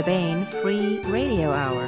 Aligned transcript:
the 0.00 0.06
Baen 0.06 0.46
Free 0.46 0.98
Radio 1.00 1.50
Hour. 1.50 1.84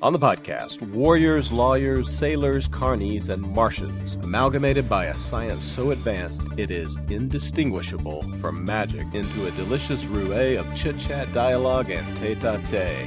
On 0.00 0.14
the 0.14 0.18
podcast, 0.18 0.80
warriors, 0.88 1.52
lawyers, 1.52 2.08
sailors, 2.08 2.66
carnies, 2.66 3.28
and 3.28 3.42
Martians, 3.42 4.14
amalgamated 4.22 4.88
by 4.88 5.06
a 5.06 5.14
science 5.18 5.64
so 5.64 5.90
advanced 5.90 6.42
it 6.56 6.70
is 6.70 6.96
indistinguishable 7.10 8.22
from 8.40 8.64
magic 8.64 9.06
into 9.12 9.46
a 9.46 9.50
delicious 9.50 10.06
roue 10.06 10.56
of 10.58 10.74
chit 10.74 10.98
chat, 10.98 11.30
dialogue, 11.34 11.90
and 11.90 12.16
tete 12.16 12.42
a 12.44 12.58
tete. 12.64 13.06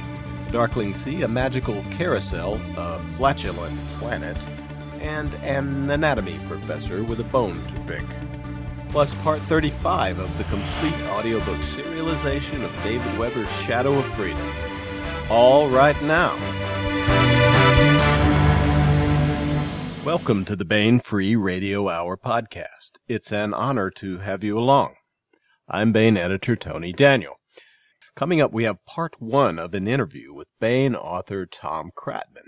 Darkling 0.52 0.94
Sea, 0.94 1.22
a 1.22 1.28
magical 1.28 1.82
carousel, 1.90 2.54
a 2.76 3.00
flatulent 3.16 3.76
planet, 3.98 4.36
and 5.06 5.32
an 5.44 5.88
anatomy 5.88 6.36
professor 6.48 7.04
with 7.04 7.20
a 7.20 7.24
bone 7.24 7.54
to 7.68 7.80
pick. 7.86 8.04
Plus, 8.88 9.14
part 9.22 9.40
35 9.42 10.18
of 10.18 10.36
the 10.36 10.44
complete 10.44 11.00
audiobook 11.10 11.58
serialization 11.58 12.64
of 12.64 12.82
David 12.82 13.16
Weber's 13.16 13.50
Shadow 13.62 13.96
of 13.98 14.04
Freedom. 14.04 14.50
All 15.30 15.68
right 15.68 16.00
now. 16.02 16.34
Welcome 20.04 20.44
to 20.46 20.56
the 20.56 20.64
Baen 20.64 20.98
Free 20.98 21.36
Radio 21.36 21.88
Hour 21.88 22.16
podcast. 22.16 22.98
It's 23.06 23.30
an 23.30 23.54
honor 23.54 23.90
to 23.90 24.18
have 24.18 24.42
you 24.42 24.58
along. 24.58 24.94
I'm 25.68 25.92
Baen 25.92 26.16
editor 26.16 26.56
Tony 26.56 26.92
Daniel. 26.92 27.36
Coming 28.16 28.40
up, 28.40 28.52
we 28.52 28.64
have 28.64 28.84
part 28.86 29.20
one 29.20 29.60
of 29.60 29.72
an 29.72 29.86
interview 29.86 30.34
with 30.34 30.50
Baen 30.58 30.96
author 30.96 31.46
Tom 31.46 31.90
Kratman. 31.96 32.45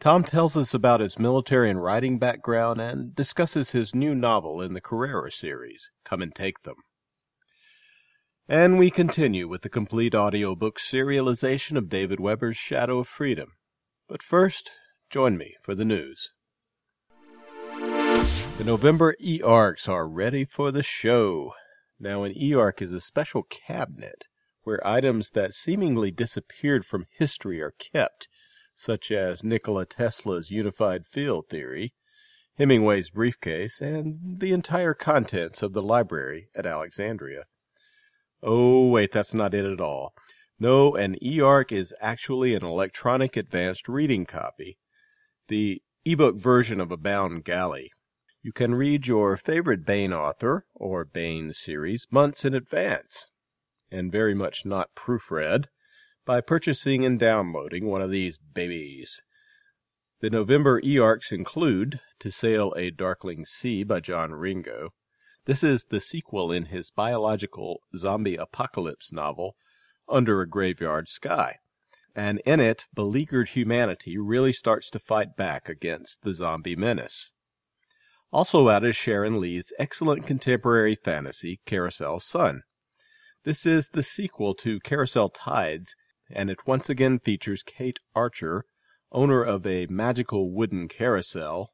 Tom 0.00 0.24
tells 0.24 0.56
us 0.56 0.72
about 0.72 1.00
his 1.00 1.18
military 1.18 1.68
and 1.68 1.82
writing 1.82 2.18
background 2.18 2.80
and 2.80 3.14
discusses 3.14 3.72
his 3.72 3.94
new 3.94 4.14
novel 4.14 4.62
in 4.62 4.72
the 4.72 4.80
Carrera 4.80 5.30
series, 5.30 5.90
Come 6.06 6.22
and 6.22 6.34
Take 6.34 6.62
Them. 6.62 6.76
And 8.48 8.78
we 8.78 8.90
continue 8.90 9.46
with 9.46 9.60
the 9.60 9.68
complete 9.68 10.14
audiobook 10.14 10.78
serialization 10.78 11.76
of 11.76 11.90
David 11.90 12.18
Weber's 12.18 12.56
Shadow 12.56 13.00
of 13.00 13.08
Freedom. 13.08 13.52
But 14.08 14.22
first, 14.22 14.72
join 15.10 15.36
me 15.36 15.56
for 15.62 15.74
the 15.74 15.84
news. 15.84 16.32
The 18.56 18.64
November 18.64 19.16
e-arcs 19.20 19.86
are 19.86 20.08
ready 20.08 20.46
for 20.46 20.72
the 20.72 20.82
show. 20.82 21.52
Now, 21.98 22.22
an 22.22 22.32
e-arc 22.34 22.80
is 22.80 22.94
a 22.94 23.00
special 23.00 23.42
cabinet 23.42 24.24
where 24.62 24.86
items 24.86 25.32
that 25.32 25.52
seemingly 25.52 26.10
disappeared 26.10 26.86
from 26.86 27.04
history 27.10 27.60
are 27.60 27.74
kept, 27.78 28.28
such 28.80 29.10
as 29.10 29.44
Nikola 29.44 29.84
Tesla's 29.84 30.50
unified 30.50 31.04
field 31.04 31.50
theory, 31.50 31.92
Hemingway's 32.56 33.10
briefcase, 33.10 33.78
and 33.80 34.40
the 34.40 34.52
entire 34.52 34.94
contents 34.94 35.62
of 35.62 35.74
the 35.74 35.82
library 35.82 36.48
at 36.54 36.64
Alexandria. 36.64 37.44
Oh, 38.42 38.88
wait, 38.88 39.12
that's 39.12 39.34
not 39.34 39.52
it 39.52 39.66
at 39.66 39.82
all. 39.82 40.14
No, 40.58 40.94
an 40.94 41.22
e-arc 41.22 41.72
is 41.72 41.94
actually 42.00 42.54
an 42.54 42.64
electronic 42.64 43.36
advanced 43.36 43.86
reading 43.86 44.24
copy, 44.24 44.78
the 45.48 45.82
ebook 46.06 46.36
version 46.36 46.80
of 46.80 46.90
a 46.90 46.96
bound 46.96 47.44
galley. 47.44 47.90
You 48.42 48.52
can 48.52 48.74
read 48.74 49.06
your 49.06 49.36
favorite 49.36 49.84
Baen 49.84 50.14
author 50.14 50.64
or 50.74 51.04
Baen 51.04 51.52
series 51.52 52.06
months 52.10 52.46
in 52.46 52.54
advance, 52.54 53.26
and 53.90 54.10
very 54.10 54.34
much 54.34 54.64
not 54.64 54.94
proofread, 54.96 55.66
by 56.24 56.40
purchasing 56.40 57.04
and 57.04 57.18
downloading 57.18 57.86
one 57.86 58.02
of 58.02 58.10
these 58.10 58.38
babies. 58.38 59.20
The 60.20 60.30
November 60.30 60.80
e-arcs 60.84 61.32
include 61.32 62.00
To 62.18 62.30
Sail 62.30 62.74
a 62.76 62.90
Darkling 62.90 63.44
Sea 63.46 63.84
by 63.84 64.00
John 64.00 64.32
Ringo. 64.32 64.90
This 65.46 65.64
is 65.64 65.84
the 65.84 66.00
sequel 66.00 66.52
in 66.52 66.66
his 66.66 66.90
biological 66.90 67.80
zombie 67.96 68.36
apocalypse 68.36 69.12
novel, 69.12 69.56
Under 70.08 70.42
a 70.42 70.48
Graveyard 70.48 71.08
Sky. 71.08 71.56
And 72.14 72.42
in 72.44 72.60
it, 72.60 72.86
beleaguered 72.94 73.50
humanity 73.50 74.18
really 74.18 74.52
starts 74.52 74.90
to 74.90 74.98
fight 74.98 75.36
back 75.36 75.68
against 75.68 76.22
the 76.22 76.34
zombie 76.34 76.76
menace. 76.76 77.32
Also 78.32 78.68
out 78.68 78.84
is 78.84 78.94
Sharon 78.94 79.40
Lee's 79.40 79.72
excellent 79.78 80.26
contemporary 80.26 80.94
fantasy, 80.94 81.60
Carousel 81.66 82.20
Sun. 82.20 82.62
This 83.44 83.64
is 83.64 83.88
the 83.88 84.02
sequel 84.02 84.54
to 84.56 84.80
Carousel 84.80 85.30
Tides, 85.30 85.96
and 86.32 86.50
it 86.50 86.66
once 86.66 86.88
again 86.88 87.18
features 87.18 87.62
Kate 87.62 88.00
Archer, 88.14 88.64
owner 89.12 89.42
of 89.42 89.66
a 89.66 89.86
magical 89.86 90.50
wooden 90.50 90.88
carousel, 90.88 91.72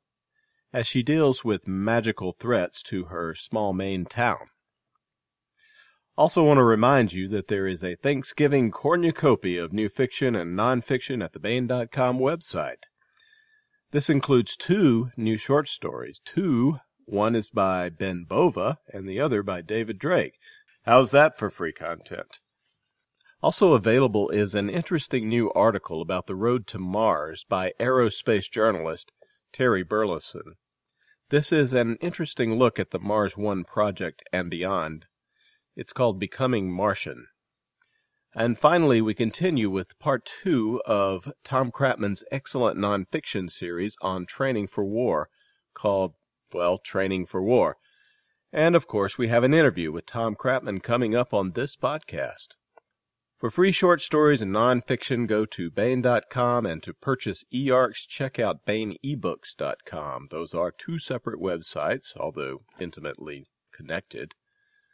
as 0.72 0.87
she 0.87 1.03
deals 1.03 1.44
with 1.44 1.69
magical 1.69 2.33
threats 2.33 2.83
to 2.83 3.05
her 3.05 3.34
small 3.34 3.72
Maine 3.72 4.05
town. 4.05 4.49
Also 6.16 6.43
want 6.43 6.59
to 6.59 6.65
remind 6.65 7.12
you 7.12 7.28
that 7.28 7.49
there 7.49 7.66
is 7.66 7.84
a 7.84 7.95
Thanksgiving 7.95 8.71
cornucopia 8.71 9.62
of 9.62 9.72
new 9.72 9.89
fiction 9.89 10.34
and 10.34 10.59
nonfiction 10.59 11.22
at 11.22 11.34
the 11.34 11.39
Baen.com 11.39 12.19
website. 12.19 12.84
This 13.93 14.09
includes 14.09 14.56
two 14.56 15.11
new 15.16 15.37
short 15.37 15.69
stories. 15.69 16.21
Two, 16.25 16.78
one 17.05 17.37
is 17.37 17.50
by 17.50 17.91
Ben 17.91 18.25
Bova 18.27 18.78
and 18.93 19.09
the 19.09 19.21
other 19.21 19.43
by 19.43 19.61
David 19.61 19.99
Drake. 19.99 20.39
How's 20.84 21.11
that 21.11 21.37
for 21.37 21.50
free 21.50 21.72
content? 21.72 22.41
Also 23.47 23.75
available 23.75 24.29
is 24.31 24.57
an 24.57 24.69
interesting 24.69 25.29
new 25.29 25.53
article 25.53 26.03
about 26.03 26.27
the 26.27 26.34
road 26.34 26.67
to 26.67 26.81
Mars 26.81 27.45
by 27.49 27.73
aerospace 27.79 28.51
journalist 28.51 29.12
Terry 29.53 29.84
Burleson. 29.84 30.57
This 31.31 31.53
is 31.53 31.73
an 31.73 31.97
interesting 32.01 32.55
look 32.59 32.81
at 32.81 32.91
the 32.91 32.99
Mars 32.99 33.37
One 33.37 33.62
project 33.62 34.25
and 34.33 34.51
beyond. 34.51 35.07
It's 35.77 35.93
called 35.93 36.19
Becoming 36.19 36.73
Martian. 36.73 37.29
And 38.34 38.59
finally, 38.59 39.01
we 39.01 39.15
continue 39.15 39.71
with 39.71 39.97
part 40.01 40.28
two 40.43 40.83
of 40.84 41.33
Tom 41.45 41.71
Kratman's 41.71 42.25
excellent 42.33 42.77
nonfiction 42.77 43.49
series 43.49 43.95
on 44.03 44.27
training 44.27 44.67
for 44.67 44.84
war, 44.84 45.28
called, 45.73 46.15
well, 46.53 46.78
Training 46.78 47.27
for 47.27 47.41
War. 47.41 47.77
And 48.53 48.75
of 48.75 48.89
course, 48.89 49.17
we 49.17 49.28
have 49.28 49.45
an 49.45 49.55
interview 49.55 49.93
with 49.93 50.05
Tom 50.05 50.34
Kratman 50.34 50.83
coming 50.83 51.15
up 51.15 51.33
on 51.33 51.53
this 51.53 51.77
podcast. 51.77 52.49
For 53.39 53.51
free 53.51 53.71
short 53.71 54.01
stories 54.01 54.41
and 54.41 54.51
nonfiction, 54.51 55.27
go 55.27 55.45
to 55.45 55.71
Baen.com 55.71 56.65
and 56.65 56.83
to 56.83 56.95
purchase 56.95 57.45
eArcs, 57.53 58.09
check 58.09 58.39
out 58.39 58.65
BaenEbooks.com. 58.65 60.27
Those 60.31 60.55
are 60.55 60.73
two 60.73 60.99
separate 60.99 61.39
websites, 61.39 62.17
although 62.17 62.63
intimately 62.81 63.51
connected. 63.75 64.33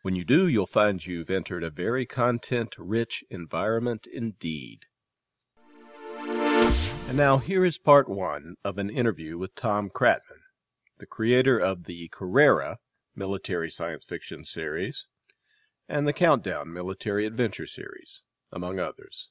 When 0.03 0.17
you 0.17 0.25
do, 0.25 0.49
you'll 0.49 0.67
find 0.67 1.07
you've 1.07 1.31
entered 1.31 1.63
a 1.63 1.71
very 1.71 2.05
content 2.05 2.75
rich 2.79 3.23
environment 3.31 4.09
indeed. 4.13 4.87
And 6.19 7.17
now 7.17 7.39
here 7.39 7.65
is 7.65 7.79
part 7.79 8.09
one 8.09 8.57
of 8.65 8.77
an 8.77 8.91
interview 8.91 9.39
with 9.39 9.55
Tom 9.55 9.89
Kratman, 9.89 10.43
the 10.99 11.07
creator 11.07 11.59
of 11.59 11.85
the 11.85 12.09
Carrera 12.09 12.79
military 13.15 13.71
science 13.71 14.05
fiction 14.05 14.45
series 14.45 15.07
and 15.89 16.09
the 16.09 16.13
Countdown 16.13 16.73
military 16.73 17.25
adventure 17.25 17.67
series, 17.67 18.25
among 18.53 18.79
others. 18.79 19.31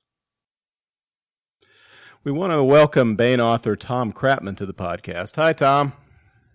We 2.24 2.32
want 2.32 2.54
to 2.54 2.64
welcome 2.64 3.16
Baen 3.16 3.42
author 3.42 3.76
Tom 3.76 4.14
Kratman 4.14 4.56
to 4.58 4.66
the 4.66 4.74
podcast. 4.74 5.38
Hi, 5.38 5.54
Tom. 5.54 5.94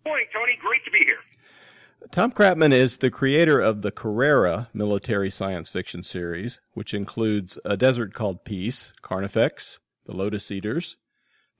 Morning, 0.04 0.26
Tony. 0.32 0.56
Great 0.60 0.84
to 0.84 0.90
be 0.90 0.98
here. 0.98 1.18
Tom 2.12 2.30
Kratman 2.30 2.72
is 2.72 2.98
the 2.98 3.10
creator 3.10 3.60
of 3.60 3.82
the 3.82 3.90
Carrera 3.90 4.68
military 4.72 5.28
science 5.28 5.68
fiction 5.68 6.04
series, 6.04 6.60
which 6.74 6.94
includes 6.94 7.58
A 7.64 7.76
Desert 7.76 8.14
Called 8.14 8.44
Peace, 8.44 8.92
Carnifex, 9.02 9.80
The 10.06 10.14
Lotus 10.14 10.50
Eaters, 10.52 10.96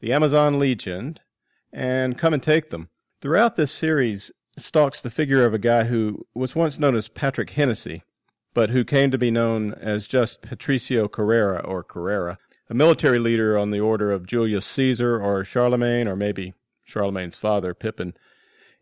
The 0.00 0.12
Amazon 0.12 0.60
Legion, 0.60 1.18
and 1.72 2.16
Come 2.16 2.32
and 2.32 2.42
Take 2.42 2.70
Them. 2.70 2.90
Throughout 3.20 3.56
this 3.56 3.72
series 3.72 4.30
stalks 4.56 5.00
the 5.00 5.10
figure 5.10 5.44
of 5.44 5.52
a 5.52 5.58
guy 5.58 5.84
who 5.84 6.24
was 6.32 6.54
once 6.54 6.78
known 6.78 6.94
as 6.94 7.08
Patrick 7.08 7.50
Hennessy, 7.50 8.02
but 8.56 8.70
who 8.70 8.86
came 8.86 9.10
to 9.10 9.18
be 9.18 9.30
known 9.30 9.74
as 9.74 10.08
just 10.08 10.40
Patricio 10.40 11.08
Carrera 11.08 11.58
or 11.58 11.84
Carrera, 11.84 12.38
a 12.70 12.74
military 12.74 13.18
leader 13.18 13.58
on 13.58 13.70
the 13.70 13.80
order 13.80 14.10
of 14.10 14.26
Julius 14.26 14.64
Caesar 14.64 15.20
or 15.20 15.44
Charlemagne 15.44 16.08
or 16.08 16.16
maybe 16.16 16.54
Charlemagne's 16.82 17.36
father, 17.36 17.74
Pippin. 17.74 18.14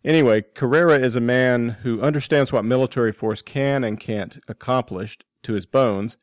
Anyway, 0.04 0.44
Carrera 0.54 1.00
is 1.00 1.16
a 1.16 1.20
man 1.20 1.70
who 1.82 2.00
understands 2.00 2.52
what 2.52 2.64
military 2.64 3.10
force 3.10 3.42
can 3.42 3.82
and 3.82 3.98
can't 3.98 4.38
accomplish 4.46 5.18
to 5.42 5.54
his 5.54 5.66
bones, 5.66 6.16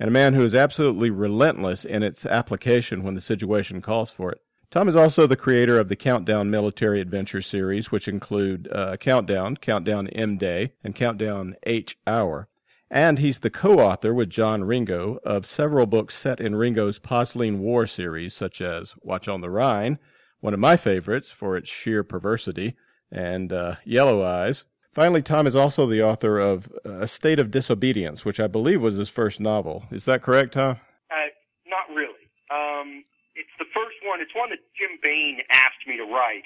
and 0.00 0.08
a 0.08 0.12
man 0.12 0.34
who 0.34 0.42
is 0.42 0.56
absolutely 0.56 1.08
relentless 1.08 1.84
in 1.84 2.02
its 2.02 2.26
application 2.26 3.04
when 3.04 3.14
the 3.14 3.20
situation 3.20 3.80
calls 3.80 4.10
for 4.10 4.32
it. 4.32 4.40
Tom 4.72 4.88
is 4.88 4.96
also 4.96 5.28
the 5.28 5.36
creator 5.36 5.78
of 5.78 5.88
the 5.88 5.94
Countdown 5.94 6.50
Military 6.50 7.00
Adventure 7.00 7.40
series, 7.40 7.92
which 7.92 8.08
include 8.08 8.68
uh, 8.72 8.96
Countdown, 8.96 9.58
Countdown 9.58 10.08
M 10.08 10.36
Day, 10.38 10.72
and 10.82 10.96
Countdown 10.96 11.54
H 11.62 11.96
Hour. 12.04 12.48
And 12.90 13.18
he's 13.18 13.40
the 13.40 13.50
co-author 13.50 14.14
with 14.14 14.30
John 14.30 14.62
Ringo 14.62 15.18
of 15.24 15.44
several 15.44 15.86
books 15.86 16.14
set 16.14 16.40
in 16.40 16.54
Ringo's 16.54 17.00
Posleen 17.00 17.58
War 17.58 17.86
series, 17.86 18.34
such 18.34 18.60
as 18.60 18.94
Watch 19.02 19.26
on 19.26 19.40
the 19.40 19.50
Rhine, 19.50 19.98
one 20.40 20.54
of 20.54 20.60
my 20.60 20.76
favorites 20.76 21.30
for 21.32 21.56
its 21.56 21.68
sheer 21.68 22.04
perversity, 22.04 22.76
and 23.10 23.52
uh, 23.52 23.76
Yellow 23.84 24.22
Eyes. 24.22 24.64
Finally, 24.94 25.22
Tom 25.22 25.46
is 25.46 25.56
also 25.56 25.86
the 25.86 26.02
author 26.02 26.38
of 26.38 26.72
A 26.84 27.08
State 27.08 27.38
of 27.38 27.50
Disobedience, 27.50 28.24
which 28.24 28.38
I 28.38 28.46
believe 28.46 28.80
was 28.80 28.96
his 28.96 29.08
first 29.10 29.40
novel. 29.40 29.84
Is 29.90 30.04
that 30.04 30.22
correct, 30.22 30.54
Tom? 30.54 30.78
Uh, 31.10 31.28
not 31.66 31.90
really. 31.94 32.30
Um, 32.50 33.02
it's 33.34 33.52
the 33.58 33.66
first 33.74 33.96
one. 34.06 34.20
It's 34.20 34.34
one 34.34 34.50
that 34.50 34.62
Jim 34.78 34.96
Baen 35.02 35.38
asked 35.50 35.84
me 35.86 35.96
to 35.98 36.04
write, 36.04 36.44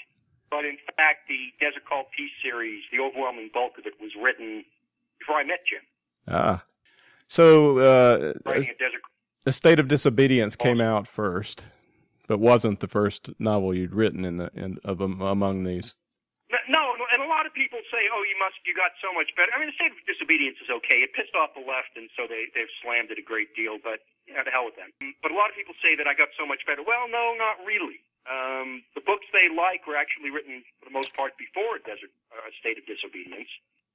but 0.51 0.65
in 0.65 0.79
fact, 0.97 1.29
the 1.29 1.53
Desert 1.61 1.85
Call 1.87 2.05
Peace 2.17 2.33
series, 2.43 2.83
the 2.91 2.99
overwhelming 2.99 3.51
bulk 3.53 3.79
of 3.79 3.87
it, 3.87 3.95
was 4.01 4.11
written 4.21 4.65
before 5.21 5.37
I 5.37 5.45
met 5.45 5.61
Jim. 5.69 5.85
Ah, 6.31 6.65
so 7.27 7.79
uh, 7.79 8.32
a. 8.47 8.67
A 9.49 9.53
State 9.56 9.81
of 9.81 9.88
Disobedience 9.88 10.53
came 10.53 10.85
out 10.85 11.09
first, 11.09 11.65
but 12.29 12.37
wasn't 12.37 12.85
the 12.85 12.88
first 12.93 13.32
novel 13.41 13.73
you'd 13.73 13.97
written 13.97 14.29
in 14.29 14.37
the 14.37 14.53
in, 14.53 14.77
of 14.85 15.00
among 15.00 15.65
these. 15.65 15.97
No, 16.69 16.93
no, 16.99 17.06
and 17.09 17.25
a 17.25 17.31
lot 17.31 17.49
of 17.49 17.55
people 17.56 17.81
say, 17.88 18.05
"Oh, 18.12 18.21
you 18.21 18.37
must, 18.37 18.61
you 18.69 18.77
got 18.77 18.93
so 19.00 19.17
much 19.17 19.32
better." 19.41 19.49
I 19.56 19.59
mean, 19.59 19.73
the 19.73 19.79
state 19.81 19.97
of 19.97 19.99
disobedience 20.05 20.61
is 20.61 20.69
okay. 20.69 21.00
It 21.00 21.17
pissed 21.17 21.32
off 21.32 21.56
the 21.56 21.65
left, 21.65 21.97
and 21.97 22.12
so 22.12 22.29
they 22.29 22.53
they've 22.53 22.69
slammed 22.85 23.09
it 23.09 23.17
a 23.17 23.25
great 23.25 23.56
deal. 23.56 23.81
But 23.81 24.05
you 24.29 24.37
know, 24.37 24.44
to 24.44 24.53
hell 24.53 24.69
with 24.69 24.76
them. 24.76 24.93
But 25.25 25.33
a 25.33 25.37
lot 25.41 25.49
of 25.49 25.56
people 25.56 25.73
say 25.81 25.97
that 25.97 26.05
I 26.05 26.12
got 26.12 26.29
so 26.37 26.44
much 26.44 26.61
better. 26.69 26.85
Well, 26.85 27.09
no, 27.09 27.33
not 27.41 27.65
really. 27.65 28.05
Um, 28.29 28.85
the 28.93 29.00
books 29.00 29.25
they 29.33 29.49
like 29.49 29.88
were 29.88 29.97
actually 29.97 30.29
written 30.29 30.61
for 30.76 30.85
the 30.85 30.94
most 30.94 31.17
part 31.17 31.33
before 31.41 31.81
Desert 31.81 32.12
uh, 32.29 32.53
State 32.61 32.76
of 32.76 32.85
Disobedience, 32.85 33.49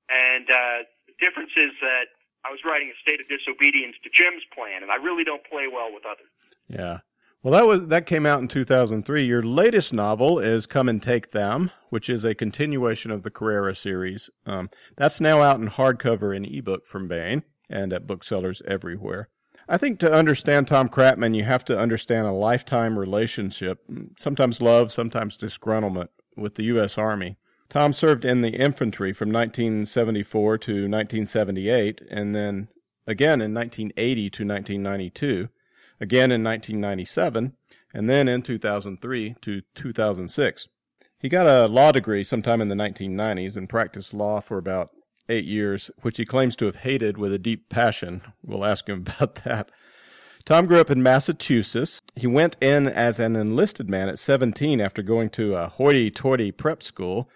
and 0.09 0.49
uh, 0.49 0.79
the 1.05 1.15
difference 1.21 1.53
is 1.53 1.77
that 1.85 2.09
I 2.45 2.51
was 2.51 2.59
writing 2.63 2.92
a 2.94 2.97
State 3.01 3.19
of 3.19 3.27
Disobedience 3.27 3.95
to 4.03 4.09
Jim's 4.13 4.44
plan, 4.53 4.83
and 4.83 4.92
I 4.92 4.95
really 4.95 5.24
don't 5.24 5.44
play 5.44 5.65
well 5.71 5.92
with 5.92 6.03
others. 6.06 6.30
Yeah. 6.68 7.00
Well, 7.42 7.53
that 7.53 7.68
was 7.68 7.88
that 7.88 8.06
came 8.06 8.25
out 8.25 8.42
in 8.42 8.47
2003. 8.47 9.24
Your 9.24 9.44
latest 9.44 9.94
novel 9.94 10.39
is 10.39 10.65
"Come 10.65 10.89
and 10.89 11.01
Take 11.01 11.31
Them," 11.31 11.69
which 11.89 12.09
is 12.09 12.25
a 12.25 12.33
continuation 12.33 13.12
of 13.12 13.21
the 13.21 13.30
Carrera 13.30 13.75
series. 13.75 14.30
Um, 14.45 14.69
that's 14.97 15.21
now 15.21 15.42
out 15.42 15.59
in 15.59 15.69
hardcover 15.69 16.36
and 16.36 16.45
ebook 16.45 16.88
from 16.88 17.07
Baen 17.07 17.44
and 17.69 17.94
at 17.94 18.07
booksellers 18.07 18.62
everywhere. 18.68 19.30
I 19.68 19.77
think 19.77 20.00
to 20.00 20.12
understand 20.12 20.68
Tom 20.68 20.89
Kratman, 20.89 21.36
you 21.36 21.44
have 21.44 21.65
to 21.65 21.77
understand 21.77 22.27
a 22.27 22.31
lifetime 22.31 22.98
relationship, 22.98 23.80
sometimes 24.18 24.62
love, 24.62 24.91
sometimes 24.91 25.38
disgruntlement, 25.38 26.09
with 26.36 26.56
the 26.56 26.65
U.S. 26.65 26.98
Army. 26.98 27.38
Tom 27.69 27.94
served 27.94 28.23
in 28.23 28.41
the 28.41 28.56
infantry 28.56 29.12
from 29.12 29.31
1974 29.31 30.57
to 30.59 30.71
1978, 30.71 32.01
and 32.09 32.35
then 32.35 32.67
again 33.07 33.41
in 33.41 33.53
1980 33.53 34.29
to 34.29 34.45
1992 34.45 35.50
again 36.00 36.31
in 36.31 36.44
1997, 36.44 37.53
and 37.94 38.09
then 38.09 38.27
in 38.27 38.41
2003 38.41 39.35
to 39.41 39.62
2006. 39.73 40.67
He 41.17 41.29
got 41.29 41.47
a 41.47 41.67
law 41.67 41.91
degree 41.91 42.23
sometime 42.23 42.62
in 42.62 42.67
the 42.67 42.75
1990s 42.75 43.56
and 43.56 43.69
practiced 43.69 44.13
law 44.13 44.41
for 44.41 44.57
about 44.57 44.91
eight 45.29 45.45
years, 45.45 45.89
which 46.01 46.17
he 46.17 46.25
claims 46.25 46.56
to 46.57 46.65
have 46.65 46.77
hated 46.77 47.17
with 47.17 47.33
a 47.33 47.39
deep 47.39 47.69
passion. 47.69 48.21
We'll 48.44 48.65
ask 48.65 48.88
him 48.88 49.01
about 49.07 49.35
that. 49.44 49.71
Tom 50.44 50.67
grew 50.67 50.79
up 50.79 50.91
in 50.91 51.01
Massachusetts. 51.01 52.01
He 52.15 52.27
went 52.27 52.56
in 52.62 52.88
as 52.88 53.19
an 53.19 53.35
enlisted 53.35 53.89
man 53.89 54.09
at 54.09 54.19
17 54.19 54.79
after 54.79 55.01
going 55.01 55.29
to 55.31 55.56
a 55.56 55.67
hoity-toity 55.67 56.51
prep 56.51 56.83
school, 56.83 57.27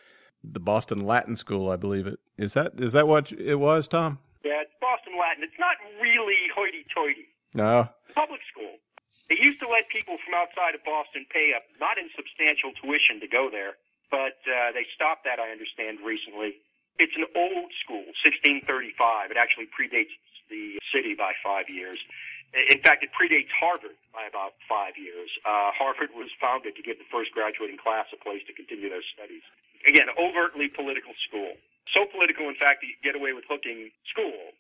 the 0.44 0.60
Boston 0.60 1.06
Latin 1.06 1.36
School, 1.36 1.70
I 1.70 1.76
believe 1.76 2.08
it 2.08 2.20
is. 2.38 2.54
That 2.54 2.80
is 2.80 2.94
that 2.94 3.08
what 3.08 3.32
it 3.32 3.56
was, 3.56 3.88
Tom? 3.88 4.20
Yeah, 4.44 4.64
it's 4.64 4.74
Boston 4.80 5.14
Latin. 5.20 5.44
It's 5.44 5.60
not 5.60 5.76
really 6.02 6.48
hoity-toity. 6.56 7.28
No. 7.54 7.90
Public 8.16 8.42
school. 8.48 8.80
They 9.28 9.38
used 9.38 9.60
to 9.62 9.70
let 9.70 9.90
people 9.90 10.18
from 10.26 10.34
outside 10.34 10.74
of 10.74 10.82
Boston 10.86 11.26
pay 11.30 11.54
a 11.54 11.62
not 11.78 11.98
insubstantial 12.02 12.74
tuition 12.82 13.20
to 13.22 13.28
go 13.28 13.50
there, 13.52 13.78
but 14.10 14.42
uh, 14.50 14.74
they 14.74 14.90
stopped 14.96 15.26
that, 15.26 15.38
I 15.38 15.54
understand, 15.54 16.02
recently. 16.02 16.58
It's 16.98 17.16
an 17.16 17.30
old 17.38 17.70
school, 17.84 18.10
1635. 18.26 19.32
It 19.32 19.38
actually 19.38 19.70
predates 19.70 20.12
the 20.50 20.82
city 20.90 21.14
by 21.14 21.38
five 21.46 21.70
years. 21.70 22.02
In 22.50 22.82
fact, 22.82 23.06
it 23.06 23.14
predates 23.14 23.54
Harvard 23.54 23.94
by 24.10 24.26
about 24.26 24.58
five 24.66 24.98
years. 24.98 25.30
Uh, 25.46 25.70
Harvard 25.78 26.10
was 26.18 26.34
founded 26.42 26.74
to 26.76 26.82
give 26.82 26.98
the 26.98 27.06
first 27.14 27.30
graduating 27.32 27.78
class 27.78 28.10
a 28.10 28.18
place 28.18 28.42
to 28.50 28.54
continue 28.58 28.90
their 28.90 29.06
studies. 29.14 29.46
Again, 29.88 30.12
overtly 30.20 30.68
political 30.68 31.14
school. 31.28 31.56
So 31.94 32.06
political, 32.12 32.50
in 32.50 32.56
fact, 32.56 32.84
that 32.84 32.88
you 32.88 32.98
get 33.02 33.16
away 33.16 33.34
with 33.34 33.46
hooking 33.48 33.90
school 34.12 34.54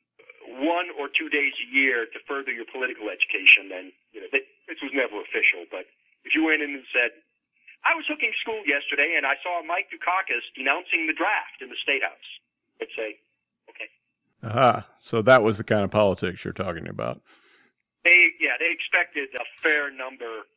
one 0.57 0.89
or 0.97 1.09
two 1.13 1.29
days 1.29 1.53
a 1.61 1.67
year 1.69 2.09
to 2.09 2.17
further 2.25 2.49
your 2.49 2.65
political 2.65 3.13
education, 3.13 3.69
then 3.69 3.93
you 4.11 4.21
know 4.21 4.29
this 4.33 4.79
was 4.81 4.91
never 4.93 5.21
official. 5.21 5.69
But 5.69 5.85
if 6.25 6.33
you 6.33 6.45
went 6.45 6.65
in 6.65 6.73
and 6.73 6.85
said, 6.89 7.13
"I 7.85 7.93
was 7.93 8.05
hooking 8.07 8.33
school 8.41 8.65
yesterday 8.65 9.13
and 9.15 9.25
I 9.25 9.37
saw 9.43 9.61
Mike 9.61 9.93
Dukakis 9.93 10.41
denouncing 10.57 11.05
the 11.05 11.13
draft 11.13 11.61
in 11.61 11.69
the 11.69 11.77
state 11.77 12.01
house," 12.01 12.29
I'd 12.81 12.89
say, 12.95 13.19
"Okay." 13.69 13.89
Aha! 14.43 14.87
So 14.99 15.21
that 15.21 15.43
was 15.43 15.57
the 15.57 15.63
kind 15.63 15.83
of 15.83 15.91
politics 15.91 16.43
you're 16.43 16.53
talking 16.53 16.87
about. 16.87 17.21
They 18.03 18.33
yeah 18.39 18.57
they 18.57 18.71
expected 18.71 19.29
a 19.35 19.45
fair 19.61 19.91
number 19.91 20.47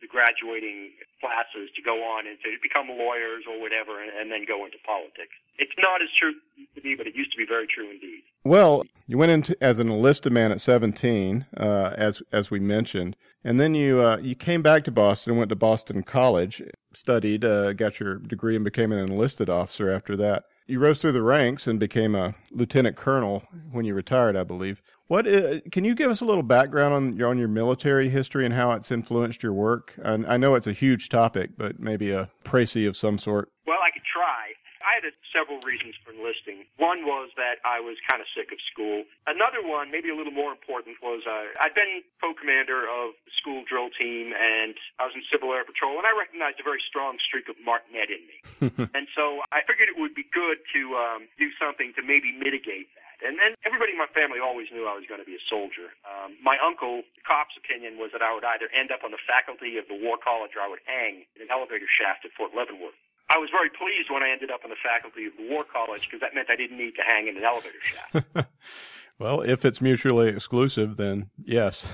the 0.00 0.06
graduating 0.06 0.92
classes 1.20 1.70
to 1.74 1.82
go 1.82 2.04
on 2.04 2.26
and 2.26 2.38
to 2.40 2.56
become 2.62 2.88
lawyers 2.88 3.44
or 3.48 3.60
whatever, 3.60 4.02
and, 4.02 4.10
and 4.12 4.30
then 4.30 4.44
go 4.46 4.64
into 4.64 4.78
politics. 4.86 5.34
It's 5.58 5.72
not 5.78 6.02
as 6.02 6.08
true 6.18 6.34
to 6.74 6.80
be, 6.80 6.94
but 6.94 7.06
it 7.06 7.14
used 7.14 7.32
to 7.32 7.38
be 7.38 7.46
very 7.46 7.66
true 7.66 7.90
indeed. 7.90 8.22
Well, 8.44 8.84
you 9.06 9.18
went 9.18 9.32
into 9.32 9.56
as 9.60 9.78
an 9.78 9.90
enlisted 9.90 10.32
man 10.32 10.52
at 10.52 10.60
17, 10.60 11.46
uh, 11.56 11.94
as 11.96 12.22
as 12.32 12.50
we 12.50 12.60
mentioned, 12.60 13.16
and 13.42 13.58
then 13.58 13.74
you 13.74 14.00
uh, 14.00 14.18
you 14.18 14.34
came 14.34 14.62
back 14.62 14.84
to 14.84 14.92
Boston, 14.92 15.36
went 15.36 15.48
to 15.48 15.56
Boston 15.56 16.02
College, 16.02 16.62
studied, 16.92 17.44
uh, 17.44 17.72
got 17.72 18.00
your 18.00 18.16
degree, 18.16 18.56
and 18.56 18.64
became 18.64 18.92
an 18.92 18.98
enlisted 18.98 19.50
officer 19.50 19.90
after 19.90 20.16
that. 20.16 20.44
You 20.68 20.78
rose 20.78 21.00
through 21.00 21.12
the 21.12 21.22
ranks 21.22 21.66
and 21.66 21.80
became 21.80 22.14
a 22.14 22.34
lieutenant 22.50 22.94
colonel 22.94 23.42
when 23.72 23.86
you 23.86 23.94
retired, 23.94 24.36
I 24.36 24.44
believe. 24.44 24.82
What 25.06 25.26
uh, 25.26 25.60
can 25.72 25.84
you 25.84 25.94
give 25.94 26.10
us 26.10 26.20
a 26.20 26.26
little 26.26 26.42
background 26.42 26.92
on 26.92 27.16
your 27.16 27.28
on 27.30 27.38
your 27.38 27.48
military 27.48 28.10
history 28.10 28.44
and 28.44 28.52
how 28.52 28.72
it's 28.72 28.92
influenced 28.92 29.42
your 29.42 29.54
work? 29.54 29.94
And 30.02 30.26
I 30.26 30.36
know 30.36 30.54
it's 30.54 30.66
a 30.66 30.72
huge 30.72 31.08
topic, 31.08 31.52
but 31.56 31.80
maybe 31.80 32.10
a 32.10 32.28
précis 32.44 32.86
of 32.86 32.98
some 32.98 33.18
sort. 33.18 33.50
Well, 33.66 33.78
I 33.82 33.90
could 33.90 34.02
try. 34.04 34.52
I 34.88 35.04
had 35.04 35.12
several 35.36 35.60
reasons 35.68 36.00
for 36.00 36.16
enlisting. 36.16 36.64
One 36.80 37.04
was 37.04 37.28
that 37.36 37.60
I 37.60 37.76
was 37.76 38.00
kind 38.08 38.24
of 38.24 38.28
sick 38.32 38.48
of 38.48 38.60
school. 38.72 39.04
Another 39.28 39.60
one, 39.60 39.92
maybe 39.92 40.08
a 40.08 40.16
little 40.16 40.32
more 40.32 40.48
important, 40.48 40.96
was 41.04 41.28
uh, 41.28 41.52
I'd 41.60 41.76
been 41.76 42.00
co-commander 42.24 42.88
of 42.88 43.12
the 43.28 43.32
school 43.36 43.68
drill 43.68 43.92
team, 43.92 44.32
and 44.32 44.72
I 44.96 45.04
was 45.04 45.12
in 45.12 45.20
Civil 45.28 45.52
Air 45.52 45.68
Patrol, 45.68 46.00
and 46.00 46.08
I 46.08 46.16
recognized 46.16 46.56
a 46.56 46.64
very 46.64 46.80
strong 46.80 47.20
streak 47.20 47.52
of 47.52 47.60
Martinet 47.60 48.08
in 48.08 48.22
me. 48.24 48.38
and 48.96 49.04
so 49.12 49.44
I 49.52 49.60
figured 49.68 49.92
it 49.92 50.00
would 50.00 50.16
be 50.16 50.24
good 50.32 50.64
to 50.72 50.80
um, 50.96 51.20
do 51.36 51.52
something 51.60 51.92
to 52.00 52.02
maybe 52.02 52.32
mitigate 52.32 52.88
that. 52.96 53.08
And 53.18 53.34
then 53.36 53.58
everybody 53.66 53.92
in 53.92 54.00
my 54.00 54.08
family 54.14 54.38
always 54.38 54.70
knew 54.70 54.86
I 54.86 54.94
was 54.94 55.04
going 55.04 55.18
to 55.18 55.26
be 55.26 55.34
a 55.34 55.44
soldier. 55.50 55.90
Um, 56.06 56.38
my 56.38 56.54
uncle, 56.62 57.02
the 57.18 57.24
cop's 57.26 57.58
opinion 57.58 57.98
was 57.98 58.14
that 58.14 58.22
I 58.22 58.30
would 58.30 58.46
either 58.46 58.70
end 58.70 58.94
up 58.94 59.02
on 59.02 59.10
the 59.10 59.18
faculty 59.26 59.74
of 59.76 59.90
the 59.90 59.98
War 59.98 60.16
College 60.22 60.54
or 60.54 60.62
I 60.62 60.70
would 60.70 60.80
hang 60.86 61.26
in 61.34 61.42
an 61.42 61.50
elevator 61.50 61.90
shaft 61.90 62.22
at 62.24 62.30
Fort 62.38 62.54
Leavenworth. 62.54 62.94
I 63.30 63.36
was 63.36 63.50
very 63.52 63.68
pleased 63.68 64.10
when 64.10 64.22
I 64.22 64.30
ended 64.30 64.50
up 64.50 64.60
on 64.64 64.70
the 64.70 64.80
faculty 64.82 65.26
of 65.26 65.36
the 65.36 65.48
War 65.52 65.64
College 65.64 66.08
because 66.08 66.20
that 66.20 66.34
meant 66.34 66.48
I 66.48 66.56
didn't 66.56 66.78
need 66.78 66.96
to 66.96 67.04
hang 67.06 67.28
in 67.28 67.36
an 67.36 67.44
elevator 67.44 67.80
shaft. 67.84 68.48
well, 69.18 69.42
if 69.42 69.64
it's 69.64 69.80
mutually 69.80 70.28
exclusive, 70.28 70.96
then 70.96 71.30
yes. 71.44 71.92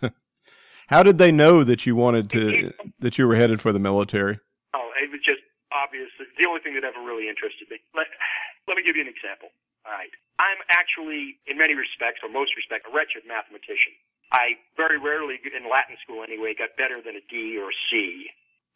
How 0.88 1.02
did 1.02 1.16
they 1.16 1.32
know 1.32 1.64
that 1.64 1.86
you 1.86 1.96
wanted 1.96 2.28
to 2.30 2.72
that 3.00 3.16
you 3.16 3.26
were 3.26 3.36
headed 3.36 3.60
for 3.60 3.72
the 3.72 3.78
military? 3.78 4.40
Oh, 4.74 4.90
it 5.00 5.10
was 5.10 5.20
just 5.24 5.40
obvious. 5.72 6.08
The 6.16 6.48
only 6.48 6.60
thing 6.60 6.74
that 6.74 6.84
ever 6.84 7.00
really 7.00 7.28
interested 7.28 7.68
me. 7.70 7.80
Let, 7.96 8.08
let 8.68 8.76
me 8.76 8.84
give 8.84 8.96
you 8.96 9.04
an 9.04 9.12
example. 9.12 9.48
All 9.88 9.96
right. 9.96 10.12
I'm 10.38 10.60
actually, 10.68 11.40
in 11.48 11.56
many 11.56 11.74
respects, 11.74 12.20
or 12.22 12.28
most 12.28 12.52
respects, 12.54 12.86
a 12.86 12.92
wretched 12.92 13.24
mathematician. 13.26 13.96
I 14.30 14.60
very 14.76 15.00
rarely, 15.00 15.40
in 15.40 15.64
Latin 15.64 15.96
school 16.04 16.20
anyway, 16.20 16.52
got 16.52 16.76
better 16.76 17.00
than 17.00 17.16
a 17.16 17.24
D 17.32 17.56
or 17.56 17.72
a 17.72 17.76
C. 17.88 18.28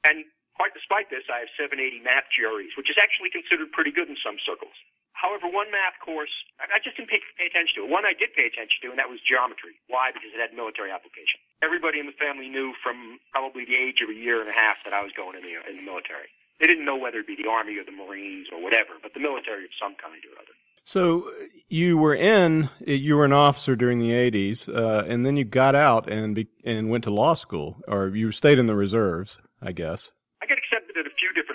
And 0.05 0.25
Quite 0.57 0.77
despite 0.77 1.09
this, 1.09 1.25
I 1.33 1.41
have 1.43 1.53
780 1.57 2.05
math 2.05 2.29
GREs, 2.33 2.77
which 2.77 2.93
is 2.93 3.01
actually 3.01 3.33
considered 3.33 3.73
pretty 3.73 3.91
good 3.91 4.09
in 4.09 4.17
some 4.21 4.37
circles. 4.45 4.77
However, 5.17 5.47
one 5.47 5.71
math 5.71 5.97
course, 6.03 6.33
I 6.59 6.83
just 6.83 6.97
didn't 6.97 7.09
pay, 7.13 7.23
pay 7.39 7.47
attention 7.47 7.79
to 7.79 7.81
it. 7.87 7.93
One 7.93 8.05
I 8.05 8.13
did 8.13 8.35
pay 8.35 8.49
attention 8.49 8.83
to, 8.83 8.89
and 8.91 8.99
that 8.99 9.09
was 9.13 9.23
geometry. 9.23 9.79
Why? 9.87 10.11
Because 10.11 10.35
it 10.35 10.41
had 10.41 10.51
military 10.57 10.91
application. 10.91 11.39
Everybody 11.63 12.01
in 12.03 12.11
the 12.11 12.17
family 12.19 12.49
knew 12.49 12.75
from 12.83 13.23
probably 13.31 13.65
the 13.65 13.79
age 13.79 14.03
of 14.03 14.11
a 14.11 14.17
year 14.19 14.41
and 14.43 14.51
a 14.51 14.57
half 14.57 14.83
that 14.85 14.93
I 14.93 15.01
was 15.05 15.13
going 15.15 15.39
in 15.39 15.45
the, 15.47 15.55
in 15.71 15.79
the 15.79 15.87
military. 15.87 16.27
They 16.61 16.67
didn't 16.67 16.85
know 16.85 16.97
whether 16.97 17.23
it 17.23 17.27
be 17.27 17.37
the 17.37 17.49
Army 17.49 17.79
or 17.79 17.85
the 17.85 17.95
Marines 17.95 18.49
or 18.51 18.59
whatever, 18.63 18.99
but 19.03 19.15
the 19.15 19.21
military 19.21 19.65
of 19.65 19.73
some 19.79 19.95
kind 19.95 20.19
or 20.27 20.35
other. 20.43 20.57
So 20.83 21.31
you 21.69 21.97
were 21.97 22.15
in, 22.15 22.71
you 22.83 23.15
were 23.15 23.25
an 23.25 23.33
officer 23.33 23.77
during 23.77 24.01
the 24.01 24.11
80s, 24.11 24.69
uh, 24.69 25.07
and 25.07 25.25
then 25.25 25.37
you 25.37 25.45
got 25.45 25.75
out 25.75 26.11
and 26.11 26.35
be, 26.35 26.49
and 26.65 26.89
went 26.89 27.05
to 27.05 27.11
law 27.11 27.35
school, 27.35 27.79
or 27.87 28.09
you 28.09 28.33
stayed 28.33 28.59
in 28.59 28.67
the 28.67 28.75
reserves, 28.75 29.39
I 29.61 29.71
guess 29.71 30.11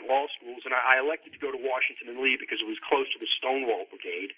law 0.08 0.26
schools, 0.40 0.64
and 0.64 0.72
I, 0.72 0.96
I 0.98 1.04
elected 1.04 1.36
to 1.36 1.42
go 1.44 1.52
to 1.52 1.60
Washington 1.60 2.16
and 2.16 2.24
Lee 2.24 2.40
because 2.40 2.64
it 2.64 2.68
was 2.68 2.80
close 2.88 3.06
to 3.12 3.20
the 3.20 3.30
Stonewall 3.38 3.86
Brigade, 3.92 4.32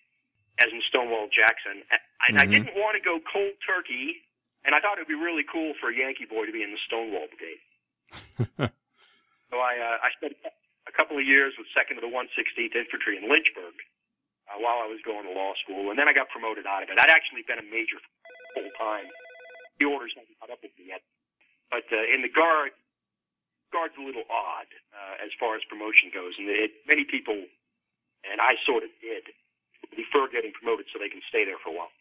as 0.58 0.74
in 0.74 0.82
Stonewall 0.90 1.30
Jackson. 1.30 1.86
And 2.26 2.36
mm-hmm. 2.36 2.44
I 2.44 2.46
didn't 2.50 2.76
want 2.76 2.98
to 2.98 3.04
go 3.04 3.22
cold 3.24 3.56
turkey, 3.64 4.26
and 4.66 4.74
I 4.74 4.82
thought 4.82 4.98
it 4.98 5.06
would 5.06 5.14
be 5.14 5.18
really 5.18 5.46
cool 5.46 5.78
for 5.78 5.94
a 5.94 5.96
Yankee 5.96 6.28
boy 6.28 6.50
to 6.50 6.54
be 6.54 6.66
in 6.66 6.74
the 6.74 6.82
Stonewall 6.90 7.30
Brigade. 7.30 7.62
So 9.50 9.58
I 9.58 9.82
uh, 9.82 9.98
I 10.06 10.14
spent 10.14 10.38
a 10.46 10.94
couple 10.94 11.18
of 11.18 11.26
years 11.26 11.58
with 11.58 11.66
Second 11.74 11.98
of 11.98 12.06
the 12.06 12.14
116th 12.14 12.74
Infantry 12.78 13.18
in 13.18 13.26
Lynchburg 13.26 13.74
uh, 14.46 14.62
while 14.62 14.78
I 14.78 14.86
was 14.86 15.02
going 15.02 15.26
to 15.26 15.34
law 15.34 15.58
school, 15.66 15.90
and 15.90 15.98
then 15.98 16.06
I 16.06 16.14
got 16.14 16.30
promoted 16.30 16.70
out 16.70 16.86
of 16.86 16.94
it. 16.94 17.02
I'd 17.02 17.10
actually 17.10 17.42
been 17.50 17.58
a 17.58 17.66
major 17.66 17.98
full 18.54 18.70
time. 18.78 19.10
The 19.82 19.90
orders 19.90 20.14
hadn't 20.14 20.38
caught 20.38 20.54
up 20.54 20.62
with 20.62 20.70
me 20.78 20.94
yet, 20.94 21.02
but 21.74 21.86
uh, 21.90 22.14
in 22.14 22.22
the 22.22 22.30
guard, 22.30 22.78
guard's 23.72 23.98
a 23.98 24.04
little 24.04 24.26
odd 24.30 24.70
uh, 24.94 25.26
as 25.26 25.32
far 25.40 25.56
as 25.56 25.62
promotion 25.70 26.10
goes, 26.14 26.36
and 26.38 26.50
it, 26.50 26.84
many 26.86 27.06
people, 27.06 27.38
and 28.26 28.38
I 28.42 28.58
sort 28.66 28.84
of 28.84 28.92
did, 29.02 29.30
prefer 29.94 30.30
getting 30.30 30.54
promoted 30.54 30.86
so 30.92 31.00
they 31.00 31.10
can 31.10 31.24
stay 31.30 31.46
there 31.46 31.58
for 31.62 31.74
a 31.74 31.76
while. 31.76 31.94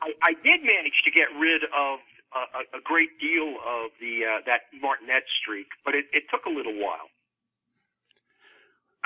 I, 0.00 0.14
I 0.22 0.32
did 0.40 0.62
manage 0.62 1.02
to 1.04 1.10
get 1.10 1.28
rid 1.34 1.66
of 1.74 1.98
a, 2.34 2.78
a 2.78 2.82
great 2.84 3.16
deal 3.18 3.56
of 3.64 3.90
the 4.00 4.24
uh, 4.24 4.40
that 4.44 4.68
martinet 4.76 5.24
streak, 5.40 5.68
but 5.84 5.96
it, 5.96 6.06
it 6.12 6.28
took 6.28 6.44
a 6.44 6.52
little 6.52 6.76
while. 6.76 7.08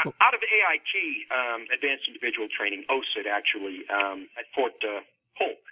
Well, 0.02 0.14
Out 0.18 0.34
of 0.34 0.42
AIT, 0.42 0.92
um, 1.30 1.68
Advanced 1.70 2.08
Individual 2.10 2.48
Training, 2.50 2.82
OSUT 2.90 3.28
actually, 3.30 3.86
um, 3.92 4.26
at 4.34 4.50
Fort 4.50 4.74
uh, 4.82 5.06
Polk, 5.38 5.62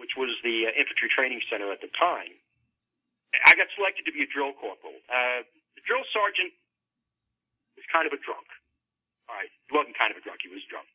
which 0.00 0.16
was 0.16 0.32
the 0.40 0.70
uh, 0.70 0.78
infantry 0.78 1.10
training 1.12 1.42
center 1.50 1.68
at 1.68 1.84
the 1.84 1.92
time, 1.92 2.32
I 3.46 3.54
got 3.54 3.68
selected 3.76 4.06
to 4.08 4.12
be 4.14 4.26
a 4.26 4.30
drill 4.30 4.56
corporal. 4.56 4.98
Uh, 5.06 5.46
the 5.78 5.82
drill 5.86 6.02
sergeant 6.10 6.54
was 7.78 7.86
kind 7.92 8.08
of 8.08 8.12
a 8.14 8.20
drunk. 8.22 8.46
All 9.28 9.36
right, 9.36 9.50
he 9.50 9.70
wasn't 9.70 9.94
kind 9.94 10.10
of 10.10 10.18
a 10.18 10.24
drunk; 10.24 10.40
he 10.42 10.50
was 10.50 10.64
drunk. 10.66 10.88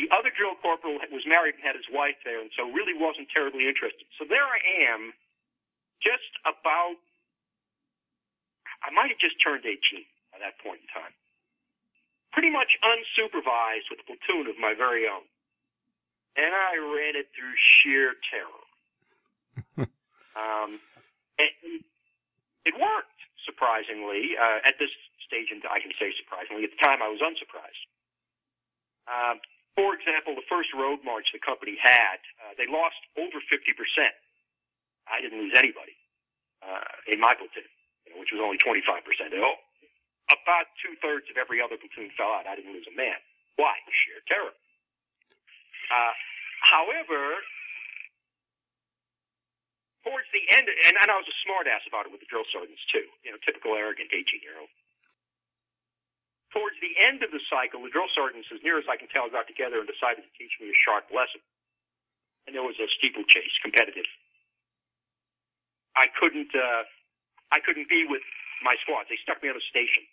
The 0.00 0.08
other 0.16 0.32
drill 0.32 0.56
corporal 0.64 0.96
was 1.12 1.24
married 1.28 1.60
and 1.60 1.62
had 1.62 1.76
his 1.76 1.84
wife 1.92 2.16
there, 2.24 2.40
and 2.40 2.48
so 2.56 2.64
really 2.72 2.96
wasn't 2.96 3.28
terribly 3.28 3.68
interested. 3.68 4.08
So 4.16 4.24
there 4.24 4.44
I 4.44 4.60
am, 4.88 5.12
just 6.00 6.32
about, 6.48 6.96
I 8.80 8.88
might 8.90 9.12
have 9.12 9.20
just 9.20 9.36
turned 9.44 9.68
18 9.68 9.76
at 10.32 10.40
that 10.40 10.56
point 10.64 10.80
in 10.80 10.88
time. 10.88 11.12
Pretty 12.32 12.48
much 12.48 12.72
unsupervised 12.80 13.92
with 13.92 14.00
a 14.00 14.06
platoon 14.08 14.48
of 14.48 14.56
my 14.56 14.72
very 14.72 15.04
own. 15.04 15.28
And 16.40 16.56
I 16.56 16.80
ran 16.80 17.12
it 17.12 17.28
through 17.36 17.52
sheer 17.60 18.16
terror. 18.32 18.64
um, 20.40 20.80
and 21.42 21.82
it 22.64 22.74
worked, 22.78 23.20
surprisingly. 23.44 24.36
Uh, 24.38 24.68
at 24.68 24.78
this 24.78 24.90
stage, 25.26 25.50
and 25.50 25.62
I 25.66 25.80
can 25.80 25.92
say 25.98 26.12
surprisingly. 26.20 26.64
At 26.68 26.72
the 26.76 26.82
time, 26.82 27.00
I 27.02 27.08
was 27.08 27.22
unsurprised. 27.24 27.84
Um, 29.08 29.40
for 29.74 29.96
example, 29.96 30.36
the 30.36 30.46
first 30.52 30.70
road 30.76 31.00
march 31.02 31.32
the 31.32 31.40
company 31.40 31.80
had, 31.80 32.20
uh, 32.44 32.52
they 32.60 32.68
lost 32.68 33.00
over 33.16 33.40
50%. 33.40 33.56
I 35.08 35.20
didn't 35.24 35.40
lose 35.40 35.56
anybody 35.56 35.96
uh, 36.62 37.10
in 37.10 37.18
my 37.18 37.34
platoon, 37.34 37.66
you 38.06 38.14
know, 38.14 38.20
which 38.20 38.30
was 38.30 38.40
only 38.44 38.60
25%. 38.60 38.84
Oh, 39.40 39.58
about 40.30 40.70
two 40.84 40.94
thirds 41.02 41.26
of 41.32 41.36
every 41.40 41.58
other 41.58 41.76
platoon 41.80 42.12
fell 42.14 42.30
out. 42.36 42.46
I 42.46 42.54
didn't 42.54 42.72
lose 42.72 42.86
a 42.86 42.94
man. 42.94 43.18
Why? 43.56 43.74
Sheer 43.90 44.20
terror. 44.28 44.54
Uh, 45.90 46.14
however, 46.68 47.40
towards 50.02 50.26
the 50.34 50.42
end, 50.54 50.66
and, 50.66 50.94
and 50.98 51.08
I 51.08 51.16
was 51.16 51.26
a 51.26 51.36
smartass 51.46 51.86
about 51.86 52.06
it 52.06 52.12
with 52.12 52.22
the 52.22 52.30
drill 52.30 52.46
sergeants 52.50 52.82
too. 52.90 53.06
You 53.22 53.34
know, 53.34 53.38
typical 53.42 53.74
arrogant 53.74 54.10
18 54.10 54.42
year 54.42 54.58
old 54.58 54.70
towards 56.52 56.76
the 56.84 56.92
end 57.00 57.24
of 57.24 57.32
the 57.32 57.40
cycle, 57.48 57.80
the 57.80 57.90
drill 57.90 58.12
sergeants, 58.12 58.46
as 58.52 58.60
near 58.60 58.76
as 58.76 58.84
I 58.86 59.00
can 59.00 59.08
tell, 59.08 59.26
got 59.32 59.48
together 59.48 59.80
and 59.80 59.88
decided 59.88 60.22
to 60.22 60.32
teach 60.36 60.52
me 60.60 60.68
a 60.68 60.76
sharp 60.84 61.08
lesson. 61.08 61.40
And 62.46 62.52
there 62.52 62.62
was 62.62 62.76
a 62.76 62.86
steeplechase, 63.00 63.56
competitive. 63.64 64.06
I 65.96 66.08
couldn't, 66.20 66.52
uh, 66.52 66.84
I 67.50 67.58
couldn't 67.64 67.88
be 67.88 68.04
with 68.04 68.24
my 68.60 68.76
squads. 68.84 69.08
They 69.08 69.18
stuck 69.24 69.40
me 69.40 69.48
on 69.48 69.56
a 69.56 69.66
station, 69.68 70.04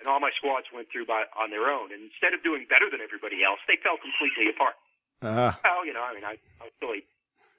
and 0.00 0.08
all 0.08 0.20
my 0.20 0.32
squads 0.36 0.68
went 0.72 0.88
through 0.88 1.06
by 1.06 1.28
on 1.36 1.52
their 1.52 1.68
own. 1.68 1.92
And 1.92 2.08
instead 2.08 2.32
of 2.32 2.40
doing 2.40 2.64
better 2.68 2.88
than 2.88 3.04
everybody 3.04 3.44
else, 3.44 3.60
they 3.68 3.76
fell 3.80 4.00
completely 4.00 4.48
apart. 4.52 4.76
Uh-huh. 5.20 5.52
Well, 5.64 5.82
you 5.84 5.92
know, 5.92 6.04
I 6.04 6.14
mean, 6.14 6.24
I, 6.24 6.38
I 6.62 6.70
was 6.70 6.74
still, 6.78 6.94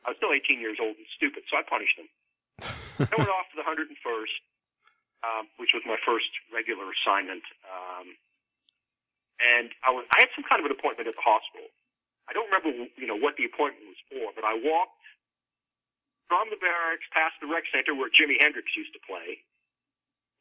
I 0.08 0.13
was 0.13 0.18
still 0.18 0.32
18 0.32 0.60
years 0.60 0.79
old 0.79 0.96
and 0.96 1.08
stupid, 1.15 1.44
so 1.51 1.60
I 1.60 1.63
punished 1.68 2.00
them. 2.00 2.10
I 3.00 3.15
went 3.15 3.32
off 3.32 3.48
to 3.51 3.58
the 3.60 3.68
101st 3.68 4.36
um, 5.24 5.51
which 5.60 5.75
was 5.75 5.84
my 5.84 6.00
first 6.08 6.32
regular 6.51 6.88
assignment. 6.91 7.44
Um, 7.68 8.15
and 9.39 9.72
I 9.84 9.91
was 9.91 10.03
I 10.12 10.24
had 10.24 10.32
some 10.36 10.44
kind 10.48 10.60
of 10.60 10.68
an 10.68 10.75
appointment 10.75 11.08
at 11.08 11.15
the 11.15 11.24
hospital. 11.24 11.68
I 12.27 12.36
don't 12.36 12.48
remember 12.51 12.91
you 12.96 13.08
know 13.08 13.20
what 13.20 13.39
the 13.39 13.48
appointment 13.48 13.88
was 13.88 14.00
for, 14.12 14.32
but 14.36 14.44
I 14.44 14.56
walked 14.60 15.00
from 16.27 16.51
the 16.53 16.60
barracks 16.60 17.08
past 17.10 17.39
the 17.41 17.50
rec 17.50 17.65
center 17.72 17.96
where 17.96 18.12
Jimi 18.12 18.38
Hendrix 18.38 18.70
used 18.77 18.94
to 18.94 19.01
play 19.01 19.41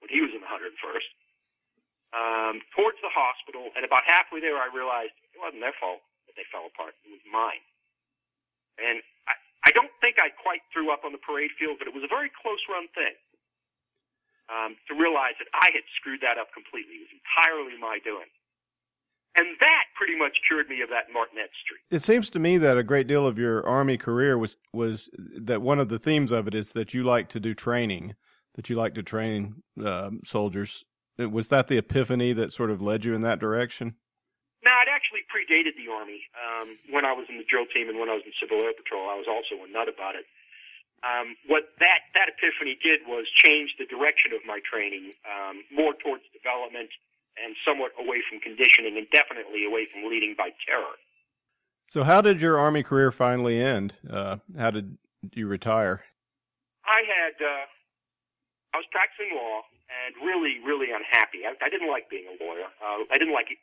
when 0.04 0.10
he 0.12 0.20
was 0.20 0.30
in 0.30 0.38
the 0.38 0.46
101st, 0.46 1.10
um, 2.14 2.62
towards 2.70 3.02
the 3.02 3.10
hospital, 3.10 3.74
and 3.74 3.82
about 3.82 4.06
halfway 4.06 4.38
there, 4.38 4.54
I 4.54 4.70
realized 4.70 5.10
it 5.34 5.40
wasn't 5.42 5.58
their 5.58 5.74
fault 5.74 6.06
that 6.30 6.38
they 6.38 6.46
fell 6.50 6.70
apart; 6.70 6.94
it 7.06 7.10
was 7.10 7.22
mine. 7.26 7.62
And 8.78 9.02
I, 9.66 9.70
don't 9.72 9.92
think 10.00 10.16
I 10.18 10.30
quite 10.30 10.62
threw 10.72 10.92
up 10.92 11.02
on 11.04 11.12
the 11.12 11.22
parade 11.22 11.50
field, 11.58 11.78
but 11.78 11.88
it 11.88 11.94
was 11.94 12.04
a 12.04 12.10
very 12.10 12.30
close 12.30 12.62
run 12.68 12.86
thing 12.94 13.16
um, 14.48 14.76
to 14.88 14.94
realize 14.94 15.36
that 15.38 15.48
I 15.54 15.70
had 15.72 15.84
screwed 15.96 16.20
that 16.22 16.38
up 16.38 16.52
completely. 16.54 17.02
It 17.02 17.08
was 17.08 17.14
entirely 17.16 17.76
my 17.78 17.98
doing. 18.02 18.28
And 19.36 19.46
that 19.60 19.84
pretty 19.94 20.16
much 20.16 20.36
cured 20.48 20.68
me 20.68 20.80
of 20.82 20.88
that 20.88 21.12
martinet 21.12 21.50
streak. 21.62 21.80
It 21.90 22.02
seems 22.02 22.28
to 22.30 22.38
me 22.38 22.58
that 22.58 22.76
a 22.76 22.82
great 22.82 23.06
deal 23.06 23.26
of 23.26 23.38
your 23.38 23.64
army 23.66 23.96
career 23.96 24.36
was 24.36 24.56
was 24.72 25.10
that 25.16 25.62
one 25.62 25.78
of 25.78 25.88
the 25.88 25.98
themes 25.98 26.32
of 26.32 26.48
it 26.48 26.54
is 26.54 26.72
that 26.72 26.92
you 26.92 27.04
like 27.04 27.28
to 27.30 27.40
do 27.40 27.54
training, 27.54 28.16
that 28.56 28.68
you 28.68 28.74
like 28.74 28.94
to 28.94 29.02
train 29.02 29.62
uh, 29.84 30.10
soldiers. 30.24 30.84
Was 31.18 31.48
that 31.48 31.68
the 31.68 31.78
epiphany 31.78 32.32
that 32.32 32.52
sort 32.52 32.70
of 32.70 32.82
led 32.82 33.04
you 33.04 33.14
in 33.14 33.20
that 33.20 33.38
direction? 33.38 33.94
No, 34.68 34.76
it 34.84 34.92
actually 34.92 35.24
predated 35.32 35.80
the 35.80 35.88
army. 35.88 36.28
Um, 36.36 36.76
when 36.92 37.08
I 37.08 37.16
was 37.16 37.24
in 37.32 37.40
the 37.40 37.48
drill 37.48 37.64
team 37.72 37.88
and 37.88 37.96
when 37.96 38.12
I 38.12 38.20
was 38.20 38.24
in 38.28 38.36
Civil 38.36 38.60
Air 38.60 38.76
Patrol, 38.76 39.08
I 39.08 39.16
was 39.16 39.24
also 39.24 39.56
a 39.64 39.68
nut 39.72 39.88
about 39.88 40.12
it. 40.12 40.28
Um, 41.00 41.40
what 41.48 41.72
that, 41.80 42.12
that 42.12 42.28
epiphany 42.36 42.76
did 42.76 43.00
was 43.08 43.24
change 43.40 43.72
the 43.80 43.88
direction 43.88 44.36
of 44.36 44.44
my 44.44 44.60
training 44.60 45.16
um, 45.24 45.64
more 45.72 45.96
towards 45.96 46.28
development 46.36 46.92
and 47.40 47.56
somewhat 47.64 47.96
away 47.96 48.20
from 48.28 48.44
conditioning 48.44 49.00
and 49.00 49.08
definitely 49.08 49.64
away 49.64 49.88
from 49.88 50.04
leading 50.04 50.36
by 50.36 50.52
terror. 50.68 51.00
So, 51.88 52.04
how 52.04 52.20
did 52.20 52.42
your 52.42 52.58
Army 52.60 52.82
career 52.82 53.08
finally 53.08 53.62
end? 53.62 53.96
Uh, 54.04 54.44
how 54.58 54.68
did 54.68 54.98
you 55.32 55.48
retire? 55.48 56.04
I 56.84 57.00
had, 57.08 57.40
uh, 57.40 57.64
I 58.74 58.84
was 58.84 58.88
practicing 58.92 59.32
law 59.32 59.64
and 59.88 60.12
really, 60.20 60.60
really 60.60 60.92
unhappy. 60.92 61.48
I, 61.48 61.56
I 61.64 61.72
didn't 61.72 61.88
like 61.88 62.10
being 62.12 62.28
a 62.28 62.36
lawyer. 62.36 62.68
Uh, 62.84 63.08
I 63.08 63.16
didn't 63.16 63.32
like 63.32 63.48
it. 63.48 63.62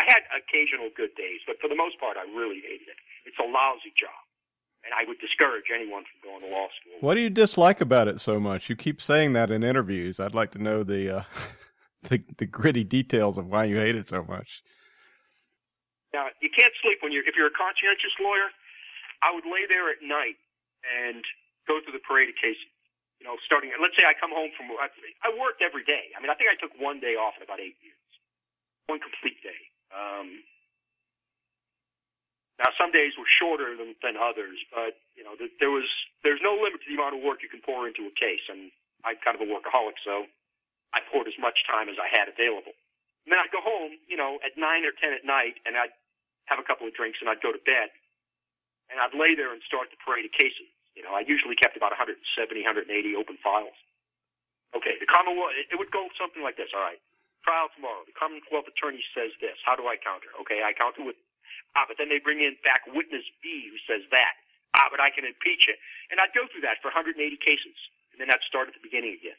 I 0.00 0.04
had 0.08 0.22
occasional 0.32 0.92
good 0.92 1.16
days, 1.16 1.40
but 1.46 1.56
for 1.60 1.68
the 1.68 1.78
most 1.78 1.98
part, 1.98 2.16
I 2.16 2.28
really 2.30 2.60
hated 2.60 2.92
it. 2.92 3.00
It's 3.24 3.40
a 3.40 3.48
lousy 3.48 3.92
job 3.96 4.26
and 4.86 4.94
I 4.94 5.02
would 5.02 5.18
discourage 5.18 5.66
anyone 5.74 6.06
from 6.06 6.30
going 6.30 6.40
to 6.46 6.50
law 6.54 6.70
school. 6.78 7.02
What 7.02 7.18
do 7.18 7.20
you 7.20 7.30
dislike 7.30 7.82
about 7.82 8.06
it 8.06 8.22
so 8.22 8.38
much? 8.38 8.70
You 8.70 8.78
keep 8.78 9.02
saying 9.02 9.34
that 9.34 9.50
in 9.50 9.66
interviews. 9.66 10.22
I'd 10.22 10.34
like 10.34 10.54
to 10.54 10.62
know 10.62 10.86
the 10.86 11.20
uh, 11.20 11.22
the, 12.08 12.22
the 12.38 12.46
gritty 12.46 12.86
details 12.86 13.36
of 13.36 13.50
why 13.50 13.66
you 13.66 13.76
hate 13.76 13.98
it 13.98 14.06
so 14.06 14.22
much. 14.22 14.62
Now, 16.14 16.30
you 16.40 16.48
can't 16.54 16.72
sleep 16.80 17.02
when 17.02 17.10
you're 17.10 17.26
if 17.26 17.34
you're 17.34 17.50
a 17.50 17.58
conscientious 17.58 18.14
lawyer. 18.22 18.48
I 19.26 19.34
would 19.34 19.44
lay 19.44 19.66
there 19.66 19.90
at 19.90 19.98
night 20.06 20.38
and 20.86 21.26
go 21.66 21.82
through 21.82 21.98
the 21.98 22.04
parade 22.06 22.30
of 22.30 22.38
cases. 22.38 22.70
You 23.18 23.26
know, 23.26 23.40
starting. 23.42 23.72
Let's 23.80 23.96
say 23.98 24.06
I 24.06 24.14
come 24.14 24.30
home 24.30 24.54
from. 24.54 24.70
I 24.78 25.28
worked 25.34 25.64
every 25.66 25.82
day. 25.82 26.14
I 26.14 26.22
mean, 26.22 26.30
I 26.30 26.38
think 26.38 26.52
I 26.52 26.56
took 26.60 26.72
one 26.78 27.02
day 27.02 27.18
off 27.18 27.34
in 27.34 27.42
about 27.42 27.58
eight 27.58 27.74
years, 27.82 28.06
one 28.86 29.02
complete 29.02 29.42
day. 29.42 29.56
Um, 29.94 30.42
now, 32.56 32.72
some 32.80 32.88
days 32.88 33.12
were 33.20 33.28
shorter 33.28 33.76
than, 33.76 33.92
than 34.00 34.16
others, 34.16 34.56
but 34.72 34.96
you 35.12 35.20
know, 35.20 35.36
there 35.36 35.72
was 35.72 35.84
there's 36.24 36.40
no 36.40 36.56
limit 36.56 36.80
to 36.80 36.88
the 36.88 36.96
amount 36.96 37.12
of 37.12 37.20
work 37.20 37.44
you 37.44 37.52
can 37.52 37.60
pour 37.60 37.84
into 37.84 38.08
a 38.08 38.14
case, 38.16 38.42
and 38.48 38.72
I'm 39.04 39.20
kind 39.20 39.36
of 39.36 39.44
a 39.44 39.48
workaholic, 39.48 40.00
so 40.00 40.24
I 40.96 41.04
poured 41.12 41.28
as 41.28 41.36
much 41.36 41.60
time 41.68 41.92
as 41.92 42.00
I 42.00 42.08
had 42.16 42.32
available. 42.32 42.72
And 43.28 43.34
then 43.34 43.42
I'd 43.42 43.52
go 43.52 43.60
home, 43.60 44.00
you 44.08 44.16
know, 44.16 44.40
at 44.40 44.56
nine 44.56 44.88
or 44.88 44.96
ten 44.96 45.12
at 45.12 45.26
night, 45.26 45.60
and 45.68 45.76
I'd 45.76 45.92
have 46.48 46.56
a 46.56 46.64
couple 46.64 46.88
of 46.88 46.96
drinks, 46.96 47.20
and 47.20 47.28
I'd 47.28 47.44
go 47.44 47.52
to 47.52 47.60
bed, 47.60 47.92
and 48.88 49.02
I'd 49.02 49.12
lay 49.12 49.36
there 49.36 49.52
and 49.52 49.60
start 49.68 49.92
the 49.92 50.00
parade 50.00 50.24
of 50.24 50.32
cases. 50.32 50.70
You 50.96 51.04
know, 51.04 51.12
I 51.12 51.28
usually 51.28 51.60
kept 51.60 51.76
about 51.76 51.92
170, 51.92 52.24
180 52.24 52.88
open 53.20 53.36
files. 53.44 53.76
Okay, 54.72 54.96
the 54.96 55.06
Commonwealth, 55.06 55.52
it 55.52 55.76
would 55.76 55.92
go 55.92 56.08
something 56.16 56.40
like 56.40 56.56
this. 56.56 56.72
All 56.72 56.80
right, 56.80 57.00
trial 57.46 57.70
tomorrow. 57.78 58.02
The 58.02 58.16
Commonwealth 58.18 58.66
attorney 58.66 59.06
says 59.14 59.30
this. 59.38 59.54
How 59.62 59.78
do 59.78 59.86
I 59.86 59.94
counter? 59.94 60.34
Okay, 60.42 60.66
I 60.66 60.74
counter 60.74 61.06
with 61.06 61.14
Ah, 61.76 61.84
but 61.86 62.00
then 62.00 62.08
they 62.08 62.18
bring 62.18 62.40
in 62.40 62.56
back 62.64 62.88
witness 62.88 63.22
B 63.44 63.68
who 63.68 63.76
says 63.84 64.02
that. 64.10 64.34
Ah, 64.74 64.88
but 64.90 64.98
I 64.98 65.12
can 65.12 65.28
impeach 65.28 65.68
it. 65.68 65.76
And 66.10 66.18
I'd 66.18 66.32
go 66.32 66.48
through 66.48 66.64
that 66.64 66.80
for 66.80 66.88
180 66.88 67.20
cases. 67.36 67.76
And 68.12 68.18
then 68.20 68.32
I'd 68.32 68.44
start 68.48 68.68
at 68.68 68.74
the 68.74 68.80
beginning 68.82 69.20
again. 69.20 69.36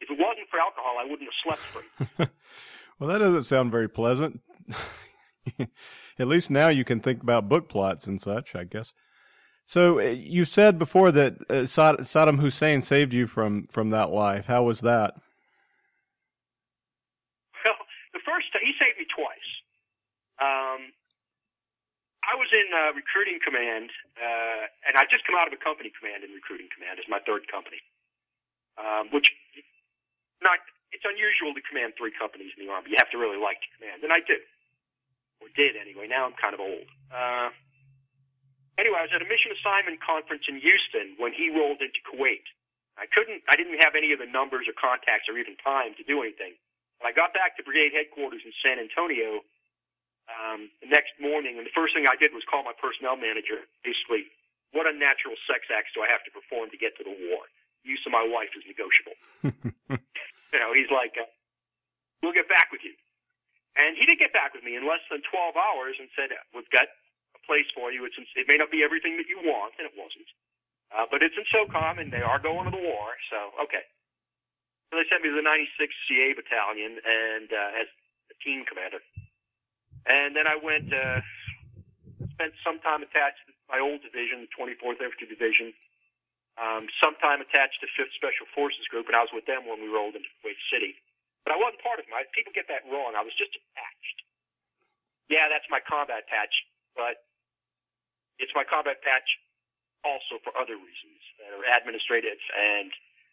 If 0.00 0.08
it 0.10 0.18
wasn't 0.18 0.48
for 0.48 0.58
alcohol, 0.60 0.96
I 0.96 1.04
wouldn't 1.04 1.28
have 1.28 1.40
slept 1.44 1.60
free. 1.60 1.88
well, 2.98 3.08
that 3.08 3.18
doesn't 3.18 3.44
sound 3.44 3.70
very 3.70 3.88
pleasant. 3.88 4.40
at 6.18 6.28
least 6.28 6.50
now 6.50 6.68
you 6.68 6.84
can 6.84 7.00
think 7.00 7.22
about 7.22 7.48
book 7.48 7.68
plots 7.68 8.06
and 8.06 8.20
such, 8.20 8.56
I 8.56 8.64
guess. 8.64 8.92
So 9.64 9.98
uh, 9.98 10.04
you 10.04 10.44
said 10.44 10.78
before 10.78 11.12
that 11.12 11.34
uh, 11.48 11.64
Saddam 11.64 12.40
Hussein 12.40 12.82
saved 12.82 13.12
you 13.12 13.26
from, 13.26 13.64
from 13.66 13.90
that 13.90 14.10
life. 14.10 14.46
How 14.46 14.62
was 14.62 14.80
that? 14.82 15.14
Was 22.46 22.54
in 22.54 22.70
uh, 22.70 22.94
recruiting 22.94 23.42
command, 23.42 23.90
uh, 24.14 24.70
and 24.86 24.94
I 24.94 25.02
just 25.10 25.26
come 25.26 25.34
out 25.34 25.50
of 25.50 25.54
a 25.58 25.58
company 25.58 25.90
command 25.90 26.22
in 26.22 26.30
recruiting 26.30 26.70
command 26.70 27.02
as 27.02 27.06
my 27.10 27.18
third 27.26 27.50
company, 27.50 27.82
um, 28.78 29.10
which 29.10 29.26
not 30.38 30.62
it's 30.94 31.02
unusual 31.02 31.50
to 31.58 31.62
command 31.66 31.98
three 31.98 32.14
companies 32.14 32.54
in 32.54 32.62
the 32.62 32.70
army. 32.70 32.94
You 32.94 33.02
have 33.02 33.10
to 33.10 33.18
really 33.18 33.42
like 33.42 33.58
to 33.66 33.70
command, 33.74 34.06
and 34.06 34.14
I 34.14 34.22
do, 34.22 34.38
or 35.42 35.50
did 35.58 35.74
anyway. 35.74 36.06
Now 36.06 36.30
I'm 36.30 36.38
kind 36.38 36.54
of 36.54 36.62
old. 36.62 36.86
Uh, 37.10 37.50
anyway, 38.78 39.02
I 39.02 39.10
was 39.10 39.14
at 39.18 39.26
a 39.26 39.28
mission 39.28 39.50
assignment 39.58 39.98
conference 39.98 40.46
in 40.46 40.62
Houston 40.62 41.18
when 41.18 41.34
he 41.34 41.50
rolled 41.50 41.82
into 41.82 41.98
Kuwait. 42.06 42.46
I 42.94 43.10
couldn't, 43.10 43.42
I 43.50 43.58
didn't 43.58 43.76
have 43.82 43.92
any 43.98 44.14
of 44.14 44.22
the 44.22 44.30
numbers 44.30 44.70
or 44.70 44.72
contacts 44.78 45.28
or 45.28 45.36
even 45.36 45.58
time 45.60 45.92
to 45.98 46.04
do 46.06 46.22
anything. 46.22 46.56
When 47.02 47.10
I 47.10 47.12
got 47.12 47.36
back 47.36 47.58
to 47.58 47.66
brigade 47.66 47.92
headquarters 47.92 48.40
in 48.40 48.56
San 48.64 48.80
Antonio, 48.80 49.44
um, 50.26 50.70
the 50.82 50.90
next 50.90 51.14
morning, 51.22 51.58
and 51.58 51.64
the 51.66 51.74
first 51.74 51.94
thing 51.94 52.06
I 52.10 52.18
did 52.18 52.34
was 52.34 52.42
call 52.46 52.66
my 52.66 52.74
personnel 52.74 53.14
manager. 53.14 53.62
Basically, 53.86 54.26
what 54.74 54.90
unnatural 54.90 55.38
sex 55.46 55.70
acts 55.70 55.94
do 55.94 56.02
I 56.02 56.10
have 56.10 56.26
to 56.26 56.32
perform 56.34 56.70
to 56.74 56.78
get 56.78 56.98
to 56.98 57.04
the 57.06 57.14
war? 57.30 57.46
Use 57.86 58.02
of 58.02 58.10
my 58.10 58.26
wife 58.26 58.50
is 58.58 58.66
negotiable. 58.66 59.16
you 60.52 60.58
know, 60.58 60.74
he's 60.74 60.90
like, 60.90 61.14
uh, 61.14 61.30
"We'll 62.22 62.34
get 62.34 62.50
back 62.50 62.74
with 62.74 62.82
you," 62.82 62.94
and 63.78 63.94
he 63.94 64.02
did 64.10 64.18
get 64.18 64.34
back 64.34 64.50
with 64.50 64.66
me 64.66 64.74
in 64.74 64.82
less 64.82 65.02
than 65.06 65.22
12 65.22 65.54
hours 65.54 65.94
and 66.02 66.10
said, 66.18 66.34
"We've 66.50 66.66
got 66.74 66.90
a 67.38 67.40
place 67.46 67.70
for 67.70 67.94
you. 67.94 68.02
It's 68.02 68.18
in, 68.18 68.26
it 68.34 68.50
may 68.50 68.58
not 68.58 68.74
be 68.74 68.82
everything 68.82 69.14
that 69.22 69.30
you 69.30 69.38
want, 69.46 69.78
and 69.78 69.86
it 69.86 69.94
wasn't, 69.94 70.26
uh, 70.90 71.06
but 71.06 71.22
it's 71.22 71.38
in 71.38 71.46
SOCOM, 71.54 72.02
and 72.02 72.10
they 72.10 72.26
are 72.26 72.42
going 72.42 72.66
to 72.66 72.74
the 72.74 72.82
war. 72.82 73.14
So, 73.30 73.54
okay." 73.70 73.86
So 74.90 74.98
they 74.98 75.06
sent 75.10 75.22
me 75.22 75.34
to 75.34 75.38
the 75.38 75.42
96th 75.42 75.98
CA 76.06 76.30
Battalion 76.38 77.02
and 77.02 77.50
uh, 77.50 77.80
as 77.82 77.90
a 78.30 78.36
team 78.38 78.62
commander. 78.70 79.02
And 80.06 80.34
then 80.38 80.46
I 80.46 80.54
went, 80.54 80.88
uh, 80.94 81.20
spent 82.38 82.54
some 82.62 82.78
time 82.80 83.02
attached 83.02 83.42
to 83.46 83.52
my 83.66 83.82
old 83.82 84.02
division, 84.06 84.46
the 84.46 84.52
24th 84.54 85.02
Infantry 85.02 85.26
Division, 85.26 85.74
um, 86.56 86.88
some 87.02 87.18
time 87.20 87.42
attached 87.42 87.82
to 87.82 87.86
5th 87.98 88.14
Special 88.16 88.46
Forces 88.54 88.86
Group, 88.88 89.10
and 89.10 89.18
I 89.18 89.26
was 89.26 89.34
with 89.34 89.44
them 89.44 89.66
when 89.66 89.82
we 89.82 89.90
rolled 89.90 90.16
into 90.16 90.30
Kuwait 90.40 90.56
City. 90.72 90.96
But 91.44 91.52
I 91.52 91.58
wasn't 91.60 91.82
part 91.82 92.00
of 92.00 92.06
them. 92.06 92.14
I, 92.16 92.24
people 92.32 92.54
get 92.54 92.66
that 92.72 92.86
wrong. 92.88 93.14
I 93.14 93.22
was 93.22 93.34
just 93.36 93.54
attached. 93.54 94.18
Yeah, 95.28 95.50
that's 95.50 95.66
my 95.68 95.82
combat 95.82 96.26
patch, 96.30 96.54
but 96.94 97.26
it's 98.38 98.54
my 98.54 98.64
combat 98.64 99.02
patch 99.02 99.26
also 100.06 100.38
for 100.46 100.54
other 100.54 100.78
reasons 100.78 101.20
that 101.42 101.50
are 101.50 101.66
administrative, 101.76 102.38
and 102.54 102.90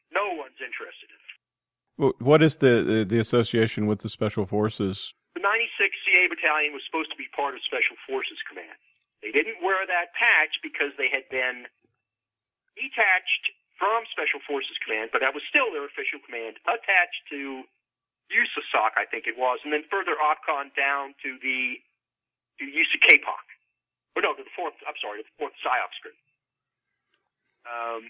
no 0.10 0.34
one's 0.34 0.58
interested 0.58 1.10
in 1.10 1.22
it. 1.22 2.18
What 2.18 2.42
is 2.42 2.58
the, 2.58 3.06
the, 3.08 3.20
association 3.20 3.86
with 3.86 4.02
the 4.02 4.10
Special 4.10 4.46
Forces 4.48 5.14
96th 5.44 6.00
CA 6.08 6.24
Battalion 6.32 6.72
was 6.72 6.82
supposed 6.88 7.12
to 7.12 7.20
be 7.20 7.28
part 7.36 7.54
of 7.54 7.62
Special 7.68 8.00
Forces 8.08 8.40
Command. 8.48 8.80
They 9.20 9.36
didn't 9.36 9.60
wear 9.60 9.84
that 9.84 10.16
patch 10.16 10.56
because 10.64 10.96
they 10.96 11.12
had 11.12 11.28
been 11.28 11.68
detached 12.80 13.44
from 13.76 14.08
Special 14.16 14.40
Forces 14.48 14.80
Command, 14.84 15.12
but 15.12 15.20
that 15.20 15.36
was 15.36 15.44
still 15.52 15.68
their 15.76 15.84
official 15.84 16.24
command, 16.24 16.60
attached 16.64 17.24
to 17.36 17.68
USASOC, 18.32 18.96
I 18.96 19.06
think 19.10 19.28
it 19.28 19.36
was, 19.36 19.60
and 19.68 19.76
then 19.76 19.84
further 19.92 20.16
OPCON 20.16 20.72
down 20.74 21.14
to 21.22 21.36
the 21.44 21.84
to 22.62 22.64
USACAPOC. 22.70 23.44
Or 24.16 24.22
no, 24.22 24.38
to 24.38 24.46
the 24.46 24.56
fourth, 24.56 24.78
I'm 24.86 24.98
sorry, 25.02 25.20
to 25.22 25.26
the 25.26 25.36
fourth 25.42 25.58
PSYOPS 25.60 25.98
group. 26.06 26.20
Um, 27.66 28.02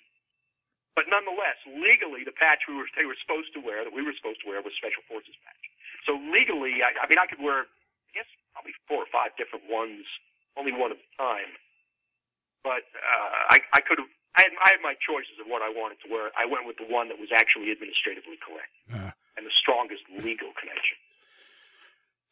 but 0.94 1.08
nonetheless, 1.10 1.58
legally, 1.66 2.28
the 2.28 2.36
patch 2.36 2.68
we 2.68 2.76
were, 2.76 2.86
they 2.94 3.08
were 3.08 3.18
supposed 3.24 3.56
to 3.56 3.62
wear, 3.64 3.82
that 3.88 3.96
we 3.96 4.04
were 4.04 4.14
supposed 4.20 4.44
to 4.44 4.48
wear, 4.52 4.62
was 4.62 4.76
Special 4.78 5.02
Forces 5.08 5.34
patch. 5.42 5.64
So 6.06 6.20
legally, 6.20 6.84
I, 6.84 6.92
I 7.00 7.06
mean, 7.08 7.20
I 7.20 7.28
could 7.28 7.40
wear, 7.40 7.66
I 7.68 8.12
guess, 8.12 8.30
probably 8.52 8.76
four 8.88 9.04
or 9.04 9.10
five 9.12 9.36
different 9.40 9.66
ones, 9.72 10.04
only 10.60 10.72
one 10.72 10.92
at 10.92 11.00
a 11.00 11.10
time. 11.16 11.52
But 12.64 12.88
uh, 12.96 13.56
I, 13.56 13.58
I 13.76 13.80
could 13.84 14.00
have. 14.00 14.12
I 14.34 14.50
had, 14.50 14.54
I 14.66 14.68
had 14.74 14.82
my 14.82 14.98
choices 14.98 15.38
of 15.38 15.46
what 15.46 15.62
I 15.62 15.70
wanted 15.70 16.02
to 16.02 16.10
wear. 16.10 16.34
I 16.34 16.50
went 16.50 16.66
with 16.66 16.82
the 16.82 16.90
one 16.90 17.06
that 17.14 17.22
was 17.22 17.30
actually 17.30 17.70
administratively 17.70 18.42
correct 18.42 18.74
uh. 18.90 19.14
and 19.38 19.46
the 19.46 19.54
strongest 19.54 20.02
legal 20.10 20.50
connection. 20.58 20.98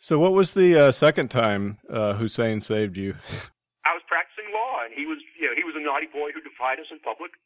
So, 0.01 0.17
what 0.17 0.33
was 0.33 0.57
the 0.57 0.89
uh, 0.89 0.91
second 0.91 1.29
time 1.29 1.77
uh, 1.85 2.17
Hussein 2.17 2.57
saved 2.57 2.97
you? 2.97 3.13
I 3.85 3.93
was 3.93 4.01
practicing 4.09 4.49
law, 4.49 4.81
and 4.81 4.93
he 4.97 5.05
was, 5.05 5.21
you 5.37 5.45
know, 5.45 5.53
he 5.53 5.61
was 5.61 5.77
a 5.77 5.83
naughty 5.83 6.09
boy 6.09 6.33
who 6.33 6.41
defied 6.41 6.81
us 6.81 6.89
in 6.89 6.97
public. 7.05 7.37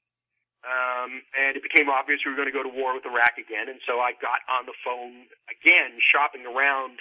Um, 0.65 1.21
and 1.37 1.53
it 1.53 1.61
became 1.61 1.93
obvious 1.93 2.25
we 2.25 2.33
were 2.33 2.39
going 2.41 2.49
to 2.49 2.55
go 2.55 2.65
to 2.65 2.73
war 2.73 2.97
with 2.97 3.05
Iraq 3.05 3.37
again. 3.37 3.69
And 3.69 3.77
so 3.85 4.01
I 4.01 4.17
got 4.17 4.41
on 4.49 4.65
the 4.65 4.73
phone 4.81 5.29
again, 5.45 5.93
shopping 6.01 6.41
around 6.41 6.97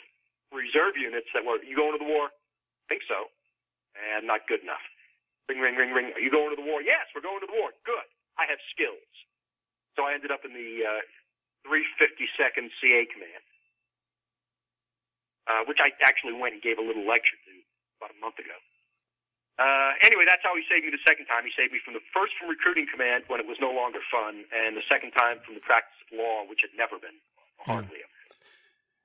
reserve 0.53 1.01
units 1.01 1.27
that 1.33 1.43
were, 1.43 1.59
you 1.65 1.73
going 1.73 1.97
to 1.97 2.03
the 2.03 2.07
war? 2.07 2.29
I 2.29 2.85
think 2.87 3.03
so. 3.09 3.33
And 3.97 4.29
not 4.29 4.45
good 4.47 4.61
enough. 4.61 4.85
Ring, 5.49 5.61
ring, 5.61 5.77
ring, 5.77 5.97
ring. 5.97 6.13
Are 6.13 6.21
you 6.21 6.31
going 6.31 6.53
to 6.53 6.59
the 6.61 6.65
war? 6.65 6.85
Yes, 6.85 7.09
we're 7.17 7.25
going 7.25 7.41
to 7.41 7.49
the 7.49 7.57
war. 7.57 7.73
Good. 7.89 8.09
I 8.37 8.45
have 8.49 8.61
skills. 8.73 9.09
So 9.97 10.05
I 10.05 10.13
ended 10.13 10.29
up 10.29 10.45
in 10.45 10.53
the 10.53 10.85
uh, 10.85 11.03
352nd 11.65 12.69
CA 12.81 13.01
Command, 13.09 13.45
uh, 15.49 15.63
which 15.69 15.79
I 15.81 15.93
actually 16.05 16.37
went 16.37 16.59
and 16.59 16.63
gave 16.63 16.77
a 16.77 16.85
little 16.85 17.07
lecture 17.07 17.39
to 17.49 17.53
about 18.01 18.13
a 18.13 18.19
month 18.21 18.37
ago. 18.37 18.57
Uh, 19.59 19.95
anyway, 20.03 20.27
that's 20.27 20.43
how 20.43 20.51
he 20.59 20.67
saved 20.67 20.85
me 20.85 20.91
the 20.91 21.05
second 21.07 21.27
time. 21.27 21.47
He 21.47 21.55
saved 21.55 21.73
me 21.73 21.79
from 21.85 21.95
the 21.95 22.03
first 22.11 22.35
from 22.39 22.51
recruiting 22.51 22.91
command 22.91 23.25
when 23.31 23.39
it 23.39 23.47
was 23.47 23.57
no 23.61 23.71
longer 23.71 24.01
fun, 24.11 24.43
and 24.51 24.77
the 24.77 24.83
second 24.91 25.13
time 25.13 25.39
from 25.47 25.55
the 25.55 25.63
practice 25.63 25.95
of 26.11 26.19
law, 26.19 26.43
which 26.51 26.67
had 26.67 26.75
never 26.77 26.99
been 26.99 27.15
hardly 27.59 28.03
hmm. 28.03 28.15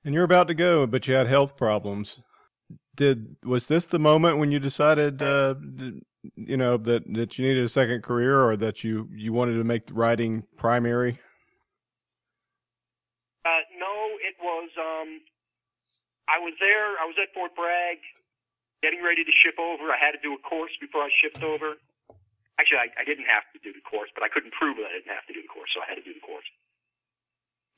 And 0.05 0.15
you're 0.15 0.23
about 0.23 0.47
to 0.47 0.55
go, 0.55 0.87
but 0.87 1.07
you 1.07 1.13
had 1.13 1.27
health 1.27 1.55
problems. 1.55 2.19
Did 2.95 3.35
was 3.43 3.67
this 3.67 3.85
the 3.85 3.99
moment 3.99 4.39
when 4.39 4.51
you 4.51 4.59
decided, 4.59 5.21
uh, 5.21 5.55
you 6.35 6.57
know, 6.57 6.77
that 6.77 7.03
that 7.13 7.37
you 7.37 7.45
needed 7.45 7.63
a 7.63 7.69
second 7.69 8.01
career, 8.01 8.41
or 8.41 8.57
that 8.57 8.83
you 8.83 9.07
you 9.13 9.31
wanted 9.31 9.53
to 9.53 9.63
make 9.63 9.83
writing 9.91 10.43
primary? 10.57 11.19
Uh, 13.45 13.63
no, 13.77 13.93
it 14.25 14.35
was. 14.41 14.69
Um, 14.77 15.21
I 16.27 16.39
was 16.39 16.53
there. 16.59 16.97
I 16.97 17.05
was 17.05 17.15
at 17.21 17.33
Fort 17.33 17.55
Bragg 17.55 17.99
getting 18.81 19.03
ready 19.03 19.23
to 19.23 19.33
ship 19.35 19.59
over. 19.59 19.91
I 19.91 19.99
had 19.99 20.15
to 20.15 20.21
do 20.23 20.35
a 20.35 20.41
course 20.41 20.71
before 20.79 21.03
I 21.03 21.11
shipped 21.19 21.43
over. 21.43 21.75
Actually, 22.59 22.91
I, 22.91 23.03
I 23.03 23.03
didn't 23.07 23.27
have 23.27 23.47
to 23.55 23.59
do 23.63 23.71
the 23.71 23.83
course, 23.83 24.11
but 24.11 24.23
I 24.23 24.29
couldn't 24.31 24.51
prove 24.55 24.79
that 24.79 24.91
I 24.91 24.99
didn't 24.99 25.15
have 25.15 25.27
to 25.31 25.35
do 25.35 25.39
the 25.43 25.51
course, 25.51 25.71
so 25.71 25.79
I 25.79 25.87
had 25.87 25.95
to 25.95 26.03
do 26.03 26.11
the 26.11 26.23
course. 26.23 26.47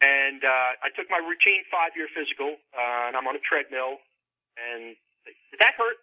And 0.01 0.41
uh, 0.41 0.81
I 0.81 0.89
took 0.97 1.05
my 1.13 1.21
routine 1.21 1.61
five-year 1.69 2.09
physical, 2.17 2.57
uh, 2.73 3.05
and 3.09 3.13
I'm 3.13 3.29
on 3.29 3.37
a 3.37 3.43
treadmill. 3.45 4.01
And 4.57 4.97
did 5.53 5.59
that 5.61 5.77
hurt? 5.77 6.01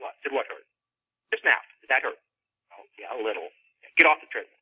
What? 0.00 0.16
Did 0.24 0.32
what 0.32 0.48
hurt? 0.48 0.64
Just 1.28 1.44
now. 1.44 1.60
Did 1.84 1.92
that 1.92 2.00
hurt? 2.00 2.16
Oh, 2.72 2.88
yeah, 2.96 3.12
a 3.12 3.20
little. 3.20 3.52
Get 4.00 4.08
off 4.08 4.24
the 4.24 4.30
treadmill. 4.32 4.56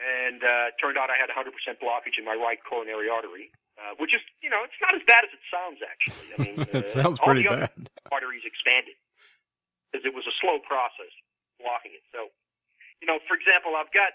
And 0.00 0.40
uh, 0.40 0.72
turned 0.80 0.96
out 0.96 1.12
I 1.12 1.20
had 1.20 1.28
100% 1.28 1.52
blockage 1.76 2.16
in 2.16 2.24
my 2.24 2.32
right 2.32 2.58
coronary 2.64 3.12
artery 3.12 3.52
uh, 3.82 3.98
which 3.98 4.14
is, 4.14 4.22
you 4.38 4.48
know, 4.48 4.62
it's 4.62 4.78
not 4.78 4.94
as 4.94 5.02
bad 5.10 5.26
as 5.26 5.34
it 5.34 5.42
sounds, 5.50 5.82
actually. 5.82 6.28
I 6.30 6.36
mean, 6.38 6.56
it 6.78 6.86
uh, 6.86 7.02
sounds 7.02 7.18
pretty 7.18 7.50
all 7.50 7.58
the 7.58 7.66
bad. 7.66 7.90
Arteries 8.14 8.46
expanded 8.46 8.94
because 9.90 10.06
it 10.06 10.14
was 10.14 10.22
a 10.30 10.34
slow 10.38 10.62
process 10.62 11.10
blocking 11.58 11.90
it. 11.98 12.06
So, 12.14 12.30
you 13.02 13.10
know, 13.10 13.18
for 13.26 13.34
example, 13.34 13.74
I've 13.74 13.90
got 13.90 14.14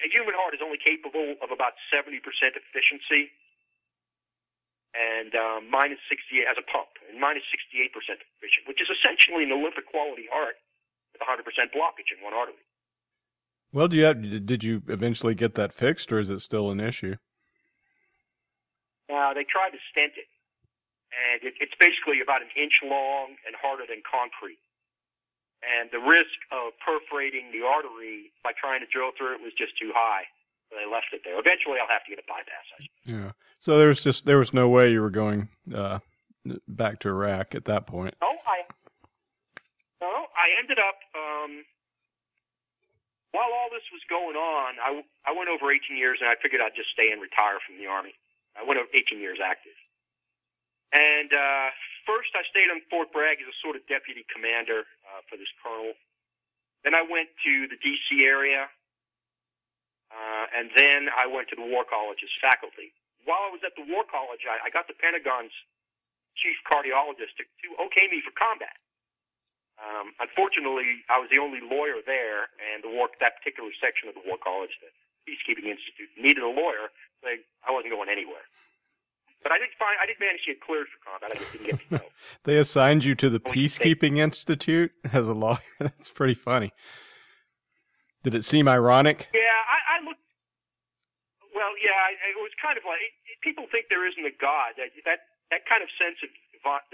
a 0.00 0.08
human 0.08 0.32
heart 0.32 0.56
is 0.56 0.64
only 0.64 0.80
capable 0.80 1.36
of 1.44 1.52
about 1.52 1.76
70% 1.92 2.24
efficiency, 2.24 3.28
and 4.96 5.36
um, 5.36 5.68
mine 5.68 5.92
is 5.92 6.00
68 6.08 6.48
as 6.48 6.56
a 6.56 6.64
pump, 6.64 6.88
and 7.08 7.20
mine 7.20 7.36
is 7.36 7.44
68% 7.52 7.92
efficient, 7.92 8.64
which 8.64 8.80
is 8.80 8.88
essentially 8.88 9.44
an 9.44 9.52
Olympic 9.52 9.84
quality 9.84 10.24
heart 10.32 10.56
with 11.12 11.20
100% 11.20 11.44
blockage 11.76 12.08
in 12.08 12.24
one 12.24 12.32
artery. 12.32 12.64
Well, 13.72 13.88
do 13.88 13.96
you 13.96 14.04
have, 14.04 14.20
did 14.20 14.64
you 14.64 14.82
eventually 14.88 15.34
get 15.34 15.54
that 15.56 15.72
fixed, 15.72 16.12
or 16.12 16.20
is 16.20 16.28
it 16.28 16.40
still 16.40 16.70
an 16.70 16.80
issue? 16.80 17.16
Uh, 19.12 19.36
they 19.36 19.44
tried 19.44 19.76
to 19.76 19.80
stent 19.92 20.16
it, 20.16 20.24
and 21.12 21.44
it, 21.44 21.52
it's 21.60 21.76
basically 21.76 22.24
about 22.24 22.40
an 22.40 22.48
inch 22.56 22.80
long 22.80 23.36
and 23.44 23.52
harder 23.52 23.84
than 23.84 24.00
concrete. 24.08 24.60
And 25.60 25.92
the 25.92 26.00
risk 26.00 26.34
of 26.50 26.72
perforating 26.80 27.52
the 27.52 27.62
artery 27.62 28.32
by 28.42 28.50
trying 28.56 28.80
to 28.80 28.88
drill 28.88 29.12
through 29.14 29.38
it 29.38 29.40
was 29.44 29.52
just 29.54 29.76
too 29.76 29.92
high. 29.94 30.26
So 30.72 30.80
they 30.80 30.88
left 30.88 31.12
it 31.12 31.20
there. 31.22 31.36
Eventually, 31.36 31.76
I'll 31.76 31.92
have 31.92 32.02
to 32.08 32.10
get 32.10 32.18
a 32.18 32.26
bypass. 32.26 32.66
Yeah. 33.04 33.30
So 33.60 33.76
there 33.76 33.92
was 33.92 34.02
just 34.02 34.24
there 34.24 34.40
was 34.40 34.56
no 34.56 34.72
way 34.72 34.90
you 34.90 35.04
were 35.04 35.12
going 35.12 35.52
uh, 35.68 36.00
back 36.66 36.98
to 37.04 37.12
Iraq 37.12 37.54
at 37.54 37.68
that 37.68 37.86
point. 37.86 38.16
No, 38.18 38.32
I 38.48 38.64
no, 40.00 40.26
I 40.34 40.46
ended 40.58 40.80
up 40.80 40.98
um, 41.14 41.62
while 43.30 43.52
all 43.52 43.68
this 43.70 43.86
was 43.92 44.02
going 44.08 44.34
on. 44.34 44.80
I 44.82 45.04
I 45.28 45.36
went 45.36 45.52
over 45.52 45.70
18 45.70 45.94
years, 45.94 46.18
and 46.18 46.26
I 46.26 46.34
figured 46.40 46.64
I'd 46.64 46.74
just 46.74 46.90
stay 46.90 47.12
and 47.12 47.20
retire 47.20 47.60
from 47.62 47.76
the 47.78 47.86
army. 47.86 48.16
I 48.56 48.62
went 48.64 48.80
over 48.80 48.90
18 48.92 49.18
years 49.18 49.38
active. 49.40 49.76
And 50.92 51.32
uh, 51.32 51.68
first, 52.04 52.36
I 52.36 52.44
stayed 52.52 52.68
on 52.68 52.84
Fort 52.92 53.08
Bragg 53.16 53.40
as 53.40 53.48
a 53.48 53.56
sort 53.64 53.80
of 53.80 53.82
deputy 53.88 54.28
commander 54.28 54.84
uh, 55.08 55.24
for 55.24 55.40
this 55.40 55.48
colonel. 55.64 55.96
Then 56.84 56.92
I 56.92 57.00
went 57.00 57.32
to 57.46 57.52
the 57.70 57.78
D.C. 57.80 58.26
area, 58.26 58.68
uh, 60.12 60.46
and 60.52 60.68
then 60.76 61.08
I 61.14 61.30
went 61.30 61.48
to 61.54 61.56
the 61.56 61.64
War 61.64 61.88
College 61.88 62.20
as 62.20 62.32
faculty. 62.42 62.92
While 63.24 63.40
I 63.46 63.50
was 63.54 63.62
at 63.64 63.72
the 63.78 63.86
War 63.88 64.04
College, 64.04 64.44
I, 64.44 64.66
I 64.66 64.68
got 64.68 64.90
the 64.90 64.98
Pentagon's 64.98 65.54
chief 66.36 66.58
cardiologist 66.68 67.38
to, 67.40 67.44
to 67.46 67.66
okay 67.88 68.10
me 68.10 68.20
for 68.20 68.34
combat. 68.36 68.74
Um, 69.80 70.12
unfortunately, 70.20 71.02
I 71.08 71.16
was 71.16 71.32
the 71.32 71.40
only 71.40 71.64
lawyer 71.64 72.04
there, 72.04 72.52
and 72.60 72.84
the 72.84 72.92
war 72.92 73.08
that 73.18 73.40
particular 73.40 73.72
section 73.80 74.12
of 74.12 74.14
the 74.14 74.24
War 74.26 74.36
College, 74.36 74.74
the 74.84 74.90
Peacekeeping 75.24 75.64
Institute, 75.64 76.12
needed 76.18 76.44
a 76.44 76.52
lawyer. 76.52 76.92
So 77.22 77.30
I 77.66 77.70
wasn't 77.70 77.94
going 77.94 78.10
anywhere. 78.10 78.42
But 79.42 79.50
I 79.50 79.58
did 79.58 79.74
find 79.78 79.98
I 79.98 80.06
did 80.06 80.18
manage 80.22 80.46
to 80.46 80.54
get 80.54 80.60
cleared 80.62 80.86
for 80.86 80.98
combat. 81.02 81.34
I 81.34 81.38
just 81.38 81.50
didn't 81.50 81.66
get 81.66 81.78
to 81.78 81.88
go. 81.98 82.04
they 82.46 82.58
assigned 82.58 83.02
you 83.02 83.14
to 83.18 83.30
the 83.30 83.40
Peacekeeping 83.40 84.18
Institute 84.18 84.92
as 85.10 85.26
a 85.26 85.34
lawyer. 85.34 85.62
That's 85.80 86.10
pretty 86.10 86.34
funny. 86.34 86.70
Did 88.22 88.38
it 88.38 88.46
seem 88.46 88.70
ironic? 88.70 89.26
Yeah, 89.34 89.58
I, 89.66 89.98
I 89.98 90.06
looked. 90.06 90.22
Well, 91.50 91.74
yeah, 91.82 92.14
it 92.14 92.38
was 92.38 92.54
kind 92.62 92.78
of 92.78 92.86
like 92.86 93.02
people 93.42 93.66
think 93.70 93.90
there 93.90 94.06
isn't 94.06 94.22
a 94.22 94.34
God. 94.38 94.78
That 94.78 94.94
that 95.06 95.26
that 95.50 95.66
kind 95.66 95.82
of 95.82 95.90
sense 95.98 96.22
of 96.22 96.30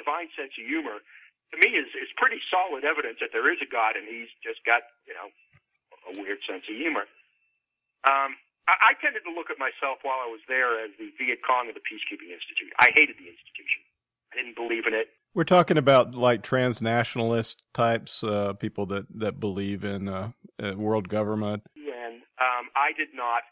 divine 0.00 0.32
sense 0.32 0.56
of 0.56 0.64
humor 0.64 1.04
to 1.52 1.56
me 1.60 1.76
is 1.76 1.88
is 1.96 2.08
pretty 2.16 2.40
solid 2.48 2.84
evidence 2.84 3.20
that 3.20 3.32
there 3.36 3.52
is 3.52 3.60
a 3.60 3.68
God, 3.68 3.96
and 3.96 4.08
he's 4.08 4.32
just 4.40 4.64
got 4.64 4.88
you 5.04 5.12
know 5.12 5.28
a 6.08 6.12
weird 6.16 6.40
sense 6.48 6.64
of 6.64 6.74
humor. 6.76 7.04
Um, 8.08 8.40
I, 8.68 8.92
I 8.92 9.00
tended 9.00 9.24
to 9.24 9.32
look 9.32 9.48
at 9.48 9.56
myself 9.56 10.04
while 10.04 10.20
I 10.20 10.28
was 10.28 10.44
there 10.46 10.76
as 10.84 10.92
the 11.00 11.08
Viet 11.16 11.40
Cong 11.40 11.72
of 11.72 11.74
the 11.74 11.82
Peacekeeping 11.82 12.28
Institute. 12.28 12.70
I 12.78 12.92
hated 12.92 13.16
the 13.16 13.32
institution. 13.32 13.80
I 14.30 14.36
didn't 14.36 14.54
believe 14.60 14.84
in 14.84 14.92
it. 14.92 15.08
We're 15.32 15.48
talking 15.48 15.80
about 15.80 16.14
like 16.14 16.44
transnationalist 16.44 17.56
types, 17.72 18.22
uh, 18.22 18.52
people 18.54 18.84
that 18.92 19.08
that 19.16 19.40
believe 19.40 19.84
in 19.84 20.08
uh, 20.08 20.30
uh, 20.60 20.76
world 20.76 21.08
government. 21.08 21.64
And 21.76 22.20
um, 22.36 22.68
I 22.76 22.92
did 22.92 23.16
not. 23.16 23.48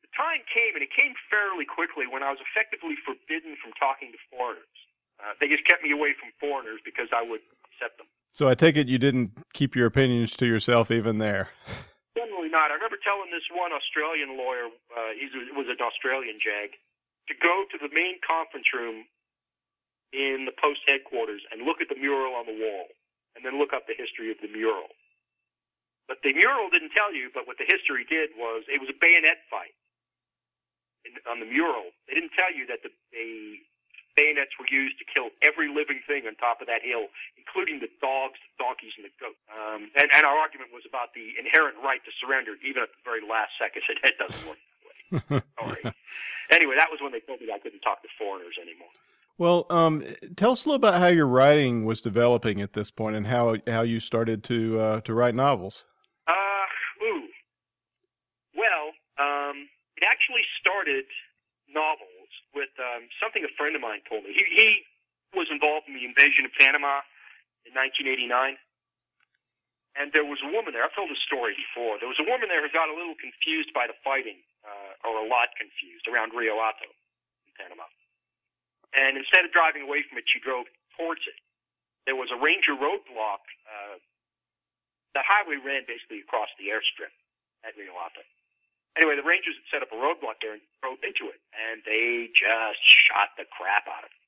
The 0.00 0.08
time 0.16 0.40
came, 0.48 0.72
and 0.72 0.82
it 0.82 0.92
came 0.96 1.12
fairly 1.28 1.68
quickly, 1.68 2.08
when 2.08 2.22
I 2.22 2.30
was 2.32 2.40
effectively 2.40 2.96
forbidden 3.04 3.56
from 3.60 3.72
talking 3.76 4.12
to 4.12 4.18
foreigners. 4.32 4.76
Uh, 5.20 5.32
they 5.40 5.48
just 5.48 5.64
kept 5.64 5.82
me 5.82 5.92
away 5.92 6.12
from 6.16 6.28
foreigners 6.40 6.80
because 6.84 7.08
I 7.12 7.24
would 7.24 7.40
upset 7.64 7.96
them. 7.96 8.06
So 8.32 8.48
I 8.48 8.54
take 8.54 8.76
it 8.76 8.88
you 8.88 8.98
didn't 8.98 9.32
keep 9.54 9.74
your 9.74 9.86
opinions 9.86 10.36
to 10.36 10.46
yourself 10.46 10.90
even 10.90 11.18
there. 11.18 11.48
Generally 12.16 12.48
not. 12.48 12.72
I 12.72 12.80
remember 12.80 12.96
telling 13.04 13.28
this 13.28 13.44
one 13.52 13.76
Australian 13.76 14.40
lawyer, 14.40 14.72
uh, 14.72 15.12
he 15.20 15.28
was 15.52 15.68
an 15.68 15.76
Australian 15.76 16.40
JAG, 16.40 16.72
to 17.28 17.34
go 17.36 17.68
to 17.68 17.76
the 17.76 17.92
main 17.92 18.16
conference 18.24 18.66
room 18.72 19.04
in 20.16 20.48
the 20.48 20.56
post 20.56 20.80
headquarters 20.88 21.44
and 21.52 21.68
look 21.68 21.84
at 21.84 21.92
the 21.92 21.98
mural 22.00 22.32
on 22.32 22.48
the 22.48 22.56
wall, 22.56 22.88
and 23.36 23.44
then 23.44 23.60
look 23.60 23.76
up 23.76 23.84
the 23.84 23.98
history 23.98 24.32
of 24.32 24.40
the 24.40 24.48
mural. 24.48 24.88
But 26.08 26.24
the 26.24 26.32
mural 26.32 26.70
didn't 26.72 26.96
tell 26.96 27.12
you, 27.12 27.28
but 27.34 27.44
what 27.44 27.58
the 27.60 27.68
history 27.68 28.06
did 28.08 28.32
was 28.38 28.64
it 28.70 28.80
was 28.80 28.88
a 28.88 28.96
bayonet 28.96 29.44
fight 29.52 29.76
on 31.28 31.42
the 31.42 31.50
mural. 31.50 31.92
They 32.08 32.14
didn't 32.16 32.32
tell 32.32 32.54
you 32.54 32.64
that 32.70 32.80
the, 32.80 32.90
the 33.12 33.60
bayonets 34.16 34.56
were 34.58 34.66
used 34.72 34.98
to 34.98 35.06
kill 35.06 35.30
every 35.44 35.68
living 35.68 36.00
thing 36.08 36.26
on 36.26 36.34
top 36.40 36.64
of 36.64 36.66
that 36.66 36.80
hill, 36.82 37.12
including 37.36 37.78
the 37.78 37.92
dogs, 38.00 38.40
the 38.40 38.64
donkeys, 38.64 38.96
and 38.96 39.04
the 39.04 39.14
goats. 39.20 39.38
Um, 39.52 39.92
and, 39.94 40.08
and 40.10 40.24
our 40.24 40.34
argument 40.34 40.72
was 40.72 40.82
about 40.88 41.12
the 41.12 41.36
inherent 41.36 41.76
right 41.84 42.00
to 42.02 42.12
surrender, 42.18 42.56
even 42.64 42.82
at 42.82 42.90
the 42.90 43.02
very 43.04 43.22
last 43.22 43.54
second. 43.60 43.84
Said 43.84 44.00
it 44.02 44.16
doesn't 44.18 44.44
work 44.48 44.58
that 44.58 44.82
way. 44.82 45.44
Sorry. 45.60 45.82
anyway, 46.50 46.74
that 46.80 46.88
was 46.90 46.98
when 47.04 47.12
they 47.12 47.20
told 47.20 47.44
me 47.44 47.52
I 47.52 47.60
couldn't 47.60 47.84
talk 47.84 48.02
to 48.02 48.10
foreigners 48.18 48.56
anymore. 48.56 48.90
Well, 49.38 49.66
um, 49.68 50.02
tell 50.36 50.52
us 50.52 50.64
a 50.64 50.68
little 50.68 50.80
about 50.80 50.98
how 50.98 51.08
your 51.12 51.28
writing 51.28 51.84
was 51.84 52.00
developing 52.00 52.62
at 52.62 52.72
this 52.72 52.90
point, 52.90 53.16
and 53.16 53.26
how 53.26 53.56
how 53.68 53.82
you 53.82 54.00
started 54.00 54.42
to 54.44 54.80
uh, 54.80 55.00
to 55.02 55.12
write 55.12 55.34
novels. 55.34 55.84
Uh, 56.26 57.04
ooh. 57.04 57.28
Well, 58.56 58.96
um, 59.20 59.68
it 60.00 60.08
actually 60.08 60.40
started 60.58 61.04
novels 61.68 62.15
with 62.56 62.72
um, 62.80 63.12
something 63.20 63.44
a 63.44 63.52
friend 63.60 63.76
of 63.76 63.84
mine 63.84 64.00
told 64.08 64.24
me. 64.24 64.32
He, 64.32 64.44
he 64.56 64.68
was 65.36 65.52
involved 65.52 65.84
in 65.86 65.94
the 65.94 66.08
invasion 66.08 66.48
of 66.48 66.52
Panama 66.56 67.04
in 67.68 67.76
1989. 67.76 68.56
And 69.96 70.12
there 70.12 70.24
was 70.24 70.40
a 70.44 70.50
woman 70.52 70.72
there. 70.72 70.84
I've 70.84 70.96
told 70.96 71.12
this 71.12 71.20
story 71.24 71.56
before. 71.56 72.00
There 72.00 72.08
was 72.08 72.20
a 72.20 72.28
woman 72.28 72.48
there 72.48 72.60
who 72.60 72.72
got 72.72 72.88
a 72.88 72.96
little 72.96 73.16
confused 73.16 73.72
by 73.72 73.88
the 73.88 73.96
fighting, 74.04 74.40
uh, 74.64 75.08
or 75.08 75.24
a 75.24 75.28
lot 75.28 75.52
confused, 75.56 76.04
around 76.08 76.36
Rio 76.36 76.56
Hato 76.60 76.88
in 77.48 77.52
Panama. 77.56 77.88
And 78.92 79.16
instead 79.16 79.44
of 79.44 79.52
driving 79.56 79.84
away 79.84 80.04
from 80.04 80.20
it, 80.20 80.28
she 80.28 80.40
drove 80.40 80.68
towards 80.96 81.24
it. 81.24 81.36
There 82.04 82.16
was 82.16 82.28
a 82.28 82.36
ranger 82.36 82.76
roadblock. 82.76 83.44
Uh, 83.64 83.96
the 85.16 85.24
highway 85.24 85.56
ran 85.56 85.88
basically 85.88 86.20
across 86.20 86.52
the 86.60 86.68
airstrip 86.68 87.12
at 87.64 87.72
Rio 87.80 87.96
Hato. 87.96 88.20
Anyway, 88.96 89.12
the 89.12 89.28
Rangers 89.28 89.52
had 89.60 89.68
set 89.68 89.80
up 89.84 89.92
a 89.92 89.98
roadblock 90.00 90.40
there 90.40 90.56
and 90.56 90.64
drove 90.80 90.96
into 91.04 91.28
it, 91.28 91.36
and 91.52 91.84
they 91.84 92.32
just 92.32 92.80
shot 92.80 93.36
the 93.36 93.44
crap 93.52 93.84
out 93.84 94.08
of 94.08 94.10
it. 94.10 94.24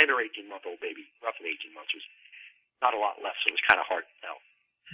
And 0.00 0.08
their 0.08 0.20
18 0.20 0.48
month 0.48 0.64
old 0.64 0.80
baby, 0.80 1.04
roughly 1.20 1.52
18 1.52 1.76
months, 1.76 1.92
was 1.92 2.04
not 2.80 2.96
a 2.96 3.00
lot 3.00 3.20
less, 3.20 3.36
so 3.44 3.52
it 3.52 3.56
was 3.56 3.64
kind 3.68 3.80
of 3.80 3.88
hard 3.88 4.08
to 4.08 4.16
tell. 4.24 4.40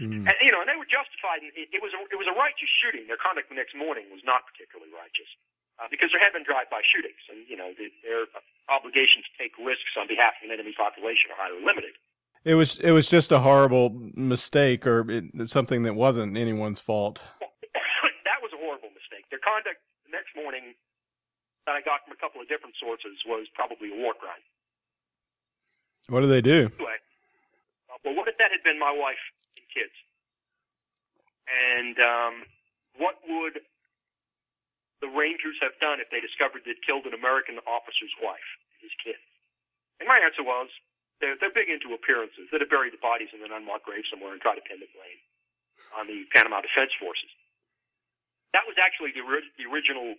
Mm. 0.02 0.26
And 0.26 0.36
you 0.42 0.50
know, 0.50 0.64
and 0.64 0.68
they 0.70 0.78
were 0.78 0.88
justified. 0.88 1.46
It, 1.46 1.70
it 1.70 1.82
was 1.82 1.94
a, 1.94 2.00
it 2.10 2.18
was 2.18 2.26
a 2.26 2.34
righteous 2.34 2.70
shooting. 2.82 3.06
Their 3.06 3.20
conduct 3.20 3.52
the 3.52 3.58
next 3.58 3.76
morning 3.76 4.08
was 4.10 4.24
not 4.24 4.42
particularly 4.48 4.90
righteous 4.90 5.28
uh, 5.76 5.86
because 5.92 6.10
there 6.10 6.22
had 6.22 6.32
been 6.32 6.48
drive-by 6.48 6.80
shootings, 6.80 7.20
and 7.28 7.44
you 7.44 7.60
know 7.60 7.76
the, 7.76 7.92
their 8.00 8.24
obligations 8.72 9.28
to 9.28 9.32
take 9.36 9.52
risks 9.60 9.92
on 10.00 10.08
behalf 10.08 10.32
of 10.40 10.48
an 10.48 10.50
enemy 10.54 10.72
population 10.72 11.28
are 11.30 11.38
highly 11.38 11.60
limited. 11.60 11.92
It 12.42 12.56
was 12.56 12.80
it 12.80 12.96
was 12.96 13.06
just 13.06 13.30
a 13.30 13.44
horrible 13.44 13.92
mistake 14.16 14.88
or 14.88 15.04
it, 15.12 15.28
something 15.52 15.84
that 15.84 15.94
wasn't 15.94 16.40
anyone's 16.40 16.80
fault 16.80 17.20
their 19.32 19.40
conduct 19.40 19.80
the 20.04 20.12
next 20.12 20.36
morning 20.36 20.76
that 21.64 21.72
I 21.72 21.80
got 21.80 22.04
from 22.04 22.12
a 22.12 22.20
couple 22.20 22.44
of 22.44 22.52
different 22.52 22.76
sources 22.76 23.16
was 23.24 23.48
probably 23.56 23.88
a 23.88 23.96
war 23.96 24.12
crime. 24.12 24.44
What 26.12 26.20
did 26.20 26.30
they 26.34 26.44
do? 26.44 26.68
Anyway, 26.76 27.00
uh, 27.88 27.96
well, 28.04 28.14
what 28.18 28.28
if 28.28 28.36
that 28.36 28.52
had 28.52 28.60
been 28.60 28.76
my 28.76 28.92
wife 28.92 29.22
and 29.56 29.64
kids? 29.72 29.94
And 31.48 31.96
um, 32.02 32.34
what 33.00 33.22
would 33.24 33.64
the 35.00 35.08
Rangers 35.08 35.56
have 35.64 35.72
done 35.80 35.98
if 36.02 36.12
they 36.12 36.20
discovered 36.20 36.66
they'd 36.68 36.82
killed 36.84 37.08
an 37.08 37.14
American 37.14 37.56
officer's 37.64 38.12
wife 38.20 38.48
and 38.76 38.84
his 38.84 38.94
kids? 39.00 39.24
And 40.02 40.10
my 40.10 40.18
answer 40.18 40.42
was, 40.42 40.68
they're, 41.22 41.38
they're 41.38 41.54
big 41.54 41.70
into 41.70 41.94
appearances. 41.94 42.50
They'd 42.50 42.66
have 42.66 42.74
buried 42.74 42.92
the 42.92 43.00
bodies 43.00 43.30
in 43.30 43.46
an 43.46 43.54
unmarked 43.54 43.86
grave 43.86 44.02
somewhere 44.10 44.34
and 44.34 44.42
try 44.42 44.58
to 44.58 44.64
pin 44.66 44.82
the 44.82 44.90
blame 44.90 45.20
on 45.94 46.10
the 46.10 46.26
Panama 46.34 46.58
Defense 46.58 46.90
Forces. 46.98 47.30
That 48.52 48.68
was 48.68 48.76
actually 48.76 49.16
the, 49.16 49.24
the 49.56 49.66
original 49.68 50.16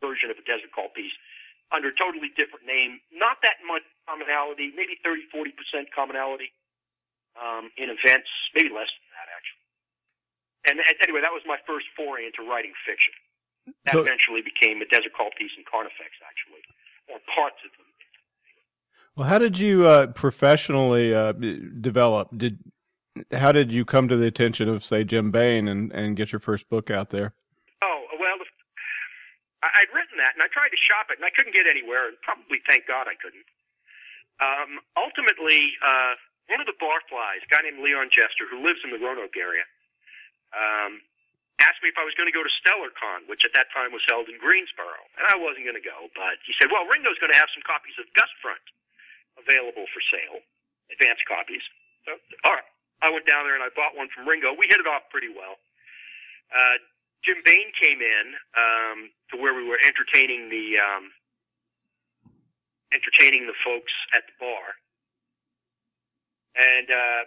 version 0.00 0.32
of 0.32 0.40
a 0.40 0.44
Desert 0.44 0.72
Call 0.72 0.88
Peace 0.96 1.14
under 1.72 1.92
a 1.92 1.96
totally 1.96 2.32
different 2.36 2.64
name. 2.68 3.00
Not 3.12 3.40
that 3.44 3.60
much 3.64 3.84
commonality, 4.08 4.72
maybe 4.76 4.96
30, 5.04 5.28
40% 5.32 5.88
commonality 5.94 6.52
um, 7.36 7.72
in 7.76 7.88
events, 7.88 8.28
maybe 8.56 8.68
less 8.68 8.90
than 8.92 9.10
that, 9.16 9.28
actually. 9.32 9.64
And, 10.68 10.76
and 10.80 10.96
anyway, 11.04 11.20
that 11.24 11.32
was 11.32 11.42
my 11.48 11.60
first 11.64 11.86
foray 11.96 12.28
into 12.28 12.44
writing 12.44 12.72
fiction. 12.84 13.14
That 13.86 13.94
so, 13.94 14.00
eventually 14.02 14.42
became 14.42 14.82
a 14.82 14.88
Desert 14.90 15.14
Call 15.16 15.30
Peace 15.38 15.54
and 15.56 15.64
Carnifex, 15.64 16.12
actually, 16.24 16.62
or 17.08 17.22
parts 17.34 17.62
of 17.64 17.70
them. 17.78 17.86
Well, 19.16 19.28
how 19.28 19.38
did 19.38 19.58
you 19.58 19.86
uh, 19.86 20.06
professionally 20.08 21.14
uh, 21.14 21.32
develop? 21.32 22.30
Did 22.36 22.58
how 23.30 23.52
did 23.52 23.70
you 23.70 23.84
come 23.84 24.08
to 24.08 24.16
the 24.16 24.26
attention 24.26 24.68
of, 24.68 24.82
say, 24.82 25.04
Jim 25.04 25.30
Baen 25.30 25.68
and, 25.68 25.92
and 25.92 26.16
get 26.16 26.32
your 26.32 26.38
first 26.38 26.70
book 26.70 26.90
out 26.90 27.10
there? 27.10 27.34
I'd 29.62 29.90
written 29.94 30.18
that, 30.18 30.34
and 30.34 30.42
I 30.42 30.50
tried 30.50 30.74
to 30.74 30.80
shop 30.90 31.14
it, 31.14 31.22
and 31.22 31.26
I 31.26 31.30
couldn't 31.30 31.54
get 31.54 31.70
anywhere, 31.70 32.10
and 32.10 32.18
probably 32.26 32.58
thank 32.66 32.90
God 32.90 33.06
I 33.06 33.14
couldn't. 33.14 33.46
Um, 34.42 34.82
ultimately, 34.98 35.78
uh, 35.78 36.18
one 36.50 36.58
of 36.58 36.66
the 36.66 36.74
barflies, 36.82 37.46
a 37.46 37.48
guy 37.48 37.62
named 37.62 37.78
Leon 37.78 38.10
Jester, 38.10 38.50
who 38.50 38.58
lives 38.58 38.82
in 38.82 38.90
the 38.90 38.98
Roanoke 38.98 39.38
area, 39.38 39.62
um, 40.50 40.98
asked 41.62 41.78
me 41.78 41.94
if 41.94 41.98
I 41.98 42.02
was 42.02 42.18
going 42.18 42.26
to 42.26 42.34
go 42.34 42.42
to 42.42 42.52
StellarCon, 42.66 43.30
which 43.30 43.46
at 43.46 43.54
that 43.54 43.70
time 43.70 43.94
was 43.94 44.02
held 44.10 44.26
in 44.26 44.34
Greensboro, 44.42 44.98
and 45.14 45.30
I 45.30 45.38
wasn't 45.38 45.62
going 45.62 45.78
to 45.78 45.84
go. 45.84 46.10
But 46.18 46.42
he 46.42 46.52
said, 46.58 46.74
"Well, 46.74 46.90
Ringo's 46.90 47.22
going 47.22 47.30
to 47.30 47.38
have 47.38 47.48
some 47.54 47.62
copies 47.62 47.94
of 48.02 48.10
Gust 48.18 48.34
Front 48.42 48.66
available 49.38 49.86
for 49.94 50.02
sale, 50.10 50.42
advance 50.90 51.22
copies." 51.30 51.62
So, 52.02 52.18
all 52.42 52.58
right, 52.58 52.66
I 52.98 53.14
went 53.14 53.30
down 53.30 53.46
there 53.46 53.54
and 53.54 53.62
I 53.62 53.70
bought 53.78 53.94
one 53.94 54.10
from 54.10 54.26
Ringo. 54.26 54.58
We 54.58 54.66
hit 54.66 54.82
it 54.82 54.90
off 54.90 55.06
pretty 55.14 55.30
well. 55.30 55.62
Uh, 56.50 56.82
Jim 57.22 57.38
Baen 57.46 57.70
came 57.78 58.02
in 58.02 58.26
um, 58.58 58.98
to 59.30 59.38
where 59.38 59.54
we 59.54 59.62
were 59.62 59.78
entertaining 59.86 60.50
the 60.50 60.78
um, 60.82 61.04
entertaining 62.90 63.46
the 63.46 63.56
folks 63.62 63.94
at 64.12 64.26
the 64.26 64.34
bar, 64.42 64.66
and 66.58 66.90
uh, 66.90 67.22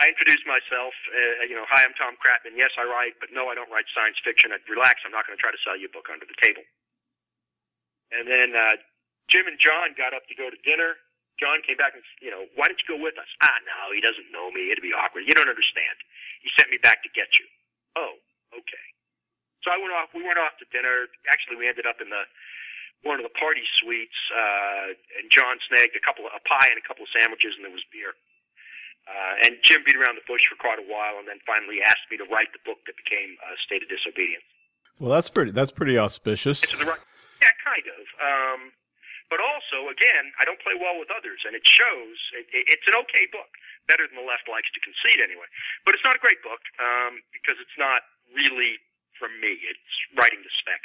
I 0.00 0.08
introduced 0.08 0.46
myself. 0.46 0.94
Uh, 1.12 1.44
you 1.50 1.58
know, 1.58 1.66
hi, 1.68 1.82
I'm 1.82 1.92
Tom 1.98 2.14
Kratman. 2.16 2.56
Yes, 2.56 2.72
I 2.78 2.86
write, 2.86 3.18
but 3.18 3.34
no, 3.34 3.50
I 3.50 3.54
don't 3.58 3.68
write 3.68 3.84
science 3.92 4.16
fiction. 4.22 4.54
I'd 4.54 4.64
relax. 4.70 5.02
I'm 5.04 5.12
not 5.12 5.26
going 5.28 5.36
to 5.36 5.42
try 5.42 5.52
to 5.52 5.62
sell 5.66 5.76
you 5.76 5.90
a 5.90 5.94
book 5.94 6.08
under 6.08 6.24
the 6.24 6.38
table. 6.40 6.64
And 8.14 8.26
then 8.26 8.56
uh, 8.56 8.74
Jim 9.28 9.46
and 9.46 9.58
John 9.60 9.94
got 9.94 10.14
up 10.14 10.26
to 10.30 10.34
go 10.34 10.50
to 10.50 10.58
dinner. 10.66 10.98
John 11.38 11.60
came 11.64 11.76
back 11.80 11.96
and 11.96 12.04
you 12.20 12.28
know, 12.28 12.44
why 12.56 12.68
don't 12.68 12.76
you 12.76 12.88
go 12.88 13.00
with 13.00 13.16
us? 13.16 13.28
Ah, 13.40 13.56
no, 13.64 13.92
he 13.96 14.00
doesn't 14.04 14.28
know 14.32 14.52
me. 14.52 14.68
It'd 14.72 14.84
be 14.84 14.92
awkward. 14.92 15.24
You 15.24 15.32
don't 15.32 15.48
understand. 15.48 15.96
He 16.44 16.48
sent 16.58 16.68
me 16.68 16.80
back 16.80 17.00
to 17.04 17.10
get 17.16 17.28
you. 17.40 17.46
Oh, 17.96 18.14
okay. 18.52 18.86
So 19.64 19.70
I 19.70 19.78
went 19.78 19.92
off. 19.92 20.12
We 20.16 20.24
went 20.24 20.40
off 20.40 20.56
to 20.60 20.66
dinner. 20.72 21.08
Actually, 21.28 21.60
we 21.60 21.68
ended 21.68 21.84
up 21.84 22.00
in 22.00 22.08
the 22.08 22.24
one 23.04 23.16
of 23.16 23.24
the 23.24 23.32
party 23.32 23.64
suites, 23.80 24.16
uh, 24.28 24.92
and 25.16 25.32
John 25.32 25.56
snagged 25.72 25.96
a 25.96 26.04
couple 26.04 26.28
of, 26.28 26.36
a 26.36 26.42
pie 26.44 26.68
and 26.68 26.76
a 26.76 26.84
couple 26.84 27.00
of 27.00 27.10
sandwiches, 27.16 27.56
and 27.56 27.64
there 27.64 27.72
was 27.72 27.84
beer. 27.88 28.12
Uh, 29.08 29.48
and 29.48 29.56
Jim 29.64 29.80
beat 29.88 29.96
around 29.96 30.20
the 30.20 30.26
bush 30.28 30.44
for 30.44 30.60
quite 30.60 30.76
a 30.76 30.84
while, 30.84 31.16
and 31.16 31.24
then 31.24 31.40
finally 31.48 31.80
asked 31.80 32.04
me 32.12 32.20
to 32.20 32.28
write 32.28 32.52
the 32.52 32.60
book 32.68 32.84
that 32.84 32.92
became 33.00 33.40
uh, 33.40 33.56
State 33.64 33.80
of 33.80 33.88
Disobedience. 33.88 34.44
Well, 35.00 35.08
that's 35.08 35.32
pretty. 35.32 35.50
That's 35.56 35.72
pretty 35.72 35.96
auspicious. 35.96 36.60
It's 36.60 36.76
the 36.76 36.84
right, 36.84 37.00
yeah, 37.40 37.56
kind 37.64 37.86
of. 37.88 38.04
Um, 38.20 38.60
but 39.32 39.40
also, 39.40 39.88
again, 39.88 40.28
I 40.36 40.44
don't 40.44 40.60
play 40.60 40.76
well 40.76 41.00
with 41.00 41.08
others, 41.08 41.40
and 41.48 41.56
it 41.56 41.64
shows. 41.64 42.18
It, 42.36 42.46
it, 42.52 42.64
it's 42.76 42.84
an 42.84 43.00
okay 43.08 43.24
book, 43.32 43.48
better 43.88 44.04
than 44.04 44.20
the 44.20 44.28
left 44.28 44.44
likes 44.44 44.68
to 44.76 44.80
concede, 44.84 45.24
anyway. 45.24 45.48
But 45.88 45.96
it's 45.96 46.04
not 46.04 46.12
a 46.12 46.20
great 46.20 46.44
book 46.44 46.60
um, 46.76 47.24
because 47.32 47.56
it's 47.56 47.78
not 47.80 48.04
really 48.36 48.76
from 49.20 49.30
me. 49.40 49.48
It's 49.48 50.18
writing 50.18 50.40
the 50.42 50.50
spec. 50.58 50.80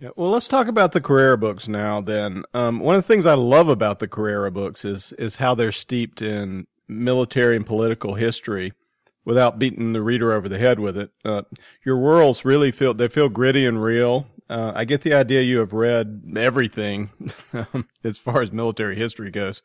Yeah, 0.00 0.08
well, 0.16 0.30
let's 0.30 0.48
talk 0.48 0.66
about 0.66 0.92
the 0.92 1.00
Carrera 1.00 1.36
books 1.36 1.68
now. 1.68 2.00
Then, 2.00 2.44
um, 2.54 2.80
one 2.80 2.96
of 2.96 3.02
the 3.02 3.06
things 3.06 3.26
I 3.26 3.34
love 3.34 3.68
about 3.68 3.98
the 3.98 4.08
Carrera 4.08 4.50
books 4.50 4.84
is 4.84 5.12
is 5.12 5.36
how 5.36 5.54
they're 5.54 5.70
steeped 5.70 6.22
in 6.22 6.66
military 6.88 7.54
and 7.54 7.66
political 7.66 8.14
history, 8.14 8.72
without 9.24 9.58
beating 9.58 9.92
the 9.92 10.02
reader 10.02 10.32
over 10.32 10.48
the 10.48 10.58
head 10.58 10.80
with 10.80 10.96
it. 10.96 11.10
Uh, 11.24 11.42
your 11.84 11.98
worlds 11.98 12.44
really 12.44 12.72
feel 12.72 12.94
they 12.94 13.08
feel 13.08 13.28
gritty 13.28 13.66
and 13.66 13.82
real. 13.82 14.26
Uh, 14.48 14.72
I 14.74 14.84
get 14.84 15.02
the 15.02 15.14
idea 15.14 15.42
you 15.42 15.58
have 15.58 15.72
read 15.72 16.22
everything 16.36 17.10
as 18.04 18.18
far 18.18 18.42
as 18.42 18.50
military 18.50 18.96
history 18.96 19.30
goes. 19.30 19.62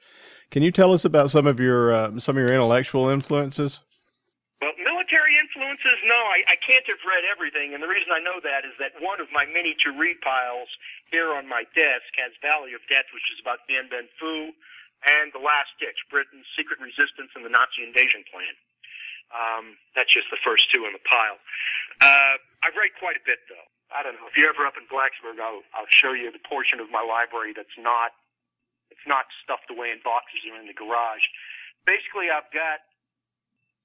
Can 0.51 0.62
you 0.62 0.71
tell 0.71 0.93
us 0.93 1.06
about 1.06 1.32
some 1.32 1.47
of 1.47 1.60
your 1.60 1.91
uh, 1.91 2.19
some 2.19 2.38
of 2.38 2.41
your 2.41 2.54
intellectual 2.54 3.10
influences? 3.10 3.82
Well, 4.62 4.71
military 4.78 5.05
influences, 5.23 5.97
no, 6.04 6.19
I, 6.28 6.43
I 6.51 6.58
can't 6.60 6.84
have 6.91 6.99
read 7.08 7.23
everything, 7.23 7.71
and 7.71 7.80
the 7.80 7.88
reason 7.88 8.12
I 8.12 8.19
know 8.19 8.43
that 8.43 8.67
is 8.67 8.75
that 8.84 8.91
one 8.99 9.23
of 9.23 9.32
my 9.32 9.47
many 9.47 9.71
to 9.88 9.95
read 9.95 10.19
piles 10.19 10.67
here 11.08 11.32
on 11.32 11.47
my 11.47 11.63
desk 11.71 12.12
has 12.19 12.36
Valley 12.43 12.75
of 12.75 12.84
Death, 12.91 13.08
which 13.15 13.25
is 13.32 13.39
about 13.39 13.63
Dien 13.71 13.88
Bien 13.88 14.12
Phu, 14.19 14.51
and 15.08 15.32
The 15.32 15.39
Last 15.39 15.71
Ditch, 15.80 15.97
Britain's 16.12 16.47
Secret 16.60 16.84
Resistance 16.84 17.32
and 17.38 17.47
the 17.47 17.54
Nazi 17.54 17.88
Invasion 17.88 18.28
Plan. 18.28 18.56
Um, 19.32 19.65
that's 19.95 20.12
just 20.12 20.28
the 20.30 20.41
first 20.43 20.67
two 20.69 20.84
in 20.86 20.93
the 20.93 21.04
pile. 21.08 21.39
Uh, 22.04 22.36
I've 22.62 22.78
read 22.78 22.93
quite 22.99 23.17
a 23.17 23.23
bit, 23.25 23.41
though. 23.47 23.67
I 23.93 24.04
don't 24.04 24.17
know. 24.19 24.28
If 24.28 24.36
you're 24.36 24.49
ever 24.51 24.65
up 24.67 24.75
in 24.75 24.86
Blacksburg, 24.91 25.39
I'll, 25.39 25.63
I'll 25.78 25.89
show 25.89 26.12
you 26.12 26.30
the 26.34 26.41
portion 26.43 26.82
of 26.82 26.89
my 26.91 27.06
library 27.06 27.54
that's 27.56 27.78
not 27.78 28.12
it's 28.93 29.08
not 29.10 29.25
stuffed 29.43 29.69
away 29.69 29.91
in 29.91 29.99
boxes 30.06 30.45
or 30.47 30.56
in 30.56 30.69
the 30.69 30.78
garage. 30.78 31.25
Basically, 31.86 32.30
I've 32.30 32.49
got 32.54 32.82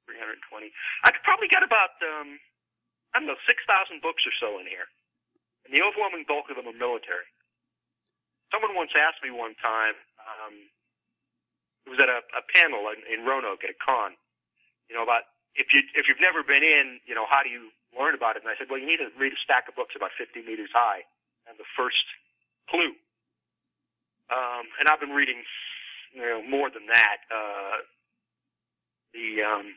320. 0.06 0.70
I 1.04 1.10
could 1.10 1.24
probably 1.24 1.48
get 1.48 1.64
about, 1.64 1.96
um, 2.04 2.38
I 3.12 3.20
don't 3.20 3.28
know, 3.28 3.40
6,000 3.44 3.66
books 4.00 4.22
or 4.24 4.34
so 4.40 4.60
in 4.60 4.66
here. 4.66 4.88
And 5.66 5.72
the 5.72 5.84
overwhelming 5.84 6.24
bulk 6.24 6.48
of 6.48 6.56
them 6.56 6.68
are 6.68 6.76
military. 6.76 7.28
Someone 8.50 8.74
once 8.74 8.90
asked 8.96 9.22
me 9.22 9.30
one 9.30 9.54
time, 9.62 9.94
um, 10.18 10.54
it 11.86 11.90
was 11.90 12.00
at 12.02 12.10
a, 12.10 12.20
a 12.34 12.42
panel 12.54 12.90
in, 12.92 13.00
in 13.06 13.24
Roanoke 13.24 13.62
at 13.62 13.70
a 13.72 13.78
con, 13.78 14.18
you 14.90 14.94
know, 14.96 15.06
about 15.06 15.30
if 15.54 15.70
you 15.74 15.82
if 15.94 16.06
you've 16.06 16.22
never 16.22 16.42
been 16.42 16.62
in, 16.62 17.00
you 17.06 17.14
know, 17.14 17.26
how 17.26 17.42
do 17.42 17.50
you 17.50 17.70
learn 17.94 18.14
about 18.14 18.36
it? 18.36 18.42
And 18.42 18.50
I 18.50 18.56
said, 18.58 18.70
well, 18.70 18.78
you 18.78 18.86
need 18.86 19.02
to 19.02 19.10
read 19.18 19.32
a 19.32 19.40
stack 19.42 19.66
of 19.66 19.74
books 19.74 19.94
about 19.98 20.14
50 20.18 20.42
meters 20.46 20.70
high, 20.74 21.02
and 21.48 21.58
the 21.58 21.66
first 21.74 22.04
clue. 22.70 22.94
Um, 24.30 24.70
and 24.78 24.86
I've 24.86 25.02
been 25.02 25.14
reading, 25.14 25.42
you 26.14 26.22
know, 26.22 26.42
more 26.46 26.70
than 26.70 26.86
that. 26.86 27.18
Uh, 27.26 27.82
the 29.10 29.42
um, 29.42 29.74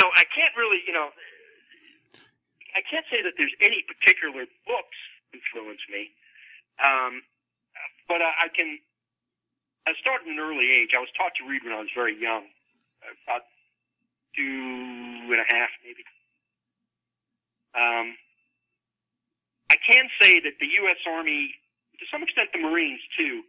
so 0.00 0.10
I 0.14 0.24
can't 0.30 0.54
really, 0.56 0.80
you 0.86 0.94
know, 0.94 1.10
I 2.76 2.82
can't 2.86 3.06
say 3.10 3.22
that 3.22 3.34
there's 3.36 3.54
any 3.60 3.82
particular 3.86 4.46
books 4.66 4.98
influence 5.34 5.82
me, 5.90 6.14
um, 6.82 7.22
but 8.06 8.22
I, 8.22 8.46
I 8.46 8.48
can. 8.54 8.78
I 9.88 9.96
started 10.04 10.28
at 10.28 10.36
an 10.36 10.40
early 10.40 10.68
age. 10.68 10.92
I 10.92 11.00
was 11.00 11.08
taught 11.16 11.32
to 11.40 11.48
read 11.48 11.64
when 11.64 11.72
I 11.72 11.80
was 11.80 11.88
very 11.96 12.12
young, 12.12 12.44
about 13.24 13.48
two 14.36 15.32
and 15.32 15.40
a 15.40 15.48
half, 15.48 15.72
maybe. 15.80 16.04
Um, 17.72 18.14
I 19.70 19.76
can 19.80 20.08
say 20.20 20.40
that 20.40 20.56
the 20.60 20.70
U.S. 20.84 21.00
Army, 21.08 21.54
to 22.00 22.04
some 22.12 22.22
extent 22.22 22.50
the 22.52 22.60
Marines 22.60 23.00
too, 23.16 23.42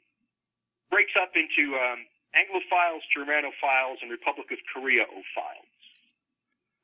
breaks 0.91 1.13
up 1.19 1.31
into 1.35 1.75
um, 1.77 2.07
Anglophiles, 2.35 3.05
Germanophiles, 3.15 4.01
and 4.01 4.11
Republic 4.11 4.51
of 4.51 4.59
Korea 4.73 5.05
ophiles. 5.07 5.68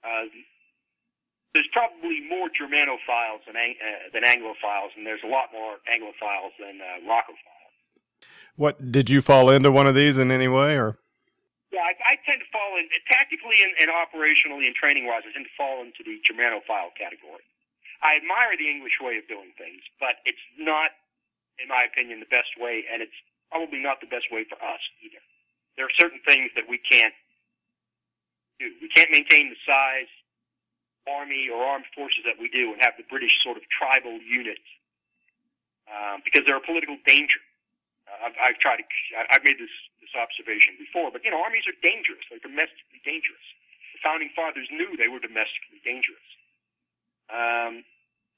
Uh, 0.06 0.30
there's 1.54 1.68
probably 1.74 2.22
more 2.30 2.52
Germanophiles 2.52 3.42
than, 3.48 3.56
uh, 3.56 4.12
than 4.14 4.24
Anglophiles, 4.24 4.92
and 4.96 5.08
there's 5.08 5.24
a 5.24 5.32
lot 5.32 5.50
more 5.52 5.80
Anglophiles 5.90 6.54
than 6.60 6.80
uh, 6.80 7.02
Rockophiles. 7.10 7.74
What 8.56 8.92
did 8.92 9.10
you 9.10 9.22
fall 9.22 9.50
into 9.50 9.72
one 9.72 9.88
of 9.88 9.96
these 9.96 10.18
in 10.18 10.32
any 10.32 10.48
way, 10.48 10.78
or? 10.78 11.00
Yeah, 11.72 11.84
I, 11.84 11.96
I 11.96 12.16
tend 12.24 12.40
to 12.40 12.50
fall 12.56 12.80
in 12.80 12.88
tactically 13.12 13.60
and, 13.60 13.74
and 13.84 13.90
operationally 13.92 14.68
and 14.68 14.76
training 14.76 15.08
wise. 15.08 15.28
I 15.28 15.32
tend 15.36 15.44
to 15.44 15.56
fall 15.58 15.84
into 15.84 16.04
the 16.08 16.20
Germanophile 16.24 16.96
category. 16.96 17.44
I 18.04 18.16
admire 18.22 18.56
the 18.56 18.70
English 18.70 19.00
way 19.02 19.18
of 19.18 19.28
doing 19.28 19.52
things, 19.58 19.82
but 20.00 20.22
it's 20.24 20.40
not, 20.60 20.92
in 21.60 21.68
my 21.68 21.84
opinion, 21.84 22.20
the 22.20 22.32
best 22.32 22.56
way, 22.60 22.86
and 22.88 23.02
it's 23.02 23.16
probably 23.52 23.80
not 23.80 24.00
the 24.00 24.08
best 24.08 24.32
way 24.32 24.46
for 24.48 24.56
us 24.60 24.84
either. 25.04 25.20
There 25.76 25.88
are 25.88 25.96
certain 26.00 26.20
things 26.28 26.52
that 26.56 26.68
we 26.68 26.80
can't. 26.80 27.16
We 28.60 28.88
can't 28.96 29.12
maintain 29.12 29.52
the 29.52 29.60
size 29.68 30.12
army 31.06 31.50
or 31.54 31.62
armed 31.62 31.86
forces 31.94 32.26
that 32.26 32.38
we 32.42 32.50
do 32.50 32.74
and 32.74 32.82
have 32.82 32.98
the 32.98 33.06
British 33.06 33.34
sort 33.46 33.58
of 33.58 33.64
tribal 33.70 34.18
units 34.26 34.66
um, 35.86 36.26
because 36.26 36.46
they're 36.50 36.58
a 36.58 36.66
political 36.66 36.98
danger. 37.06 37.42
Uh, 38.10 38.30
I've, 38.30 38.38
I've 38.42 38.60
tried 38.62 38.82
to, 38.82 38.86
I've 39.30 39.46
made 39.46 39.58
this, 39.62 39.74
this 40.02 40.14
observation 40.18 40.78
before, 40.82 41.14
but 41.14 41.22
you 41.22 41.30
know, 41.30 41.42
armies 41.42 41.66
are 41.70 41.78
dangerous. 41.82 42.26
They're 42.30 42.42
domestically 42.42 43.02
dangerous. 43.06 43.46
The 43.94 44.02
founding 44.02 44.34
fathers 44.34 44.68
knew 44.74 44.98
they 44.98 45.10
were 45.10 45.22
domestically 45.22 45.82
dangerous. 45.86 46.28
Um, 47.30 47.86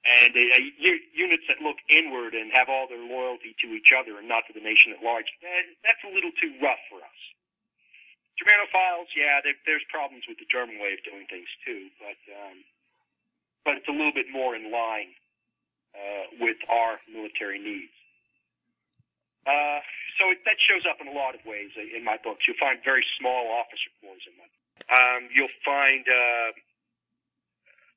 and 0.08 0.32
uh, 0.32 0.60
units 1.12 1.44
that 1.52 1.60
look 1.60 1.76
inward 1.92 2.32
and 2.32 2.48
have 2.56 2.72
all 2.72 2.88
their 2.88 3.02
loyalty 3.02 3.52
to 3.60 3.76
each 3.76 3.92
other 3.92 4.16
and 4.16 4.28
not 4.28 4.48
to 4.48 4.56
the 4.56 4.64
nation 4.64 4.96
at 4.96 5.04
large, 5.04 5.28
that, 5.44 5.64
that's 5.84 6.04
a 6.08 6.12
little 6.12 6.32
too 6.40 6.56
rough 6.64 6.80
for 6.88 7.04
us. 7.04 7.20
Germanophiles, 8.38 9.10
yeah, 9.18 9.42
there, 9.42 9.58
there's 9.66 9.84
problems 9.90 10.30
with 10.30 10.38
the 10.38 10.46
German 10.46 10.78
way 10.78 10.94
of 10.94 11.02
doing 11.02 11.26
things 11.26 11.50
too, 11.66 11.90
but 11.98 12.20
um, 12.30 12.62
but 13.66 13.82
it's 13.82 13.90
a 13.90 13.96
little 13.96 14.14
bit 14.14 14.30
more 14.30 14.56
in 14.56 14.70
line 14.72 15.12
uh, 15.98 16.38
with 16.38 16.62
our 16.70 17.02
military 17.10 17.58
needs. 17.58 17.92
Uh, 19.50 19.82
so 20.22 20.30
it, 20.30 20.46
that 20.46 20.62
shows 20.62 20.86
up 20.86 21.02
in 21.02 21.10
a 21.10 21.16
lot 21.18 21.34
of 21.34 21.42
ways 21.50 21.74
in 21.76 22.06
my 22.06 22.22
books. 22.22 22.46
You'll 22.46 22.62
find 22.62 22.78
very 22.86 23.04
small 23.18 23.50
officer 23.58 23.90
corps 24.00 24.22
in 24.30 24.38
my. 24.38 24.46
Um, 24.88 25.34
you'll 25.34 25.58
find 25.66 26.06
uh, 26.06 26.52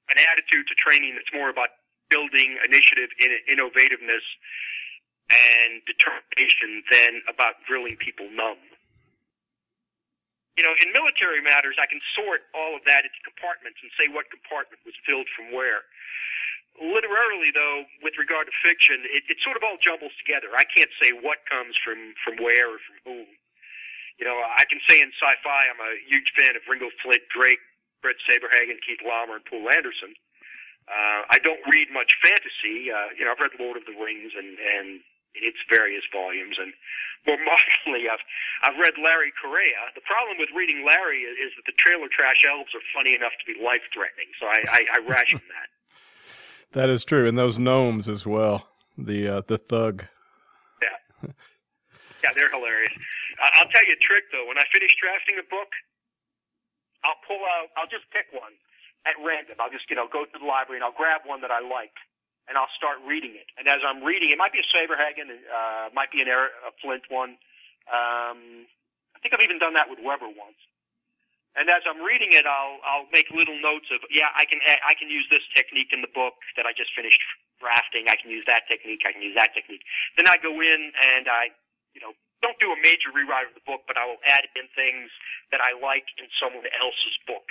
an 0.09 0.19
attitude 0.25 0.65
to 0.73 0.75
training 0.81 1.21
that's 1.21 1.31
more 1.37 1.53
about 1.53 1.69
building 2.09 2.57
initiative, 2.65 3.13
innovativeness, 3.21 4.25
and 5.31 5.85
determination 5.87 6.83
than 6.91 7.23
about 7.29 7.61
drilling 7.69 8.01
people 8.01 8.27
numb 8.33 8.59
you 10.59 10.63
know, 10.67 10.75
in 10.83 10.91
military 10.91 11.41
matters, 11.41 11.79
I 11.79 11.87
can 11.87 12.03
sort 12.19 12.47
all 12.53 12.75
of 12.75 12.83
that 12.91 13.07
into 13.07 13.21
compartments 13.23 13.79
and 13.83 13.91
say 13.95 14.11
what 14.11 14.27
compartment 14.33 14.83
was 14.83 14.97
filled 15.07 15.31
from 15.37 15.55
where. 15.55 15.87
Literarily, 16.79 17.53
though, 17.53 17.85
with 18.01 18.17
regard 18.17 18.47
to 18.49 18.55
fiction, 18.65 19.05
it, 19.05 19.27
it 19.29 19.39
sort 19.45 19.59
of 19.59 19.63
all 19.67 19.77
jumbles 19.83 20.15
together. 20.23 20.49
I 20.55 20.65
can't 20.65 20.91
say 21.03 21.13
what 21.13 21.43
comes 21.51 21.77
from 21.83 21.99
from 22.25 22.41
where 22.41 22.73
or 22.73 22.81
from 22.81 22.99
whom. 23.05 23.29
You 24.17 24.29
know, 24.29 24.37
I 24.37 24.65
can 24.69 24.81
say 24.85 25.01
in 25.01 25.11
sci-fi, 25.17 25.61
I'm 25.67 25.81
a 25.81 25.97
huge 26.09 26.29
fan 26.37 26.53
of 26.53 26.63
Ringo 26.69 26.93
Flint, 27.01 27.25
Drake, 27.33 27.61
Fred 28.05 28.21
Saberhagen, 28.29 28.77
Keith 28.85 29.01
Laumer, 29.01 29.41
and 29.41 29.45
Poul 29.49 29.65
Anderson. 29.73 30.13
Uh, 30.89 31.25
I 31.31 31.39
don't 31.41 31.61
read 31.73 31.89
much 31.93 32.13
fantasy. 32.21 32.91
Uh, 32.91 33.13
you 33.17 33.25
know, 33.25 33.33
I've 33.33 33.41
read 33.41 33.57
Lord 33.61 33.77
of 33.77 33.85
the 33.85 33.97
Rings 33.97 34.33
and 34.37 34.57
and 34.57 34.89
in 35.35 35.43
its 35.47 35.59
various 35.71 36.03
volumes. 36.11 36.57
And 36.59 36.73
more 37.27 37.41
modernly, 37.51 38.09
I've 38.09 38.25
I've 38.65 38.79
read 38.79 38.97
Larry 39.01 39.33
Correia. 39.37 39.91
The 39.95 40.05
problem 40.05 40.37
with 40.39 40.51
reading 40.55 40.85
Larry 40.85 41.25
is, 41.25 41.37
is 41.39 41.51
that 41.57 41.67
the 41.67 41.77
trailer 41.79 42.09
trash 42.09 42.45
elves 42.45 42.73
are 42.75 42.85
funny 42.93 43.15
enough 43.15 43.35
to 43.41 43.45
be 43.47 43.57
life 43.61 43.85
threatening. 43.93 44.29
So 44.37 44.47
I, 44.49 44.61
I, 44.69 44.81
I 44.97 44.99
ration 45.07 45.43
that. 45.51 45.69
That 46.71 46.87
is 46.87 47.03
true, 47.03 47.27
and 47.27 47.35
those 47.35 47.59
gnomes 47.59 48.07
as 48.07 48.23
well. 48.23 48.71
The 48.95 49.27
uh, 49.27 49.43
the 49.43 49.59
thug. 49.59 50.07
Yeah, 50.79 51.35
yeah, 52.23 52.31
they're 52.31 52.47
hilarious. 52.47 52.95
I'll 53.59 53.67
tell 53.75 53.83
you 53.91 53.99
a 53.99 54.03
trick 54.07 54.31
though. 54.31 54.47
When 54.47 54.55
I 54.55 54.63
finish 54.71 54.95
drafting 55.03 55.35
a 55.43 55.47
book, 55.51 55.67
I'll 57.03 57.19
pull 57.27 57.43
out. 57.43 57.75
I'll 57.75 57.91
just 57.91 58.07
pick 58.15 58.31
one 58.31 58.55
at 59.03 59.19
random. 59.19 59.59
I'll 59.59 59.73
just 59.73 59.91
you 59.91 59.99
know 59.99 60.07
go 60.07 60.23
to 60.23 60.37
the 60.39 60.47
library 60.47 60.79
and 60.79 60.87
I'll 60.87 60.95
grab 60.95 61.27
one 61.27 61.43
that 61.43 61.51
I 61.51 61.59
like 61.59 61.97
and 62.49 62.57
I'll 62.57 62.71
start 62.77 62.99
reading 63.05 63.37
it. 63.37 63.49
And 63.59 63.69
as 63.69 63.83
I'm 63.85 64.03
reading, 64.05 64.31
it 64.31 64.39
might 64.39 64.53
be 64.53 64.61
a 64.63 64.69
Saberhagen, 64.73 65.29
uh, 65.29 65.93
might 65.93 66.11
be 66.11 66.21
an 66.23 66.29
Air, 66.29 66.53
a 66.67 66.73
Flint 66.81 67.05
one. 67.11 67.37
Um, 67.91 68.67
I 69.15 69.19
think 69.21 69.35
I've 69.35 69.45
even 69.45 69.61
done 69.61 69.75
that 69.75 69.91
with 69.91 70.01
Weber 70.01 70.31
once. 70.33 70.59
And 71.59 71.67
as 71.67 71.83
I'm 71.83 71.99
reading 71.99 72.31
it, 72.31 72.47
I'll 72.47 72.79
I'll 72.87 73.11
make 73.11 73.27
little 73.35 73.59
notes 73.59 73.91
of 73.91 73.99
yeah, 74.15 74.31
I 74.39 74.47
can 74.47 74.63
I 74.63 74.95
can 74.95 75.11
use 75.11 75.27
this 75.35 75.43
technique 75.51 75.91
in 75.91 75.99
the 75.99 76.13
book 76.15 76.39
that 76.55 76.63
I 76.63 76.71
just 76.71 76.95
finished 76.95 77.19
drafting. 77.59 78.07
I 78.07 78.15
can 78.15 78.31
use 78.31 78.47
that 78.47 78.71
technique. 78.71 79.03
I 79.03 79.11
can 79.11 79.19
use 79.19 79.35
that 79.35 79.51
technique. 79.51 79.83
Then 80.15 80.31
I 80.31 80.39
go 80.39 80.55
in 80.63 80.95
and 80.95 81.27
I 81.27 81.51
you 81.95 82.01
know, 82.01 82.15
don't 82.43 82.57
do 82.63 82.73
a 82.73 82.79
major 82.81 83.13
rewrite 83.13 83.51
of 83.51 83.55
the 83.55 83.65
book, 83.67 83.85
but 83.85 83.99
I 83.99 84.07
will 84.07 84.23
add 84.31 84.47
in 84.57 84.67
things 84.73 85.11
that 85.53 85.61
I 85.61 85.77
like 85.77 86.07
in 86.17 86.27
someone 86.41 86.65
else's 86.79 87.17
book. 87.27 87.45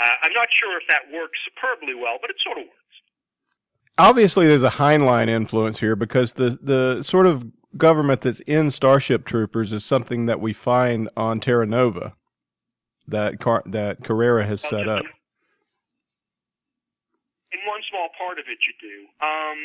Uh, 0.00 0.14
I'm 0.26 0.34
not 0.34 0.48
sure 0.60 0.76
if 0.76 0.86
that 0.90 1.08
works 1.12 1.38
superbly 1.46 1.94
well, 1.96 2.18
but 2.20 2.28
it 2.28 2.36
sort 2.42 2.58
of 2.58 2.66
works. 2.68 2.79
Obviously, 3.98 4.46
there's 4.46 4.62
a 4.62 4.70
Heinlein 4.70 5.28
influence 5.28 5.80
here 5.80 5.94
because 5.94 6.34
the, 6.34 6.58
the 6.62 7.02
sort 7.02 7.26
of 7.26 7.44
government 7.76 8.22
that's 8.22 8.40
in 8.40 8.70
Starship 8.70 9.24
Troopers 9.24 9.72
is 9.72 9.84
something 9.84 10.26
that 10.26 10.40
we 10.40 10.52
find 10.52 11.08
on 11.16 11.40
Terra 11.40 11.66
Nova 11.66 12.14
that 13.06 13.38
Car- 13.38 13.62
that 13.66 14.02
Carrera 14.02 14.46
has 14.46 14.60
set 14.60 14.88
up. 14.88 15.04
In 17.52 17.60
one 17.66 17.80
small 17.90 18.08
part 18.16 18.38
of 18.38 18.46
it, 18.48 18.58
you 18.66 18.74
do. 18.80 19.06
Um, 19.20 19.58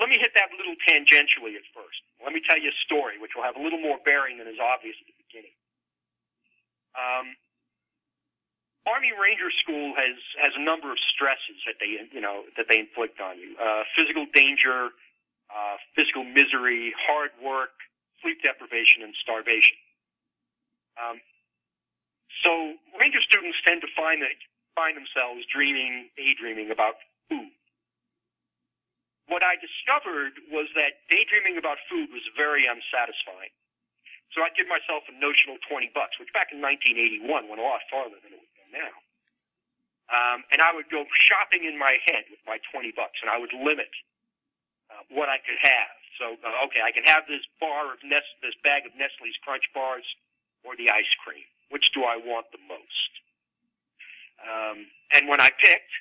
let 0.00 0.08
me 0.08 0.16
hit 0.16 0.32
that 0.34 0.48
a 0.48 0.56
little 0.56 0.74
tangentially 0.88 1.54
at 1.60 1.62
first. 1.76 2.00
Let 2.24 2.32
me 2.32 2.40
tell 2.48 2.56
you 2.56 2.72
a 2.72 2.78
story 2.88 3.20
which 3.20 3.36
will 3.36 3.44
have 3.44 3.56
a 3.56 3.62
little 3.62 3.80
more 3.80 4.00
bearing 4.04 4.40
than 4.40 4.48
is 4.48 4.56
obvious 4.56 4.96
at 4.96 5.06
the 5.06 5.16
beginning. 5.28 5.52
Um, 6.96 7.36
Army 8.88 9.12
Ranger 9.12 9.52
School 9.62 9.92
has 9.96 10.16
has 10.40 10.52
a 10.56 10.62
number 10.62 10.90
of 10.90 10.98
stresses 11.12 11.60
that 11.68 11.76
they 11.80 12.00
you 12.12 12.20
know 12.20 12.48
that 12.56 12.66
they 12.68 12.80
inflict 12.80 13.20
on 13.20 13.36
you: 13.38 13.56
uh, 13.60 13.84
physical 13.96 14.26
danger, 14.32 14.92
uh, 15.52 15.76
physical 15.94 16.24
misery, 16.24 16.92
hard 16.96 17.30
work, 17.44 17.76
sleep 18.22 18.40
deprivation, 18.40 19.04
and 19.04 19.12
starvation. 19.20 19.76
Um, 20.96 21.20
so 22.44 22.50
Ranger 22.96 23.20
students 23.24 23.60
tend 23.68 23.84
to 23.84 23.90
find 23.92 24.24
that 24.24 24.36
find 24.74 24.96
themselves 24.96 25.44
dreaming, 25.52 26.08
daydreaming 26.16 26.72
about 26.72 26.96
food 27.28 27.52
what 29.30 29.46
I 29.46 29.54
discovered 29.62 30.42
was 30.50 30.66
that 30.74 31.06
daydreaming 31.06 31.54
about 31.54 31.78
food 31.86 32.10
was 32.10 32.26
very 32.34 32.66
unsatisfying. 32.66 33.54
So 34.34 34.42
I'd 34.42 34.58
give 34.58 34.66
myself 34.66 35.06
a 35.06 35.14
notional 35.14 35.62
20 35.70 35.94
bucks, 35.94 36.18
which 36.18 36.30
back 36.34 36.50
in 36.50 36.58
1981 36.58 37.46
went 37.46 37.62
a 37.62 37.66
lot 37.66 37.82
farther 37.86 38.18
than 38.18 38.34
it 38.34 38.42
now. 38.72 38.94
Um, 40.10 40.42
and 40.50 40.58
I 40.58 40.74
would 40.74 40.90
go 40.90 41.06
shopping 41.30 41.62
in 41.62 41.78
my 41.78 41.94
head 42.10 42.26
with 42.26 42.42
my 42.42 42.58
20 42.74 42.90
bucks, 42.98 43.22
and 43.22 43.30
I 43.30 43.38
would 43.38 43.54
limit 43.54 43.90
uh, 44.90 45.06
what 45.14 45.30
I 45.30 45.38
could 45.38 45.58
have. 45.62 45.94
So, 46.18 46.34
uh, 46.42 46.66
okay, 46.66 46.82
I 46.82 46.90
can 46.90 47.06
have 47.06 47.30
this 47.30 47.46
bar 47.62 47.94
of 47.94 48.02
Nest, 48.02 48.26
this 48.42 48.58
bag 48.66 48.90
of 48.90 48.92
Nestle's 48.98 49.38
Crunch 49.46 49.62
Bars, 49.70 50.04
or 50.66 50.74
the 50.74 50.90
ice 50.90 51.08
cream. 51.22 51.46
Which 51.70 51.86
do 51.94 52.02
I 52.02 52.18
want 52.18 52.50
the 52.50 52.58
most? 52.66 53.10
Um, 54.42 54.90
and 55.14 55.30
when 55.30 55.38
I 55.38 55.54
picked, 55.62 55.94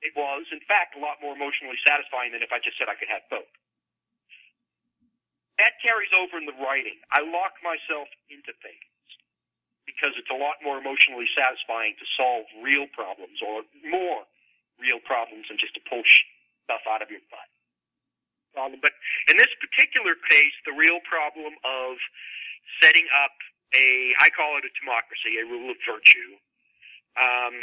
it 0.00 0.16
was, 0.16 0.48
in 0.48 0.64
fact, 0.64 0.96
a 0.96 1.00
lot 1.04 1.20
more 1.20 1.36
emotionally 1.36 1.76
satisfying 1.84 2.32
than 2.32 2.40
if 2.40 2.48
I 2.48 2.64
just 2.64 2.80
said 2.80 2.88
I 2.88 2.96
could 2.96 3.12
have 3.12 3.28
both. 3.28 3.52
That 5.60 5.76
carries 5.84 6.08
over 6.16 6.40
in 6.40 6.48
the 6.48 6.56
writing. 6.56 6.96
I 7.12 7.20
lock 7.20 7.60
myself 7.60 8.08
into 8.32 8.56
things 8.64 8.89
because 9.90 10.14
it's 10.14 10.30
a 10.30 10.38
lot 10.38 10.62
more 10.62 10.78
emotionally 10.78 11.26
satisfying 11.34 11.98
to 11.98 12.06
solve 12.14 12.46
real 12.62 12.86
problems 12.94 13.42
or 13.42 13.66
more 13.82 14.22
real 14.78 15.02
problems 15.02 15.50
than 15.50 15.58
just 15.58 15.74
to 15.74 15.82
pull 15.90 16.00
stuff 16.64 16.86
out 16.86 17.02
of 17.02 17.10
your 17.10 17.22
butt. 17.26 17.50
But 18.54 18.94
in 19.30 19.36
this 19.38 19.52
particular 19.58 20.14
case, 20.30 20.54
the 20.66 20.74
real 20.74 21.02
problem 21.06 21.54
of 21.66 21.98
setting 22.82 23.06
up 23.22 23.34
a, 23.74 23.86
I 24.18 24.30
call 24.34 24.58
it 24.58 24.66
a 24.66 24.72
democracy, 24.78 25.38
a 25.38 25.46
rule 25.46 25.70
of 25.70 25.78
virtue, 25.86 26.30
um, 27.18 27.54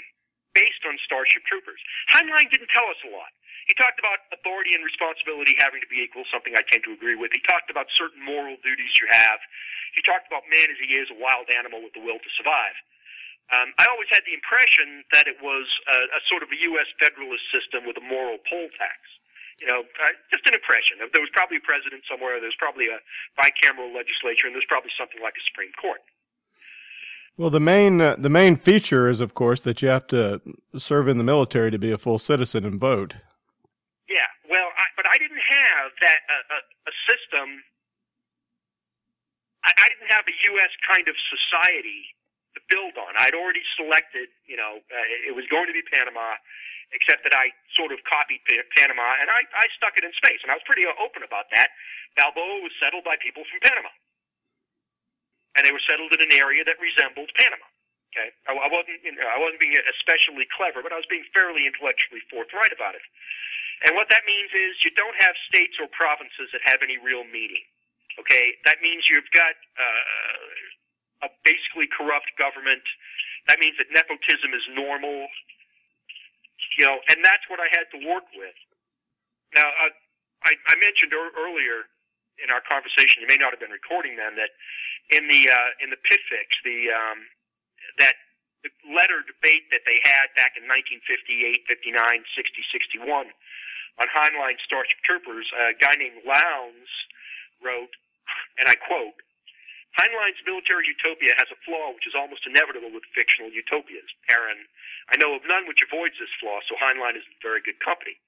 based 0.55 0.83
on 0.87 0.95
Starship 1.03 1.43
Troopers. 1.47 1.79
Heinlein 2.15 2.47
didn't 2.49 2.71
tell 2.71 2.87
us 2.87 2.99
a 3.03 3.11
lot. 3.11 3.31
He 3.67 3.75
talked 3.75 3.99
about 3.99 4.23
authority 4.32 4.71
and 4.71 4.82
responsibility 4.82 5.51
having 5.60 5.84
to 5.84 5.89
be 5.91 5.99
equal, 5.99 6.23
something 6.32 6.56
I 6.56 6.63
tend 6.71 6.88
to 6.88 6.95
agree 6.95 7.19
with. 7.19 7.36
He 7.36 7.43
talked 7.43 7.67
about 7.67 7.91
certain 7.91 8.23
moral 8.23 8.56
duties 8.63 8.95
you 9.03 9.12
have. 9.12 9.43
He 9.91 9.99
talked 10.08 10.23
about 10.32 10.47
man 10.47 10.71
as 10.71 10.80
he 10.80 10.95
is, 10.95 11.12
a 11.12 11.19
wild 11.19 11.51
animal 11.51 11.84
with 11.84 11.91
the 11.91 11.99
will 11.99 12.19
to 12.19 12.32
survive. 12.39 12.75
Um, 13.51 13.71
I 13.80 13.88
always 13.88 14.12
had 14.12 14.23
the 14.27 14.36
impression 14.36 15.08
that 15.15 15.27
it 15.27 15.39
was 15.39 15.67
a, 15.88 15.97
a 16.15 16.21
sort 16.27 16.43
of 16.43 16.51
a 16.51 16.60
U.S. 16.75 16.88
federalist 16.99 17.43
system 17.51 17.88
with 17.88 17.95
a 17.99 18.03
moral 18.03 18.39
poll 18.47 18.67
tax. 18.75 18.99
You 19.60 19.67
know, 19.67 19.84
uh, 19.84 20.13
just 20.32 20.45
an 20.47 20.53
impression. 20.53 20.99
There 21.01 21.23
was 21.23 21.32
probably 21.34 21.58
a 21.58 21.65
president 21.65 22.03
somewhere. 22.08 22.39
There's 22.39 22.60
probably 22.60 22.88
a 22.88 22.99
bicameral 23.39 23.89
legislature, 23.91 24.47
and 24.47 24.53
there's 24.53 24.67
probably 24.67 24.91
something 24.99 25.19
like 25.19 25.34
a 25.36 25.43
Supreme 25.49 25.73
Court. 25.80 26.03
Well, 27.38 27.49
the 27.49 27.63
main 27.63 27.99
uh, 27.99 28.15
the 28.19 28.30
main 28.30 28.56
feature 28.56 29.08
is, 29.08 29.19
of 29.19 29.34
course, 29.34 29.62
that 29.62 29.82
you 29.82 29.88
have 29.88 30.08
to 30.08 30.41
serve 30.75 31.08
in 31.08 31.17
the 31.17 31.23
military 31.23 31.71
to 31.71 31.80
be 31.80 31.91
a 31.91 31.97
full 31.97 32.19
citizen 32.19 32.65
and 32.65 32.80
vote. 32.80 33.15
Yeah, 34.07 34.27
well, 34.47 34.71
I, 34.71 34.85
but 34.95 35.05
I 35.07 35.15
didn't 35.19 35.43
have 35.43 35.91
that 36.01 36.19
uh, 36.31 36.55
a, 36.55 36.59
a 36.91 36.93
system. 37.07 37.61
I, 39.67 39.71
I 39.75 39.85
didn't 39.91 40.11
have 40.15 40.25
a 40.27 40.35
U.S. 40.55 40.71
kind 40.87 41.07
of 41.07 41.15
society 41.27 42.11
to 42.55 42.59
build 42.71 42.95
on. 42.97 43.13
I'd 43.19 43.35
already 43.35 43.63
selected, 43.77 44.31
you 44.47 44.57
know, 44.57 44.79
uh, 44.87 45.27
it 45.29 45.35
was 45.35 45.45
going 45.51 45.67
to 45.67 45.75
be 45.75 45.83
Panama, 45.91 46.39
except 46.95 47.23
that 47.27 47.35
I 47.35 47.51
sort 47.75 47.91
of 47.91 47.99
copied 48.07 48.41
Panama, 48.79 49.19
and 49.19 49.27
I, 49.29 49.43
I 49.55 49.65
stuck 49.75 49.95
it 49.99 50.03
in 50.07 50.13
space, 50.17 50.39
and 50.43 50.51
I 50.51 50.55
was 50.55 50.65
pretty 50.65 50.87
open 50.87 51.23
about 51.27 51.51
that. 51.55 51.69
Balboa 52.15 52.63
was 52.63 52.71
settled 52.79 53.03
by 53.03 53.19
people 53.21 53.43
from 53.47 53.59
Panama 53.63 53.91
and 55.57 55.65
they 55.65 55.73
were 55.73 55.83
settled 55.89 56.13
in 56.13 56.21
an 56.21 56.33
area 56.37 56.63
that 56.63 56.77
resembled 56.79 57.27
Panama. 57.35 57.67
Okay, 58.17 58.34
I, 58.49 58.58
I 58.58 58.69
wasn't 58.73 58.97
you 59.06 59.13
know, 59.13 59.30
I 59.30 59.38
wasn't 59.38 59.62
being 59.62 59.77
especially 59.93 60.49
clever, 60.49 60.82
but 60.82 60.89
I 60.89 60.97
was 60.97 61.06
being 61.06 61.21
fairly 61.38 61.69
intellectually 61.69 62.25
forthright 62.34 62.73
about 62.73 62.97
it. 62.97 63.06
And 63.86 63.93
what 63.93 64.10
that 64.10 64.25
means 64.25 64.49
is 64.58 64.73
you 64.82 64.89
don't 64.97 65.13
have 65.21 65.38
states 65.45 65.77
or 65.77 65.86
provinces 65.93 66.49
that 66.49 66.65
have 66.65 66.82
any 66.82 66.97
real 66.97 67.21
meaning. 67.30 67.62
Okay, 68.17 68.58
that 68.65 68.82
means 68.82 69.06
you've 69.06 69.30
got 69.38 69.53
uh, 69.77 70.49
a 71.25 71.34
basically 71.45 71.86
corrupt 71.93 72.34
government. 72.41 72.82
That 73.45 73.62
means 73.62 73.77
that 73.77 73.93
nepotism 73.93 74.49
is 74.49 74.65
normal. 74.73 75.30
You 76.82 76.89
know, 76.89 76.97
and 77.13 77.21
that's 77.21 77.45
what 77.53 77.62
I 77.62 77.69
had 77.77 77.86
to 77.93 78.01
work 78.01 78.25
with. 78.34 78.58
Now, 79.53 79.69
uh, 79.69 79.93
I, 80.41 80.58
I 80.58 80.73
mentioned 80.82 81.13
earlier 81.13 81.86
in 82.41 82.49
our 82.49 82.65
conversation, 82.65 83.21
you 83.21 83.30
may 83.30 83.38
not 83.38 83.53
have 83.53 83.62
been 83.62 83.73
recording 83.73 84.17
then, 84.17 84.34
that 84.41 84.58
in 85.13 85.30
the 85.30 85.45
uh, 85.53 85.69
in 85.86 85.93
the 85.93 86.01
PITFCS, 86.01 86.53
the 86.65 86.80
um, 86.89 87.19
that 87.99 88.15
letter 88.89 89.23
debate 89.23 89.69
that 89.71 89.83
they 89.86 89.97
had 90.03 90.31
back 90.36 90.57
in 90.57 90.65
1958, 90.67 91.63
59, 91.67 91.97
60, 91.97 93.05
61 93.05 93.31
on 93.97 94.07
Heinlein 94.13 94.57
Starship 94.62 94.99
Troopers, 95.01 95.49
a 95.57 95.73
guy 95.77 95.95
named 95.97 96.21
Lowndes 96.21 96.91
wrote, 97.63 97.93
and 98.62 98.69
I 98.69 98.77
quote, 98.77 99.17
Heinlein's 99.97 100.38
military 100.45 100.86
utopia 100.86 101.33
has 101.41 101.49
a 101.49 101.57
flaw 101.65 101.89
which 101.97 102.05
is 102.05 102.13
almost 102.13 102.45
inevitable 102.45 102.93
with 102.93 103.01
fictional 103.17 103.49
utopias. 103.49 104.05
Aaron, 104.29 104.69
I 105.10 105.17
know 105.17 105.33
of 105.33 105.41
none 105.49 105.65
which 105.65 105.81
avoids 105.81 106.13
this 106.21 106.29
flaw, 106.38 106.62
so 106.69 106.77
Heinlein 106.77 107.17
is 107.17 107.25
in 107.25 107.33
very 107.41 107.65
good 107.65 107.81
company. 107.81 108.21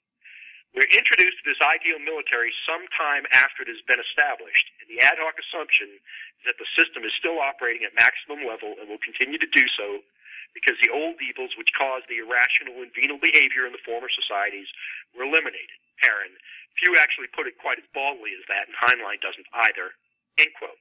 We're 0.78 0.90
introduced 0.94 1.42
to 1.42 1.46
this 1.50 1.62
ideal 1.66 1.98
military 1.98 2.54
sometime 2.70 3.26
after 3.34 3.66
it 3.66 3.74
has 3.74 3.82
been 3.90 3.98
established, 3.98 4.70
and 4.78 4.86
the 4.86 5.02
ad 5.02 5.18
hoc 5.18 5.34
assumption 5.42 5.98
is 5.98 6.44
that 6.46 6.62
the 6.62 6.70
system 6.78 7.02
is 7.02 7.14
still 7.18 7.42
operating 7.42 7.90
at 7.90 7.98
maximum 7.98 8.46
level 8.46 8.78
and 8.78 8.86
will 8.86 9.02
continue 9.02 9.42
to 9.42 9.50
do 9.50 9.66
so 9.74 10.06
because 10.54 10.78
the 10.82 10.94
old 10.94 11.18
evils 11.22 11.54
which 11.58 11.74
caused 11.74 12.06
the 12.10 12.22
irrational 12.22 12.82
and 12.82 12.94
venal 12.94 13.18
behavior 13.22 13.66
in 13.66 13.74
the 13.74 13.82
former 13.86 14.10
societies 14.14 14.70
were 15.14 15.26
eliminated. 15.26 15.78
Perrin. 16.02 16.34
Few 16.80 16.96
actually 16.96 17.28
put 17.34 17.50
it 17.50 17.60
quite 17.60 17.82
as 17.82 17.88
baldly 17.92 18.32
as 18.38 18.46
that, 18.48 18.70
and 18.70 18.78
Heinlein 18.78 19.20
doesn't 19.20 19.50
either. 19.68 19.98
End 20.40 20.54
quote. 20.56 20.80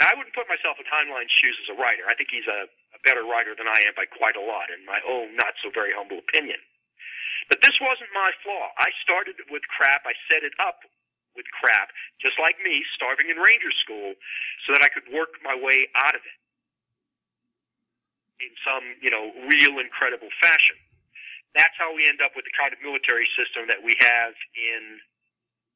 Now, 0.00 0.08
I 0.08 0.16
wouldn't 0.16 0.32
put 0.32 0.48
myself 0.48 0.80
in 0.80 0.88
Heinlein's 0.88 1.34
shoes 1.36 1.58
as 1.60 1.68
a 1.68 1.76
writer. 1.76 2.08
I 2.08 2.16
think 2.16 2.32
he's 2.32 2.48
a, 2.48 2.64
a 2.96 3.00
better 3.04 3.28
writer 3.28 3.52
than 3.52 3.68
I 3.68 3.76
am 3.84 3.92
by 3.92 4.08
quite 4.08 4.40
a 4.40 4.42
lot, 4.42 4.72
in 4.72 4.80
my 4.88 5.04
own 5.04 5.36
not 5.36 5.52
so 5.60 5.68
very 5.68 5.92
humble 5.92 6.16
opinion. 6.16 6.58
But 7.50 7.62
this 7.62 7.74
wasn't 7.82 8.10
my 8.14 8.30
flaw. 8.42 8.70
I 8.78 8.90
started 9.02 9.38
with 9.50 9.62
crap. 9.70 10.04
I 10.06 10.14
set 10.30 10.42
it 10.46 10.54
up 10.62 10.82
with 11.34 11.48
crap, 11.56 11.88
just 12.20 12.36
like 12.36 12.60
me, 12.60 12.84
starving 12.92 13.32
in 13.32 13.40
ranger 13.40 13.72
school, 13.80 14.12
so 14.68 14.76
that 14.76 14.84
I 14.84 14.92
could 14.92 15.08
work 15.10 15.32
my 15.40 15.56
way 15.56 15.88
out 16.04 16.12
of 16.12 16.22
it 16.22 16.38
in 18.42 18.52
some, 18.66 18.84
you 19.00 19.08
know, 19.08 19.32
real 19.48 19.80
incredible 19.80 20.28
fashion. 20.42 20.76
That's 21.56 21.72
how 21.76 21.92
we 21.92 22.04
end 22.08 22.20
up 22.24 22.32
with 22.34 22.48
the 22.48 22.54
kind 22.56 22.72
of 22.72 22.80
military 22.80 23.28
system 23.36 23.68
that 23.68 23.80
we 23.80 23.92
have 24.00 24.32
in 24.56 25.00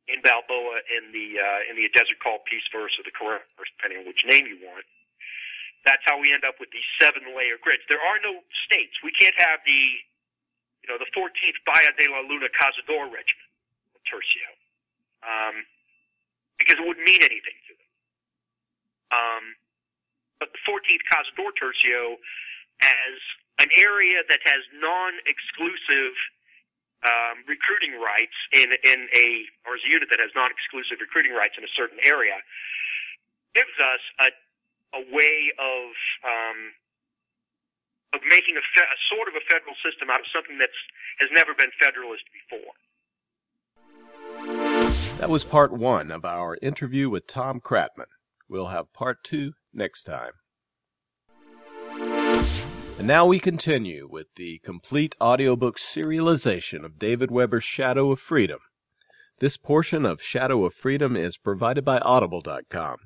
in 0.06 0.22
Balboa 0.22 0.78
in 0.86 1.10
the 1.10 1.36
uh, 1.36 1.70
in 1.70 1.74
the 1.76 1.90
Desert 1.92 2.18
Call 2.22 2.40
Peace 2.46 2.64
verse 2.72 2.94
or 2.96 3.04
the 3.04 3.12
Correct 3.12 3.46
verse, 3.58 3.68
depending 3.76 4.02
on 4.02 4.06
which 4.08 4.22
name 4.24 4.46
you 4.48 4.58
want. 4.62 4.86
That's 5.84 6.02
how 6.06 6.18
we 6.18 6.32
end 6.34 6.42
up 6.42 6.58
with 6.58 6.70
these 6.74 6.86
seven 6.98 7.30
layer 7.36 7.60
grids. 7.62 7.84
There 7.86 8.02
are 8.02 8.18
no 8.22 8.42
states. 8.66 8.96
We 9.06 9.14
can't 9.14 9.36
have 9.38 9.62
the 9.62 9.82
you 10.86 10.94
know, 10.94 11.02
the 11.02 11.10
14th 11.10 11.58
Bahia 11.66 11.90
de 11.98 12.06
la 12.06 12.22
Luna 12.22 12.46
Cazador 12.54 13.10
Regiment, 13.10 13.50
Tercio, 14.06 14.50
um, 15.26 15.66
because 16.62 16.78
it 16.78 16.86
wouldn't 16.86 17.02
mean 17.02 17.26
anything 17.26 17.58
to 17.66 17.72
them. 17.74 17.90
Um, 19.10 19.44
but 20.38 20.54
the 20.54 20.62
14th 20.62 21.02
Cazador 21.10 21.50
Tercio 21.58 22.22
as 22.86 23.18
an 23.58 23.70
area 23.82 24.22
that 24.30 24.38
has 24.46 24.62
non-exclusive 24.78 26.14
um, 27.02 27.42
recruiting 27.50 27.98
rights 27.98 28.36
in 28.54 28.70
in 28.86 29.10
a 29.10 29.26
or 29.66 29.74
as 29.74 29.82
a 29.84 29.90
unit 29.90 30.08
that 30.10 30.20
has 30.22 30.30
non-exclusive 30.38 31.02
recruiting 31.02 31.34
rights 31.34 31.54
in 31.58 31.64
a 31.64 31.72
certain 31.76 31.98
area 32.06 32.38
gives 33.54 33.74
us 33.80 34.02
a 34.22 34.28
a 34.96 35.02
way 35.12 35.52
of 35.58 35.92
um, 36.24 36.58
of 38.16 38.24
making 38.24 38.56
a, 38.56 38.64
fe- 38.74 38.88
a 38.88 38.98
sort 39.12 39.28
of 39.28 39.36
a 39.36 39.44
federal 39.52 39.76
system 39.84 40.08
out 40.08 40.20
of 40.20 40.26
something 40.32 40.56
that 40.58 40.72
has 41.20 41.30
never 41.36 41.52
been 41.52 41.70
federalist 41.76 42.24
before. 42.32 42.72
That 45.20 45.30
was 45.30 45.44
part 45.44 45.72
one 45.72 46.10
of 46.10 46.24
our 46.24 46.58
interview 46.60 47.08
with 47.08 47.26
Tom 47.26 47.60
Kratman. 47.60 48.10
We'll 48.48 48.68
have 48.68 48.92
part 48.92 49.22
two 49.22 49.52
next 49.72 50.04
time. 50.04 50.32
And 52.98 53.06
now 53.06 53.26
we 53.26 53.38
continue 53.38 54.08
with 54.10 54.28
the 54.36 54.58
complete 54.64 55.14
audiobook 55.20 55.78
serialization 55.78 56.84
of 56.84 56.98
David 56.98 57.30
Weber's 57.30 57.64
Shadow 57.64 58.10
of 58.10 58.20
Freedom. 58.20 58.60
This 59.38 59.58
portion 59.58 60.06
of 60.06 60.22
Shadow 60.22 60.64
of 60.64 60.72
Freedom 60.72 61.14
is 61.14 61.36
provided 61.36 61.84
by 61.84 61.98
Audible.com. 61.98 62.96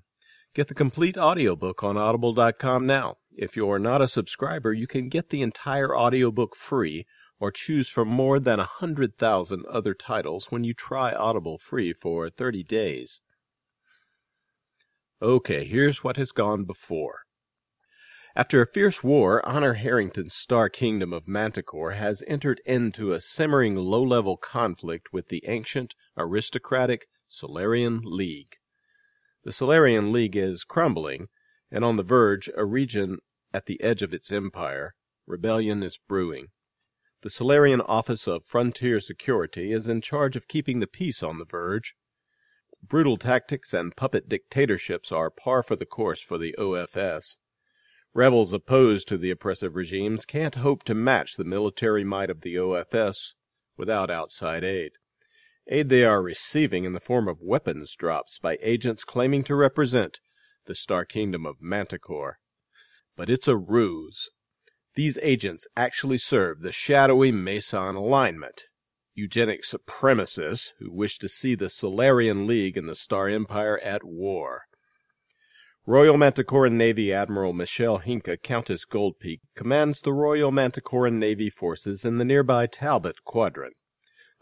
Get 0.55 0.69
the 0.69 0.75
complete 0.75 1.19
audiobook 1.19 1.83
on 1.83 1.97
Audible.com 1.97 2.87
now. 2.87 3.17
If 3.41 3.57
you're 3.57 3.79
not 3.79 4.03
a 4.03 4.07
subscriber, 4.07 4.71
you 4.75 4.87
can 4.87 5.09
get 5.09 5.31
the 5.31 5.41
entire 5.41 5.97
audiobook 5.97 6.55
free 6.55 7.07
or 7.39 7.51
choose 7.51 7.89
from 7.89 8.07
more 8.07 8.39
than 8.39 8.61
a 8.61 8.69
100,000 8.81 9.65
other 9.65 9.95
titles 9.95 10.49
when 10.51 10.63
you 10.63 10.75
try 10.75 11.15
Audible 11.15 11.57
free 11.57 11.95
for 11.95 12.29
30 12.29 12.63
days. 12.65 13.23
Okay, 15.23 15.65
here's 15.65 16.05
what 16.05 16.19
has 16.19 16.33
gone 16.33 16.65
before. 16.65 17.21
After 18.37 18.61
a 18.61 18.67
fierce 18.67 19.03
war, 19.03 19.41
Honor 19.49 19.73
Harrington's 19.73 20.35
star 20.35 20.69
kingdom 20.69 21.15
of 21.15 21.27
Manticore 21.27 21.93
has 21.93 22.23
entered 22.27 22.61
into 22.67 23.15
a 23.15 23.23
simmering 23.23 23.75
low 23.75 24.03
level 24.03 24.37
conflict 24.37 25.15
with 25.15 25.29
the 25.29 25.43
ancient, 25.47 25.95
aristocratic 26.15 27.07
Solarian 27.27 28.03
League. 28.05 28.57
The 29.45 29.53
Solarian 29.53 30.13
League 30.13 30.37
is 30.37 30.63
crumbling, 30.63 31.29
and 31.73 31.87
on 31.87 31.97
the 31.97 32.03
verge, 32.03 32.51
a 32.55 32.67
region 32.67 33.21
at 33.53 33.67
the 33.67 33.81
edge 33.83 34.03
of 34.03 34.15
its 34.15 34.31
empire, 34.33 34.95
rebellion 35.27 35.83
is 35.83 35.99
brewing. 36.09 36.49
The 37.23 37.31
Solarian 37.31 37.81
Office 37.83 38.27
of 38.27 38.45
Frontier 38.45 39.01
Security 39.01 39.73
is 39.73 39.89
in 39.89 40.01
charge 40.01 40.37
of 40.37 40.49
keeping 40.49 40.81
the 40.81 40.87
peace 40.87 41.23
on 41.23 41.39
the 41.39 41.45
verge. 41.45 41.95
Brutal 42.83 43.19
tactics 43.19 43.75
and 43.75 43.95
puppet 43.95 44.29
dictatorships 44.29 45.13
are 45.13 45.31
par 45.31 45.63
for 45.63 45.77
the 45.77 45.85
course 45.85 46.23
for 46.23 46.39
the 46.39 46.55
OFS. 46.59 47.37
Rebels 48.15 48.53
opposed 48.53 49.07
to 49.09 49.19
the 49.19 49.31
oppressive 49.31 49.77
regimes 49.77 50.25
can't 50.25 50.55
hope 50.57 50.83
to 50.85 50.95
match 50.95 51.37
the 51.37 51.45
military 51.45 52.05
might 52.05 52.31
of 52.31 52.41
the 52.41 52.57
OFS 52.57 53.35
without 53.77 54.11
outside 54.11 54.65
aid. 54.65 54.93
Aid 55.69 55.91
they 55.91 56.05
are 56.05 56.23
receiving 56.23 56.85
in 56.85 56.95
the 56.95 57.01
form 57.01 57.29
of 57.29 57.41
weapons 57.41 57.95
drops 57.95 58.39
by 58.39 58.59
agents 58.63 59.05
claiming 59.05 59.45
to 59.45 59.55
represent 59.55 60.21
the 60.67 60.75
Star 60.75 61.05
Kingdom 61.05 61.47
of 61.47 61.61
Manticore. 61.61 62.39
But 63.21 63.29
it's 63.29 63.49
a 63.49 63.55
ruse. 63.55 64.31
These 64.95 65.19
agents 65.21 65.67
actually 65.77 66.17
serve 66.17 66.63
the 66.63 66.73
shadowy 66.73 67.31
Mesan 67.31 67.95
alignment, 67.95 68.63
eugenic 69.13 69.61
supremacists 69.63 70.71
who 70.79 70.91
wish 70.91 71.19
to 71.19 71.29
see 71.29 71.55
the 71.55 71.69
Solarian 71.69 72.47
League 72.47 72.79
and 72.79 72.89
the 72.89 72.95
Star 72.95 73.29
Empire 73.29 73.79
at 73.81 74.05
war. 74.05 74.63
Royal 75.85 76.17
Manticoran 76.17 76.79
Navy 76.79 77.13
Admiral 77.13 77.53
Michelle 77.53 77.99
Henke, 77.99 78.39
Countess 78.43 78.87
Goldpeak, 78.87 79.41
commands 79.55 80.01
the 80.01 80.15
Royal 80.15 80.51
Manticoran 80.51 81.19
Navy 81.19 81.51
forces 81.51 82.07
in 82.07 82.17
the 82.17 82.25
nearby 82.25 82.67
Talbot 82.67 83.23
Quadrant. 83.27 83.77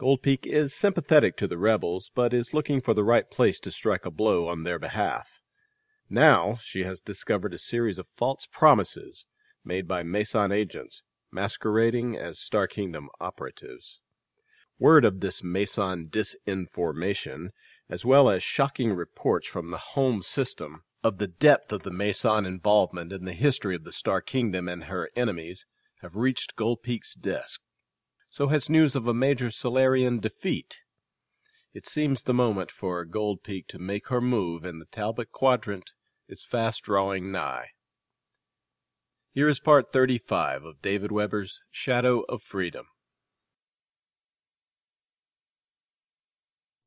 Goldpeak 0.01 0.47
is 0.47 0.73
sympathetic 0.73 1.37
to 1.39 1.49
the 1.49 1.59
rebels, 1.59 2.13
but 2.15 2.33
is 2.33 2.55
looking 2.55 2.81
for 2.81 2.95
the 2.95 3.03
right 3.03 3.29
place 3.29 3.59
to 3.59 3.73
strike 3.73 4.07
a 4.07 4.13
blow 4.13 4.47
on 4.47 4.63
their 4.63 4.79
behalf. 4.79 5.41
Now 6.11 6.57
she 6.61 6.85
has 6.85 7.01
discovered 7.01 7.53
a 7.53 7.59
series 7.59 7.99
of 7.99 8.07
false 8.07 8.47
promises 8.51 9.27
made 9.63 9.87
by 9.87 10.03
Mesan 10.03 10.53
agents 10.53 11.03
masquerading 11.31 12.17
as 12.17 12.41
Star 12.41 12.67
Kingdom 12.67 13.11
operatives. 13.21 14.01
Word 14.79 15.05
of 15.05 15.21
this 15.21 15.43
Mesan 15.43 16.09
disinformation, 16.09 17.51
as 17.91 18.07
well 18.07 18.31
as 18.31 18.43
shocking 18.43 18.93
reports 18.93 19.47
from 19.47 19.69
the 19.69 19.79
home 19.79 20.23
system 20.23 20.83
of 21.05 21.19
the 21.19 21.27
depth 21.27 21.73
of 21.73 21.83
the 21.83 21.91
Mesan 21.91 22.47
involvement 22.47 23.13
in 23.13 23.25
the 23.25 23.35
history 23.35 23.77
of 23.77 23.85
the 23.85 23.93
Star 23.93 24.23
Kingdom 24.23 24.67
and 24.69 24.85
her 24.85 25.11
enemies, 25.15 25.67
have 26.01 26.17
reached 26.17 26.57
Goldpeak's 26.57 27.15
desk. 27.15 27.61
So 28.31 28.47
has 28.49 28.71
news 28.71 28.95
of 28.95 29.07
a 29.07 29.15
major 29.15 29.51
Solarian 29.51 30.21
defeat. 30.21 30.81
It 31.75 31.87
seems 31.87 32.23
the 32.23 32.35
moment 32.35 32.71
for 32.71 33.05
Gold 33.05 33.43
Peak 33.43 33.67
to 33.69 33.79
make 33.79 34.09
her 34.09 34.21
move 34.21 34.65
in 34.65 34.79
the 34.79 34.87
Talbot 34.87 35.33
Quadrant 35.33 35.93
is 36.29 36.45
fast 36.45 36.83
drawing 36.83 37.33
nigh. 37.33 37.69
Here 39.33 39.49
is 39.49 39.61
part 39.61 39.89
35 39.89 40.65
of 40.65 40.83
David 40.83 41.13
Weber's 41.13 41.61
Shadow 41.71 42.25
of 42.29 42.43
Freedom. 42.43 42.87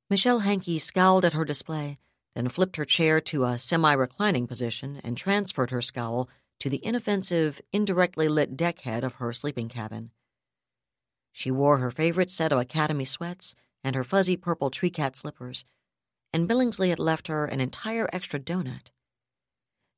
Michelle 0.10 0.40
Henke 0.40 0.80
scowled 0.80 1.24
at 1.24 1.34
her 1.34 1.46
display, 1.46 1.98
then 2.36 2.50
flipped 2.50 2.76
her 2.76 2.86
chair 2.86 3.22
to 3.22 3.46
a 3.46 3.58
semi 3.58 3.94
reclining 3.94 4.48
position 4.48 5.00
and 5.04 5.16
transferred 5.16 5.72
her 5.72 5.82
scowl 5.82 6.30
to 6.60 6.70
the 6.70 6.86
inoffensive, 6.86 7.62
indirectly 7.72 8.28
lit 8.28 8.58
deckhead 8.58 9.04
of 9.04 9.16
her 9.16 9.34
sleeping 9.34 9.70
cabin. 9.70 10.12
She 11.32 11.50
wore 11.50 11.78
her 11.78 11.92
favorite 11.92 12.30
set 12.30 12.52
of 12.52 12.60
Academy 12.60 13.06
sweats 13.06 13.56
and 13.84 13.96
her 13.96 14.04
fuzzy 14.04 14.36
purple 14.36 14.70
tree 14.70 14.90
cat 14.90 15.16
slippers, 15.16 15.64
and 16.34 16.48
Billingsley 16.48 16.90
had 16.90 17.00
left 17.00 17.28
her 17.28 17.46
an 17.46 17.62
entire 17.62 18.10
extra 18.12 18.40
donut. 18.40 18.92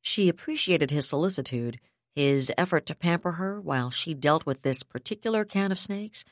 She 0.04 0.30
appreciated 0.30 0.92
his 0.92 1.08
solicitude, 1.08 1.80
his 2.14 2.52
effort 2.58 2.86
to 2.86 2.96
pamper 2.96 3.34
her 3.34 3.60
while 3.60 3.90
she 3.90 4.14
dealt 4.14 4.46
with 4.46 4.62
this 4.62 4.84
particular 4.84 5.46
can 5.46 5.72
of 5.72 5.80
snakes, 5.80 6.24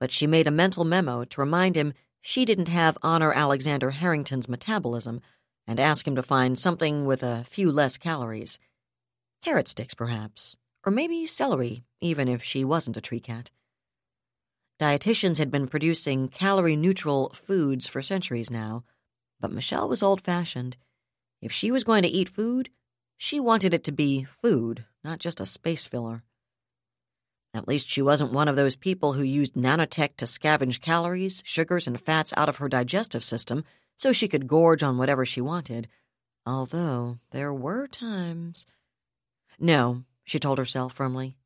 but 0.00 0.10
she 0.10 0.26
made 0.26 0.48
a 0.48 0.50
mental 0.50 0.84
memo 0.84 1.24
to 1.24 1.40
remind 1.40 1.76
him 1.76 1.92
she 2.22 2.44
didn't 2.44 2.68
have 2.68 2.98
Honor 3.02 3.32
Alexander 3.32 3.90
Harrington's 3.90 4.48
metabolism 4.48 5.20
and 5.66 5.78
ask 5.78 6.06
him 6.08 6.16
to 6.16 6.22
find 6.22 6.58
something 6.58 7.04
with 7.04 7.22
a 7.22 7.44
few 7.44 7.70
less 7.70 7.98
calories. 7.98 8.58
Carrot 9.42 9.68
sticks, 9.68 9.94
perhaps, 9.94 10.56
or 10.84 10.90
maybe 10.90 11.26
celery, 11.26 11.84
even 12.00 12.26
if 12.26 12.42
she 12.42 12.64
wasn't 12.64 12.96
a 12.96 13.02
tree 13.02 13.20
cat. 13.20 13.50
Dietitians 14.80 15.38
had 15.38 15.50
been 15.50 15.68
producing 15.68 16.28
calorie 16.28 16.76
neutral 16.76 17.28
foods 17.30 17.86
for 17.86 18.02
centuries 18.02 18.50
now, 18.50 18.82
but 19.38 19.52
Michelle 19.52 19.88
was 19.88 20.02
old 20.02 20.22
fashioned. 20.22 20.78
If 21.42 21.52
she 21.52 21.70
was 21.70 21.84
going 21.84 22.02
to 22.02 22.08
eat 22.08 22.28
food, 22.28 22.70
she 23.16 23.40
wanted 23.40 23.74
it 23.74 23.84
to 23.84 23.92
be 23.92 24.24
food, 24.24 24.84
not 25.02 25.18
just 25.18 25.40
a 25.40 25.46
space 25.46 25.86
filler. 25.86 26.22
At 27.54 27.68
least 27.68 27.88
she 27.88 28.02
wasn't 28.02 28.32
one 28.32 28.48
of 28.48 28.56
those 28.56 28.74
people 28.74 29.12
who 29.12 29.22
used 29.22 29.54
nanotech 29.54 30.16
to 30.16 30.24
scavenge 30.24 30.80
calories, 30.80 31.42
sugars, 31.44 31.86
and 31.86 32.00
fats 32.00 32.34
out 32.36 32.48
of 32.48 32.56
her 32.56 32.68
digestive 32.68 33.22
system 33.22 33.64
so 33.96 34.12
she 34.12 34.26
could 34.26 34.48
gorge 34.48 34.82
on 34.82 34.98
whatever 34.98 35.24
she 35.24 35.40
wanted. 35.40 35.88
Although 36.44 37.18
there 37.30 37.54
were 37.54 37.86
times. 37.86 38.66
No, 39.58 40.02
she 40.24 40.40
told 40.40 40.58
herself 40.58 40.92
firmly. 40.92 41.36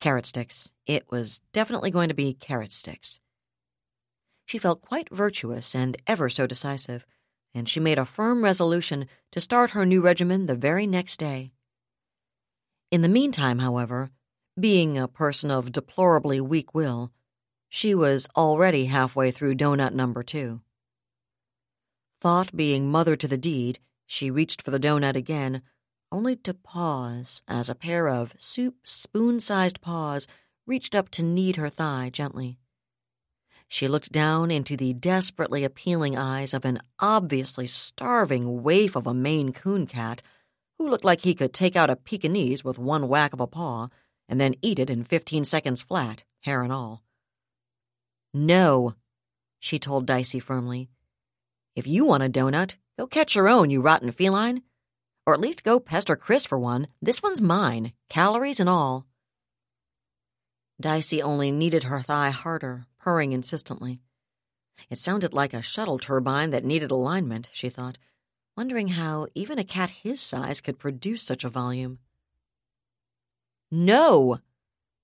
Carrot 0.00 0.26
sticks. 0.26 0.70
It 0.84 1.10
was 1.10 1.40
definitely 1.52 1.90
going 1.90 2.08
to 2.08 2.14
be 2.14 2.34
carrot 2.34 2.72
sticks. 2.72 3.20
She 4.44 4.58
felt 4.58 4.82
quite 4.82 5.08
virtuous 5.10 5.74
and 5.74 5.96
ever 6.06 6.28
so 6.28 6.46
decisive, 6.46 7.06
and 7.54 7.68
she 7.68 7.80
made 7.80 7.98
a 7.98 8.04
firm 8.04 8.42
resolution 8.42 9.06
to 9.30 9.40
start 9.40 9.70
her 9.70 9.84
new 9.84 10.00
regimen 10.00 10.46
the 10.46 10.54
very 10.54 10.86
next 10.86 11.18
day. 11.18 11.52
In 12.90 13.02
the 13.02 13.08
meantime, 13.08 13.58
however, 13.58 14.10
being 14.58 14.98
a 14.98 15.08
person 15.08 15.50
of 15.50 15.72
deplorably 15.72 16.40
weak 16.40 16.74
will, 16.74 17.10
she 17.68 17.94
was 17.94 18.28
already 18.36 18.86
halfway 18.86 19.30
through 19.30 19.54
donut 19.54 19.94
number 19.94 20.22
two. 20.22 20.60
Thought 22.20 22.54
being 22.54 22.90
mother 22.90 23.16
to 23.16 23.26
the 23.26 23.38
deed, 23.38 23.78
she 24.06 24.30
reached 24.30 24.60
for 24.60 24.70
the 24.70 24.78
donut 24.78 25.16
again, 25.16 25.62
only 26.12 26.36
to 26.36 26.52
pause 26.52 27.40
as 27.48 27.70
a 27.70 27.74
pair 27.74 28.08
of 28.08 28.34
soup 28.38 28.76
spoon 28.84 29.40
sized 29.40 29.80
paws 29.80 30.26
reached 30.66 30.94
up 30.94 31.08
to 31.08 31.22
knead 31.22 31.56
her 31.56 31.70
thigh 31.70 32.10
gently. 32.12 32.58
She 33.72 33.88
looked 33.88 34.12
down 34.12 34.50
into 34.50 34.76
the 34.76 34.92
desperately 34.92 35.64
appealing 35.64 36.14
eyes 36.14 36.52
of 36.52 36.66
an 36.66 36.82
obviously 36.98 37.66
starving 37.66 38.62
waif 38.62 38.94
of 38.96 39.06
a 39.06 39.14
Maine 39.14 39.50
coon 39.50 39.86
cat 39.86 40.20
who 40.76 40.90
looked 40.90 41.06
like 41.06 41.22
he 41.22 41.34
could 41.34 41.54
take 41.54 41.74
out 41.74 41.88
a 41.88 41.96
Pekingese 41.96 42.62
with 42.62 42.78
one 42.78 43.08
whack 43.08 43.32
of 43.32 43.40
a 43.40 43.46
paw 43.46 43.88
and 44.28 44.38
then 44.38 44.56
eat 44.60 44.78
it 44.78 44.90
in 44.90 45.04
15 45.04 45.46
seconds 45.46 45.80
flat, 45.80 46.22
hair 46.40 46.62
and 46.62 46.70
all. 46.70 47.02
No, 48.34 48.94
she 49.58 49.78
told 49.78 50.04
Dicey 50.04 50.38
firmly. 50.38 50.90
If 51.74 51.86
you 51.86 52.04
want 52.04 52.24
a 52.24 52.28
donut, 52.28 52.76
go 52.98 53.06
catch 53.06 53.34
your 53.34 53.48
own, 53.48 53.70
you 53.70 53.80
rotten 53.80 54.12
feline. 54.12 54.60
Or 55.26 55.32
at 55.32 55.40
least 55.40 55.64
go 55.64 55.80
pester 55.80 56.14
Chris 56.14 56.44
for 56.44 56.58
one. 56.58 56.88
This 57.00 57.22
one's 57.22 57.40
mine, 57.40 57.94
calories 58.10 58.60
and 58.60 58.68
all. 58.68 59.06
Dicey 60.78 61.22
only 61.22 61.50
kneaded 61.50 61.84
her 61.84 62.02
thigh 62.02 62.30
harder, 62.30 62.86
purring 63.02 63.32
insistently. 63.32 64.00
It 64.88 64.98
sounded 64.98 65.34
like 65.34 65.52
a 65.52 65.60
shuttle 65.60 65.98
turbine 65.98 66.50
that 66.50 66.64
needed 66.64 66.90
alignment, 66.90 67.48
she 67.52 67.68
thought, 67.68 67.98
wondering 68.56 68.88
how 68.88 69.26
even 69.34 69.58
a 69.58 69.64
cat 69.64 69.90
his 69.90 70.20
size 70.20 70.60
could 70.60 70.78
produce 70.78 71.22
such 71.22 71.44
a 71.44 71.48
volume. 71.48 71.98
No, 73.70 74.38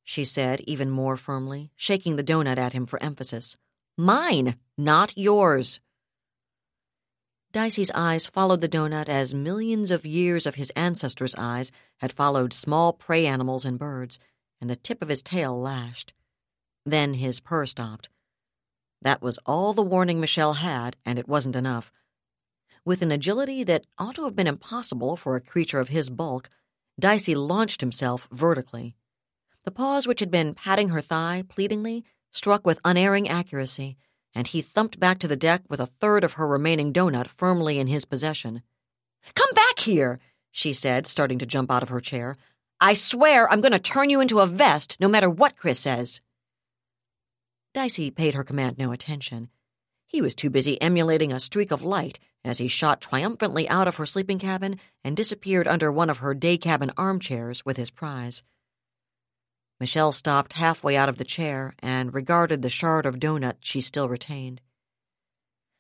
she 0.05 0.25
said 0.25 0.61
even 0.63 0.91
more 0.91 1.17
firmly, 1.17 1.73
shaking 1.75 2.17
the 2.17 2.25
donut 2.25 2.59
at 2.59 2.73
him 2.73 2.87
for 2.87 3.03
emphasis. 3.03 3.57
Mine, 3.97 4.57
not 4.77 5.17
yours. 5.17 5.81
Dicey's 7.51 7.91
eyes 7.95 8.27
followed 8.27 8.61
the 8.61 8.69
donut 8.69 9.09
as 9.09 9.35
millions 9.35 9.91
of 9.91 10.07
years 10.07 10.47
of 10.47 10.55
his 10.55 10.71
ancestors' 10.71 11.35
eyes 11.37 11.73
had 11.99 12.13
followed 12.13 12.53
small 12.53 12.93
prey 12.93 13.27
animals 13.27 13.65
and 13.65 13.79
birds, 13.79 14.19
and 14.61 14.69
the 14.69 14.77
tip 14.77 15.03
of 15.03 15.09
his 15.09 15.23
tail 15.23 15.59
lashed. 15.59 16.13
Then 16.89 17.15
his 17.15 17.39
purr 17.39 17.67
stopped. 17.67 18.09
That 19.03 19.21
was 19.21 19.39
all 19.45 19.75
the 19.75 19.83
warning 19.83 20.21
Michelle 20.21 20.55
had, 20.55 20.97
and 21.05 21.19
it 21.19 21.29
wasn't 21.29 21.55
enough. 21.55 21.93
With 22.83 23.03
an 23.03 23.13
agility 23.13 23.63
that 23.65 23.85
ought 23.99 24.15
to 24.15 24.25
have 24.25 24.35
been 24.35 24.47
impossible 24.47 25.15
for 25.15 25.37
a 25.37 25.41
creature 25.41 25.81
of 25.81 25.91
his 25.91 26.09
bulk, 26.09 26.49
Dicey 26.99 27.35
launched 27.35 27.83
himself 27.83 28.27
vertically. 28.33 28.97
The 29.65 29.71
paws 29.71 30.07
which 30.07 30.21
had 30.21 30.31
been 30.31 30.55
patting 30.55 30.89
her 30.89 31.03
thigh 31.03 31.45
pleadingly 31.47 32.05
struck 32.33 32.67
with 32.67 32.81
unerring 32.87 33.29
accuracy, 33.29 33.99
and 34.35 34.47
he 34.47 34.63
thumped 34.63 34.99
back 34.99 35.19
to 35.19 35.29
the 35.29 35.37
deck 35.37 35.61
with 35.69 35.81
a 35.81 35.93
third 36.01 36.25
of 36.25 36.35
her 36.35 36.47
remaining 36.47 36.91
doughnut 36.91 37.29
firmly 37.29 37.79
in 37.79 37.87
his 37.87 38.07
possession. 38.07 38.63
Come 39.35 39.51
back 39.55 39.81
here, 39.81 40.21
she 40.51 40.73
said, 40.73 41.07
starting 41.07 41.39
to 41.39 41.47
jump 41.47 41.71
out 41.71 41.83
of 41.83 41.91
her 41.91 42.01
chair. 42.01 42.39
I 42.81 42.95
swear 42.95 43.51
I'm 43.53 43.61
going 43.61 43.73
to 43.73 43.79
turn 43.79 44.09
you 44.09 44.23
into 44.23 44.41
a 44.41 44.47
vest, 44.47 44.97
no 45.01 45.09
matter 45.09 45.29
what 45.29 45.57
Chris 45.57 45.81
says. 45.81 46.23
Dicey 47.79 48.11
paid 48.11 48.35
her 48.35 48.43
command 48.43 48.77
no 48.77 48.91
attention. 48.91 49.51
He 50.09 50.21
was 50.21 50.35
too 50.35 50.51
busy 50.51 50.83
emulating 50.83 51.31
a 51.31 51.39
streak 51.39 51.71
of 51.71 51.85
light 51.85 52.19
as 52.45 52.59
he 52.59 52.67
shot 52.67 53.01
triumphantly 53.01 53.69
out 53.69 53.87
of 53.87 53.99
her 53.99 54.05
sleeping 54.05 54.41
cabin 54.41 54.81
and 55.05 55.17
disappeared 55.17 55.69
under 55.69 55.93
one 55.93 56.11
of 56.11 56.19
her 56.19 56.35
day 56.35 56.59
cabin 56.59 56.91
armchairs 56.97 57.65
with 57.65 57.77
his 57.77 57.93
prize. 57.93 58.43
Michelle 59.79 60.11
stopped 60.11 60.55
halfway 60.55 60.97
out 60.97 61.09
of 61.09 61.19
the 61.19 61.25
chair 61.25 61.73
and 61.79 62.13
regarded 62.13 62.63
the 62.63 62.69
shard 62.69 63.07
of 63.07 63.21
doughnut 63.21 63.59
she 63.61 63.81
still 63.81 64.09
retained. 64.09 64.61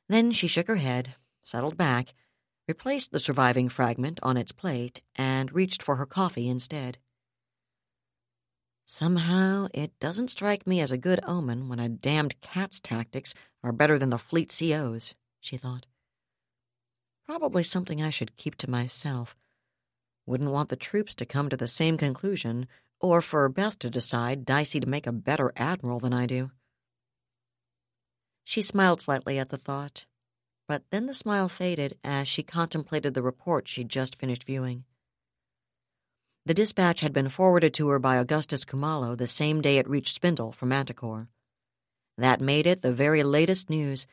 Then 0.08 0.30
she 0.30 0.46
shook 0.46 0.68
her 0.68 0.76
head, 0.76 1.16
settled 1.42 1.76
back, 1.76 2.14
replaced 2.68 3.10
the 3.10 3.18
surviving 3.18 3.68
fragment 3.68 4.20
on 4.22 4.36
its 4.36 4.52
plate, 4.52 5.02
and 5.16 5.52
reached 5.52 5.82
for 5.82 5.96
her 5.96 6.06
coffee 6.06 6.48
instead. 6.48 6.98
Somehow, 8.90 9.68
it 9.74 9.92
doesn't 10.00 10.28
strike 10.28 10.66
me 10.66 10.80
as 10.80 10.90
a 10.90 10.96
good 10.96 11.20
omen 11.26 11.68
when 11.68 11.78
a 11.78 11.90
damned 11.90 12.40
cat's 12.40 12.80
tactics 12.80 13.34
are 13.62 13.70
better 13.70 13.98
than 13.98 14.08
the 14.08 14.16
fleet 14.16 14.50
CO's, 14.58 15.14
she 15.42 15.58
thought. 15.58 15.84
Probably 17.26 17.62
something 17.62 18.00
I 18.00 18.08
should 18.08 18.38
keep 18.38 18.54
to 18.56 18.70
myself. 18.70 19.36
Wouldn't 20.24 20.50
want 20.52 20.70
the 20.70 20.74
troops 20.74 21.14
to 21.16 21.26
come 21.26 21.50
to 21.50 21.56
the 21.56 21.68
same 21.68 21.98
conclusion, 21.98 22.66
or 22.98 23.20
for 23.20 23.46
Beth 23.50 23.78
to 23.80 23.90
decide 23.90 24.46
Dicey 24.46 24.80
to 24.80 24.88
make 24.88 25.06
a 25.06 25.12
better 25.12 25.52
admiral 25.54 26.00
than 26.00 26.14
I 26.14 26.24
do. 26.24 26.50
She 28.42 28.62
smiled 28.62 29.02
slightly 29.02 29.38
at 29.38 29.50
the 29.50 29.58
thought, 29.58 30.06
but 30.66 30.84
then 30.88 31.04
the 31.04 31.12
smile 31.12 31.50
faded 31.50 31.98
as 32.02 32.26
she 32.26 32.42
contemplated 32.42 33.12
the 33.12 33.20
report 33.20 33.68
she'd 33.68 33.90
just 33.90 34.16
finished 34.16 34.44
viewing. 34.44 34.84
The 36.48 36.54
dispatch 36.54 37.00
had 37.00 37.12
been 37.12 37.28
forwarded 37.28 37.74
to 37.74 37.88
her 37.88 37.98
by 37.98 38.16
Augustus 38.16 38.64
Khumalo 38.64 39.14
the 39.14 39.26
same 39.26 39.60
day 39.60 39.76
it 39.76 39.86
reached 39.86 40.14
Spindle 40.14 40.50
from 40.50 40.70
Manticore. 40.70 41.28
That 42.16 42.40
made 42.40 42.66
it 42.66 42.80
the 42.80 42.90
very 42.90 43.22
latest 43.22 43.68
news, 43.68 44.06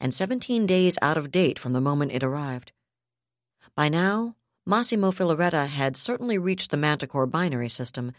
and 0.00 0.12
17 0.12 0.66
days 0.66 0.98
out 1.00 1.16
of 1.16 1.30
date 1.30 1.60
from 1.60 1.74
the 1.74 1.80
moment 1.80 2.10
it 2.10 2.24
arrived. 2.24 2.72
By 3.76 3.88
now, 3.88 4.34
Massimo 4.66 5.12
Filaretta 5.12 5.68
had 5.68 5.96
certainly 5.96 6.38
reached 6.38 6.72
the 6.72 6.76
Manticore 6.76 7.24
binary 7.24 7.68
system, 7.68 8.10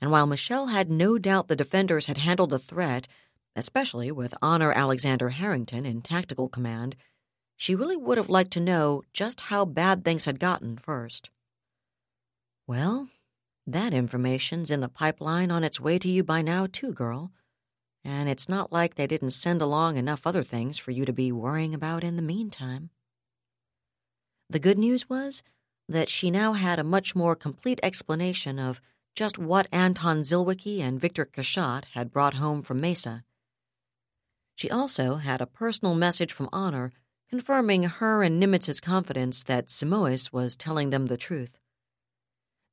and 0.00 0.10
while 0.10 0.26
Michelle 0.26 0.68
had 0.68 0.90
no 0.90 1.18
doubt 1.18 1.48
the 1.48 1.54
defenders 1.54 2.06
had 2.06 2.16
handled 2.16 2.48
the 2.48 2.58
threat, 2.58 3.06
especially 3.54 4.10
with 4.10 4.32
Honor 4.40 4.72
Alexander 4.72 5.28
Harrington 5.28 5.84
in 5.84 6.00
tactical 6.00 6.48
command, 6.48 6.96
she 7.54 7.74
really 7.74 7.98
would 7.98 8.16
have 8.16 8.30
liked 8.30 8.52
to 8.52 8.60
know 8.60 9.02
just 9.12 9.42
how 9.42 9.66
bad 9.66 10.06
things 10.06 10.24
had 10.24 10.40
gotten 10.40 10.78
first. 10.78 11.28
Well, 12.70 13.08
that 13.66 13.92
information's 13.92 14.70
in 14.70 14.78
the 14.78 14.88
pipeline 14.88 15.50
on 15.50 15.64
its 15.64 15.80
way 15.80 15.98
to 15.98 16.08
you 16.08 16.22
by 16.22 16.40
now, 16.40 16.68
too, 16.70 16.92
girl. 16.92 17.32
And 18.04 18.28
it's 18.28 18.48
not 18.48 18.70
like 18.70 18.94
they 18.94 19.08
didn't 19.08 19.30
send 19.30 19.60
along 19.60 19.96
enough 19.96 20.24
other 20.24 20.44
things 20.44 20.78
for 20.78 20.92
you 20.92 21.04
to 21.04 21.12
be 21.12 21.32
worrying 21.32 21.74
about 21.74 22.04
in 22.04 22.14
the 22.14 22.22
meantime. 22.22 22.90
The 24.48 24.60
good 24.60 24.78
news 24.78 25.10
was 25.10 25.42
that 25.88 26.08
she 26.08 26.30
now 26.30 26.52
had 26.52 26.78
a 26.78 26.84
much 26.84 27.16
more 27.16 27.34
complete 27.34 27.80
explanation 27.82 28.60
of 28.60 28.80
just 29.16 29.36
what 29.36 29.66
Anton 29.72 30.20
Zilwicki 30.20 30.78
and 30.78 31.00
Victor 31.00 31.24
Cachat 31.24 31.86
had 31.94 32.12
brought 32.12 32.34
home 32.34 32.62
from 32.62 32.80
Mesa. 32.80 33.24
She 34.54 34.70
also 34.70 35.16
had 35.16 35.40
a 35.40 35.46
personal 35.46 35.96
message 35.96 36.32
from 36.32 36.48
Honor 36.52 36.92
confirming 37.28 37.82
her 37.82 38.22
and 38.22 38.40
Nimitz's 38.40 38.78
confidence 38.78 39.42
that 39.42 39.66
Simões 39.66 40.32
was 40.32 40.54
telling 40.54 40.90
them 40.90 41.06
the 41.06 41.16
truth. 41.16 41.58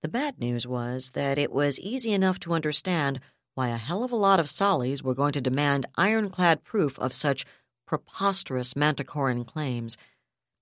The 0.03 0.09
bad 0.09 0.39
news 0.39 0.67
was 0.67 1.11
that 1.11 1.37
it 1.37 1.51
was 1.51 1.79
easy 1.79 2.13
enough 2.13 2.39
to 2.41 2.53
understand 2.53 3.19
why 3.55 3.69
a 3.69 3.77
hell 3.77 4.03
of 4.03 4.11
a 4.11 4.15
lot 4.15 4.39
of 4.39 4.47
Sollies 4.47 5.01
were 5.01 5.15
going 5.15 5.31
to 5.33 5.41
demand 5.41 5.87
ironclad 5.95 6.63
proof 6.63 6.99
of 6.99 7.13
such 7.13 7.45
preposterous 7.87 8.75
Manticoran 8.75 9.43
claims, 9.45 9.97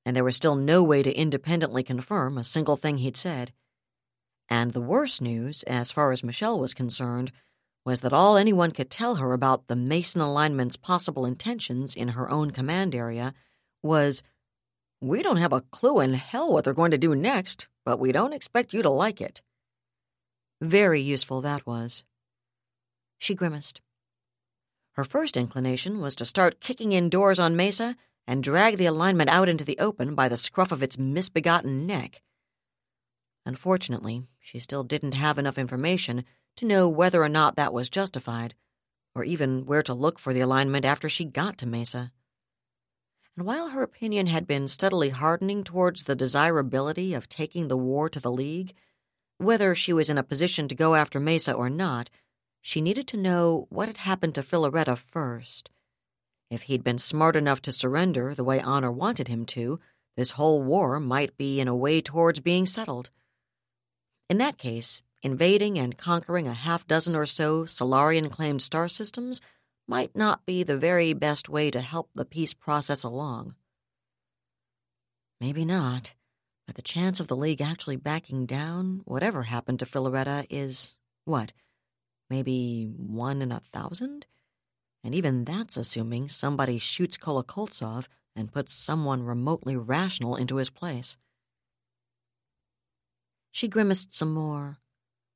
and 0.05 0.15
there 0.15 0.23
was 0.23 0.37
still 0.37 0.55
no 0.55 0.81
way 0.83 1.03
to 1.03 1.13
independently 1.13 1.83
confirm 1.83 2.37
a 2.37 2.43
single 2.43 2.77
thing 2.77 2.99
he'd 2.99 3.17
said. 3.17 3.51
And 4.47 4.71
the 4.71 4.81
worst 4.81 5.21
news, 5.21 5.63
as 5.63 5.91
far 5.91 6.11
as 6.11 6.23
Michelle 6.23 6.59
was 6.59 6.73
concerned, 6.73 7.31
was 7.83 8.01
that 8.01 8.13
all 8.13 8.37
anyone 8.37 8.71
could 8.71 8.89
tell 8.89 9.15
her 9.15 9.33
about 9.33 9.67
the 9.67 9.75
Mesan 9.75 10.21
alignment's 10.21 10.77
possible 10.77 11.25
intentions 11.25 11.95
in 11.95 12.09
her 12.09 12.29
own 12.29 12.51
command 12.51 12.95
area 12.95 13.33
was 13.83 14.23
We 15.01 15.21
don't 15.21 15.37
have 15.37 15.53
a 15.53 15.61
clue 15.61 15.99
in 15.99 16.13
hell 16.13 16.51
what 16.51 16.63
they're 16.63 16.73
going 16.73 16.91
to 16.91 16.97
do 16.97 17.15
next, 17.15 17.67
but 17.83 17.99
we 17.99 18.11
don't 18.11 18.33
expect 18.33 18.73
you 18.73 18.81
to 18.81 18.89
like 18.89 19.21
it. 19.21 19.41
Very 20.61 21.01
useful 21.01 21.41
that 21.41 21.67
was. 21.67 22.03
She 23.17 23.35
grimaced. 23.35 23.81
Her 24.93 25.03
first 25.03 25.35
inclination 25.35 25.99
was 25.99 26.15
to 26.15 26.25
start 26.25 26.61
kicking 26.61 26.93
in 26.93 27.09
doors 27.09 27.39
on 27.39 27.55
Mesa 27.55 27.95
and 28.25 28.41
drag 28.41 28.77
the 28.77 28.85
alignment 28.85 29.29
out 29.29 29.49
into 29.49 29.65
the 29.65 29.77
open 29.77 30.15
by 30.15 30.29
the 30.29 30.37
scruff 30.37 30.71
of 30.71 30.81
its 30.81 30.97
misbegotten 30.97 31.85
neck. 31.85 32.21
Unfortunately, 33.45 34.23
she 34.39 34.59
still 34.59 34.83
didn't 34.83 35.13
have 35.13 35.37
enough 35.37 35.57
information 35.57 36.23
to 36.55 36.65
know 36.65 36.89
whether 36.89 37.21
or 37.21 37.29
not 37.29 37.55
that 37.55 37.73
was 37.73 37.89
justified, 37.89 38.55
or 39.13 39.23
even 39.23 39.65
where 39.65 39.83
to 39.83 39.93
look 39.93 40.17
for 40.17 40.33
the 40.33 40.39
alignment 40.39 40.85
after 40.85 41.09
she 41.09 41.25
got 41.25 41.57
to 41.57 41.67
Mesa. 41.67 42.11
And 43.37 43.45
while 43.45 43.69
her 43.69 43.83
opinion 43.83 44.27
had 44.27 44.47
been 44.47 44.67
steadily 44.67 45.09
hardening 45.09 45.63
towards 45.63 46.03
the 46.03 46.15
desirability 46.15 47.13
of 47.13 47.27
taking 47.27 47.67
the 47.67 47.77
war 47.77 48.09
to 48.09 48.19
the 48.19 48.31
League, 48.31 48.73
whether 49.37 49.75
she 49.75 49.91
was 49.91 50.09
in 50.09 50.17
a 50.17 50.23
position 50.23 50.67
to 50.69 50.75
go 50.75 50.95
after 50.95 51.19
Mesa 51.19 51.53
or 51.53 51.69
not, 51.69 52.09
she 52.61 52.81
needed 52.81 53.07
to 53.09 53.17
know 53.17 53.67
what 53.69 53.87
had 53.87 53.97
happened 53.97 54.35
to 54.35 54.41
Filaretta 54.41 54.97
first. 54.97 55.69
If 56.49 56.63
he'd 56.63 56.83
been 56.83 56.97
smart 56.97 57.35
enough 57.35 57.61
to 57.63 57.71
surrender 57.71 58.33
the 58.33 58.43
way 58.43 58.59
Honor 58.61 58.91
wanted 58.91 59.27
him 59.27 59.45
to, 59.47 59.79
this 60.15 60.31
whole 60.31 60.63
war 60.63 60.99
might 60.99 61.35
be 61.35 61.59
in 61.59 61.67
a 61.67 61.75
way 61.75 62.01
towards 62.01 62.39
being 62.39 62.65
settled. 62.65 63.09
In 64.29 64.37
that 64.37 64.57
case, 64.57 65.01
invading 65.21 65.77
and 65.77 65.97
conquering 65.97 66.47
a 66.47 66.53
half 66.53 66.87
dozen 66.87 67.15
or 67.15 67.25
so 67.25 67.65
Solarian 67.65 68.29
claimed 68.29 68.61
star 68.61 68.87
systems 68.87 69.41
might 69.87 70.15
not 70.15 70.45
be 70.45 70.63
the 70.63 70.77
very 70.77 71.13
best 71.13 71.49
way 71.49 71.69
to 71.71 71.81
help 71.81 72.09
the 72.13 72.25
peace 72.25 72.53
process 72.53 73.03
along. 73.03 73.55
Maybe 75.39 75.65
not, 75.65 76.13
but 76.65 76.75
the 76.75 76.81
chance 76.81 77.19
of 77.19 77.27
the 77.27 77.35
League 77.35 77.61
actually 77.61 77.97
backing 77.97 78.45
down, 78.45 79.01
whatever 79.05 79.43
happened 79.43 79.79
to 79.79 79.85
Filaretta, 79.85 80.45
is 80.49 80.95
what? 81.25 81.53
Maybe 82.29 82.91
one 82.97 83.41
in 83.41 83.51
a 83.51 83.61
thousand? 83.71 84.25
And 85.03 85.13
even 85.13 85.45
that's 85.45 85.77
assuming 85.77 86.29
somebody 86.29 86.79
shoots 86.79 87.17
Kolokoltsov 87.17 88.07
and 88.35 88.51
puts 88.51 88.73
someone 88.73 89.23
remotely 89.23 89.75
rational 89.75 90.35
into 90.35 90.55
his 90.55 90.71
place. 90.71 91.15
She 93.51 93.67
grimaced 93.67 94.13
some 94.13 94.33
more, 94.33 94.79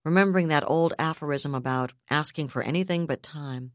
remembering 0.03 0.47
that 0.47 0.67
old 0.67 0.93
aphorism 0.97 1.53
about 1.53 1.93
asking 2.09 2.47
for 2.47 2.63
anything 2.63 3.05
but 3.05 3.21
time. 3.21 3.71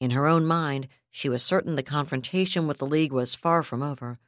In 0.00 0.10
her 0.10 0.26
own 0.26 0.44
mind, 0.44 0.88
she 1.10 1.28
was 1.28 1.42
certain 1.42 1.76
the 1.76 1.82
confrontation 1.82 2.66
with 2.66 2.78
the 2.78 2.86
League 2.86 3.12
was 3.12 3.34
far 3.34 3.62
from 3.62 3.82
over. 3.82 4.18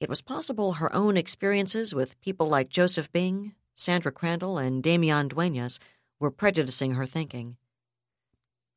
It 0.00 0.08
was 0.08 0.22
possible 0.22 0.74
her 0.74 0.94
own 0.94 1.16
experiences 1.16 1.94
with 1.94 2.20
people 2.20 2.48
like 2.48 2.68
Josef 2.68 3.12
Byng, 3.12 3.54
Sandra 3.74 4.12
Crandall, 4.12 4.58
and 4.58 4.82
Damian 4.82 5.28
Duenas 5.28 5.78
were 6.18 6.30
prejudicing 6.30 6.94
her 6.94 7.06
thinking. 7.06 7.56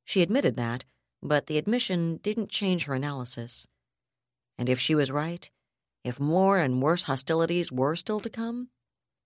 She 0.03 0.21
admitted 0.21 0.55
that, 0.57 0.85
but 1.23 1.47
the 1.47 1.57
admission 1.57 2.17
didn't 2.17 2.49
change 2.49 2.85
her 2.85 2.93
analysis. 2.93 3.67
And 4.57 4.67
if 4.67 4.79
she 4.79 4.95
was 4.95 5.11
right, 5.11 5.49
if 6.03 6.19
more 6.19 6.57
and 6.57 6.81
worse 6.81 7.03
hostilities 7.03 7.71
were 7.71 7.95
still 7.95 8.19
to 8.19 8.29
come, 8.29 8.69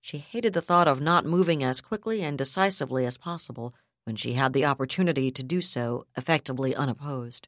she 0.01 0.17
hated 0.17 0.53
the 0.53 0.61
thought 0.61 0.87
of 0.87 1.01
not 1.01 1.25
moving 1.25 1.63
as 1.63 1.81
quickly 1.81 2.21
and 2.21 2.37
decisively 2.37 3.05
as 3.05 3.17
possible 3.17 3.73
when 4.05 4.15
she 4.15 4.33
had 4.33 4.53
the 4.53 4.65
opportunity 4.65 5.29
to 5.31 5.43
do 5.43 5.61
so 5.61 6.05
effectively 6.15 6.75
unopposed. 6.75 7.47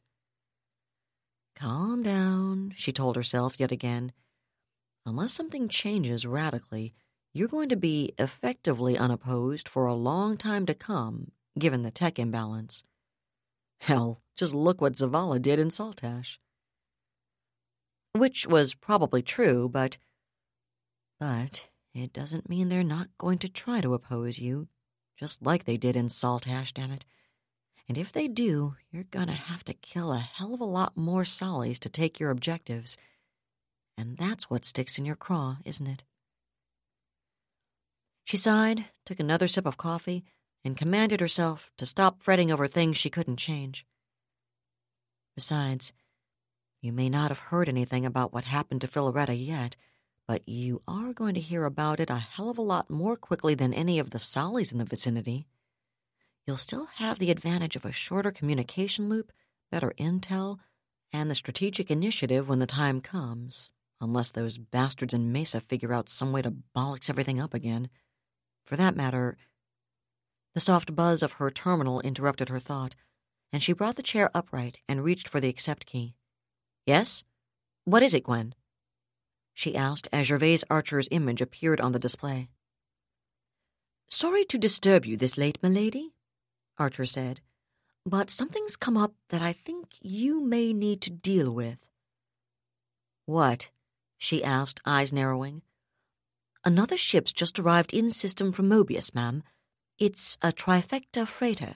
Calm 1.56 2.02
down, 2.02 2.72
she 2.76 2.92
told 2.92 3.16
herself 3.16 3.58
yet 3.58 3.72
again. 3.72 4.12
Unless 5.06 5.32
something 5.32 5.68
changes 5.68 6.26
radically, 6.26 6.94
you're 7.32 7.48
going 7.48 7.68
to 7.68 7.76
be 7.76 8.12
effectively 8.18 8.98
unopposed 8.98 9.68
for 9.68 9.86
a 9.86 9.94
long 9.94 10.36
time 10.36 10.66
to 10.66 10.74
come, 10.74 11.32
given 11.58 11.82
the 11.82 11.90
tech 11.90 12.18
imbalance. 12.18 12.84
Hell, 13.80 14.20
just 14.36 14.54
look 14.54 14.80
what 14.80 14.94
Zavala 14.94 15.40
did 15.40 15.58
in 15.58 15.70
Saltash. 15.70 16.38
Which 18.12 18.46
was 18.46 18.74
probably 18.74 19.22
true, 19.22 19.68
but. 19.68 19.98
But 21.20 21.68
it 21.94 22.12
doesn't 22.12 22.48
mean 22.48 22.68
they're 22.68 22.84
not 22.84 23.08
going 23.18 23.38
to 23.38 23.52
try 23.52 23.80
to 23.80 23.94
oppose 23.94 24.38
you, 24.38 24.68
just 25.18 25.42
like 25.42 25.64
they 25.64 25.76
did 25.76 25.96
in 25.96 26.08
Saltash, 26.08 26.72
damn 26.72 26.92
it. 26.92 27.04
And 27.88 27.98
if 27.98 28.12
they 28.12 28.28
do, 28.28 28.76
you're 28.90 29.04
gonna 29.04 29.32
have 29.32 29.64
to 29.64 29.74
kill 29.74 30.12
a 30.12 30.18
hell 30.18 30.54
of 30.54 30.60
a 30.60 30.64
lot 30.64 30.96
more 30.96 31.24
Sollies 31.24 31.80
to 31.80 31.88
take 31.88 32.20
your 32.20 32.30
objectives. 32.30 32.96
And 33.96 34.16
that's 34.16 34.48
what 34.48 34.64
sticks 34.64 34.98
in 34.98 35.04
your 35.04 35.16
craw, 35.16 35.56
isn't 35.64 35.86
it? 35.86 36.04
She 38.24 38.36
sighed, 38.36 38.84
took 39.04 39.18
another 39.18 39.48
sip 39.48 39.66
of 39.66 39.76
coffee, 39.76 40.22
and 40.64 40.76
commanded 40.76 41.20
herself 41.20 41.70
to 41.78 41.86
stop 41.86 42.22
fretting 42.22 42.52
over 42.52 42.68
things 42.68 42.96
she 42.96 43.10
couldn't 43.10 43.38
change. 43.38 43.86
Besides, 45.34 45.92
you 46.80 46.92
may 46.92 47.08
not 47.08 47.28
have 47.28 47.38
heard 47.38 47.68
anything 47.68 48.04
about 48.04 48.32
what 48.32 48.44
happened 48.44 48.82
to 48.82 48.88
Filaretta 48.88 49.34
yet, 49.34 49.76
but 50.28 50.46
you 50.46 50.82
are 50.86 51.14
going 51.14 51.32
to 51.34 51.40
hear 51.40 51.64
about 51.64 51.98
it 51.98 52.10
a 52.10 52.18
hell 52.18 52.50
of 52.50 52.58
a 52.58 52.62
lot 52.62 52.90
more 52.90 53.16
quickly 53.16 53.54
than 53.54 53.72
any 53.72 53.98
of 53.98 54.10
the 54.10 54.18
Sollies 54.18 54.70
in 54.70 54.76
the 54.76 54.84
vicinity. 54.84 55.46
You'll 56.46 56.58
still 56.58 56.84
have 56.96 57.18
the 57.18 57.30
advantage 57.30 57.76
of 57.76 57.86
a 57.86 57.92
shorter 57.92 58.30
communication 58.30 59.08
loop, 59.08 59.32
better 59.72 59.94
intel, 59.98 60.58
and 61.14 61.30
the 61.30 61.34
strategic 61.34 61.90
initiative 61.90 62.46
when 62.46 62.58
the 62.58 62.66
time 62.66 63.00
comes, 63.00 63.70
unless 64.02 64.30
those 64.30 64.58
bastards 64.58 65.14
in 65.14 65.32
Mesa 65.32 65.60
figure 65.60 65.94
out 65.94 66.10
some 66.10 66.30
way 66.30 66.42
to 66.42 66.54
bollocks 66.76 67.08
everything 67.08 67.40
up 67.40 67.54
again. 67.54 67.88
For 68.66 68.76
that 68.76 68.96
matter, 68.96 69.38
the 70.54 70.60
soft 70.60 70.94
buzz 70.94 71.22
of 71.22 71.32
her 71.32 71.50
terminal 71.50 72.00
interrupted 72.00 72.50
her 72.50 72.60
thought, 72.60 72.94
and 73.50 73.62
she 73.62 73.72
brought 73.72 73.96
the 73.96 74.02
chair 74.02 74.30
upright 74.34 74.80
and 74.86 75.02
reached 75.02 75.26
for 75.26 75.40
the 75.40 75.48
accept 75.48 75.86
key. 75.86 76.14
Yes? 76.84 77.24
What 77.84 78.02
is 78.02 78.12
it, 78.12 78.24
Gwen? 78.24 78.54
She 79.58 79.74
asked 79.74 80.06
as 80.12 80.28
Gervais 80.28 80.58
Archer's 80.70 81.08
image 81.10 81.40
appeared 81.42 81.80
on 81.80 81.90
the 81.90 81.98
display. 81.98 82.48
Sorry 84.08 84.44
to 84.44 84.56
disturb 84.56 85.04
you 85.04 85.16
this 85.16 85.36
late, 85.36 85.58
milady, 85.60 86.12
Archer 86.78 87.04
said, 87.04 87.40
but 88.06 88.30
something's 88.30 88.76
come 88.76 88.96
up 88.96 89.14
that 89.30 89.42
I 89.42 89.52
think 89.52 89.96
you 90.00 90.40
may 90.40 90.72
need 90.72 91.00
to 91.02 91.10
deal 91.10 91.52
with. 91.52 91.88
What? 93.26 93.70
she 94.16 94.44
asked, 94.44 94.80
eyes 94.86 95.12
narrowing. 95.12 95.62
Another 96.64 96.96
ship's 96.96 97.32
just 97.32 97.58
arrived 97.58 97.92
in 97.92 98.10
system 98.10 98.52
from 98.52 98.68
Mobius, 98.68 99.12
ma'am. 99.12 99.42
It's 99.98 100.38
a 100.40 100.52
trifecta 100.52 101.26
freighter. 101.26 101.74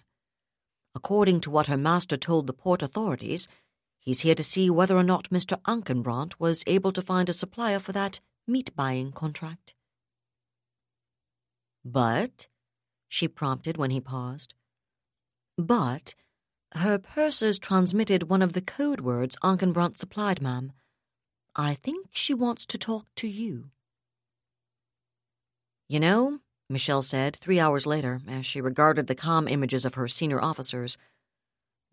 According 0.95 1.41
to 1.41 1.51
what 1.51 1.66
her 1.66 1.76
master 1.76 2.16
told 2.16 2.47
the 2.47 2.53
port 2.53 2.80
authorities, 2.80 3.49
he's 4.03 4.20
here 4.20 4.34
to 4.34 4.44
see 4.44 4.68
whether 4.68 4.96
or 4.96 5.03
not 5.03 5.30
Mr. 5.30 5.59
Ankenbrandt 5.62 6.34
was 6.38 6.62
able 6.66 6.92
to 6.92 7.00
find 7.00 7.28
a 7.28 7.32
supplier 7.32 7.78
for 7.78 7.92
that 7.92 8.20
meat 8.46 8.76
buying 8.76 9.12
contract. 9.12 9.74
But, 11.84 12.48
she 13.09 13.26
prompted 13.26 13.76
when 13.78 13.90
he 13.90 14.00
paused, 14.00 14.55
but 15.57 16.14
her 16.74 16.98
pursers 16.98 17.59
transmitted 17.59 18.24
one 18.24 18.42
of 18.42 18.53
the 18.53 18.62
code 18.62 19.00
words 19.00 19.36
Ankenbrandt 19.42 19.96
supplied, 19.96 20.40
ma'am. 20.40 20.72
I 21.55 21.74
think 21.74 22.09
she 22.12 22.32
wants 22.32 22.64
to 22.66 22.78
talk 22.78 23.07
to 23.16 23.28
you. 23.28 23.70
You 25.88 26.00
know, 26.00 26.38
Michelle 26.70 27.03
said 27.03 27.36
three 27.36 27.61
hours 27.61 27.86
later 27.86 28.22
as 28.26 28.46
she 28.46 28.62
regarded 28.62 29.07
the 29.07 29.14
calm 29.14 29.46
images 29.46 29.84
of 29.84 29.94
her 29.94 30.09
senior 30.09 30.40
officers. 30.40 30.96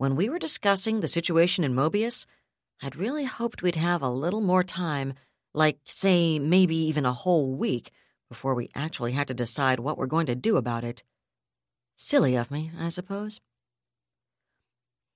When 0.00 0.16
we 0.16 0.30
were 0.30 0.38
discussing 0.38 1.00
the 1.00 1.06
situation 1.06 1.62
in 1.62 1.74
Mobius, 1.74 2.24
I'd 2.82 2.96
really 2.96 3.26
hoped 3.26 3.62
we'd 3.62 3.76
have 3.76 4.00
a 4.00 4.08
little 4.08 4.40
more 4.40 4.64
time, 4.64 5.12
like, 5.52 5.78
say, 5.84 6.38
maybe 6.38 6.74
even 6.74 7.04
a 7.04 7.12
whole 7.12 7.54
week, 7.54 7.90
before 8.26 8.54
we 8.54 8.70
actually 8.74 9.12
had 9.12 9.28
to 9.28 9.34
decide 9.34 9.78
what 9.78 9.98
we're 9.98 10.06
going 10.06 10.24
to 10.24 10.34
do 10.34 10.56
about 10.56 10.84
it. 10.84 11.02
Silly 11.96 12.34
of 12.34 12.50
me, 12.50 12.70
I 12.80 12.88
suppose. 12.88 13.42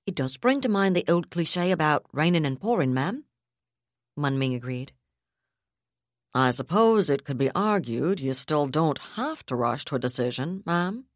It 0.07 0.15
does 0.15 0.37
bring 0.37 0.61
to 0.61 0.69
mind 0.69 0.95
the 0.95 1.07
old 1.09 1.31
cliche 1.31 1.71
about 1.71 2.05
rainin' 2.13 2.45
and 2.45 2.61
pouring, 2.61 2.93
ma'am, 2.93 3.25
Munming 4.19 4.55
agreed. 4.55 4.93
I 6.35 6.51
suppose 6.51 7.09
it 7.09 7.25
could 7.25 7.39
be 7.39 7.51
argued 7.55 8.21
you 8.21 8.35
still 8.35 8.67
don't 8.67 8.99
have 9.17 9.47
to 9.47 9.57
rush 9.57 9.87
to 9.87 9.95
a 9.95 9.99
decision, 9.99 10.63
ma'am, 10.67 11.07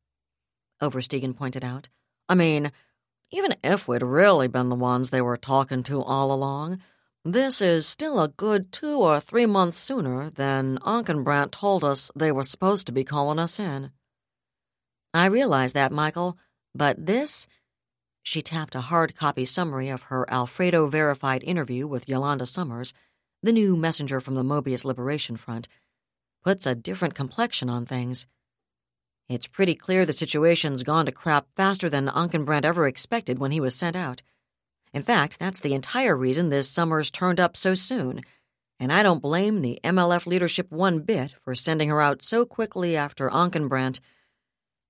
Oversteegen 0.80 1.36
pointed 1.36 1.66
out. 1.66 1.90
I 2.30 2.34
mean, 2.34 2.72
even 3.30 3.54
if 3.62 3.86
we'd 3.86 4.02
really 4.02 4.48
been 4.48 4.68
the 4.68 4.74
ones 4.74 5.10
they 5.10 5.20
were 5.20 5.36
talking 5.36 5.82
to 5.84 6.02
all 6.02 6.32
along, 6.32 6.80
this 7.24 7.60
is 7.60 7.86
still 7.86 8.20
a 8.20 8.28
good 8.28 8.72
two 8.72 9.00
or 9.00 9.20
three 9.20 9.46
months 9.46 9.76
sooner 9.76 10.30
than 10.30 10.78
Ankenbrandt 10.78 11.50
told 11.50 11.84
us 11.84 12.10
they 12.14 12.32
were 12.32 12.42
supposed 12.42 12.86
to 12.86 12.92
be 12.92 13.04
calling 13.04 13.38
us 13.38 13.58
in. 13.58 13.90
I 15.12 15.26
realize 15.26 15.72
that, 15.72 15.92
Michael, 15.92 16.38
but 16.74 17.06
this. 17.06 17.46
She 18.22 18.42
tapped 18.42 18.74
a 18.74 18.82
hard 18.82 19.16
copy 19.16 19.44
summary 19.44 19.88
of 19.88 20.04
her 20.04 20.30
Alfredo 20.30 20.86
verified 20.86 21.42
interview 21.44 21.86
with 21.86 22.08
Yolanda 22.08 22.46
Summers 22.46 22.92
the 23.42 23.52
new 23.52 23.76
messenger 23.76 24.20
from 24.20 24.34
the 24.34 24.42
Mobius 24.42 24.84
Liberation 24.84 25.36
Front, 25.36 25.68
puts 26.42 26.66
a 26.66 26.74
different 26.74 27.14
complexion 27.14 27.68
on 27.68 27.86
things. 27.86 28.26
It's 29.28 29.46
pretty 29.46 29.74
clear 29.74 30.06
the 30.06 30.14
situation's 30.14 30.82
gone 30.82 31.04
to 31.04 31.12
crap 31.12 31.46
faster 31.54 31.90
than 31.90 32.08
Ankenbrandt 32.08 32.64
ever 32.64 32.86
expected 32.86 33.38
when 33.38 33.50
he 33.50 33.60
was 33.60 33.74
sent 33.74 33.94
out. 33.94 34.22
In 34.94 35.02
fact, 35.02 35.38
that's 35.38 35.60
the 35.60 35.74
entire 35.74 36.16
reason 36.16 36.48
this 36.48 36.70
Summers 36.70 37.10
turned 37.10 37.38
up 37.38 37.54
so 37.54 37.74
soon, 37.74 38.22
and 38.80 38.90
I 38.90 39.02
don't 39.02 39.20
blame 39.20 39.60
the 39.60 39.78
MLF 39.84 40.26
leadership 40.26 40.72
one 40.72 41.00
bit 41.00 41.34
for 41.42 41.54
sending 41.54 41.90
her 41.90 42.00
out 42.00 42.22
so 42.22 42.46
quickly 42.46 42.96
after 42.96 43.28
Ankenbrandt. 43.28 44.00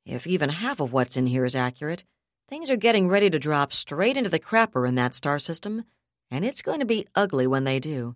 If 0.07 0.25
even 0.25 0.51
half 0.51 0.79
of 0.79 0.93
what's 0.93 1.17
in 1.17 1.27
here 1.27 1.45
is 1.45 1.57
accurate, 1.57 2.05
things 2.49 2.71
are 2.71 2.77
getting 2.77 3.09
ready 3.09 3.29
to 3.31 3.41
drop 3.41 3.73
straight 3.73 4.17
into 4.17 4.31
the 4.31 4.39
crapper 4.39 4.87
in 4.87 4.95
that 4.95 5.17
star 5.17 5.41
system, 5.41 5.83
and 6.31 6.45
it's 6.45 6.63
going 6.63 6.79
to 6.79 6.87
be 6.87 7.09
ugly 7.17 7.49
when 7.49 7.65
they 7.65 7.81
do 7.81 8.15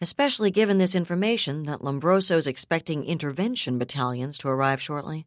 especially 0.00 0.50
given 0.50 0.78
this 0.78 0.94
information 0.94 1.64
that 1.64 1.84
Lombroso's 1.84 2.46
expecting 2.46 3.04
intervention 3.04 3.78
battalions 3.78 4.38
to 4.38 4.48
arrive 4.48 4.80
shortly. 4.80 5.26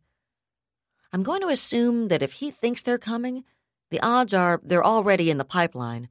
I'm 1.11 1.23
going 1.23 1.41
to 1.41 1.49
assume 1.49 2.07
that 2.07 2.23
if 2.23 2.33
he 2.33 2.49
thinks 2.49 2.81
they're 2.81 2.97
coming, 2.97 3.43
the 3.91 3.99
odds 4.01 4.33
are 4.33 4.59
they're 4.63 4.83
already 4.83 5.29
in 5.29 5.37
the 5.37 5.45
pipeline, 5.45 6.09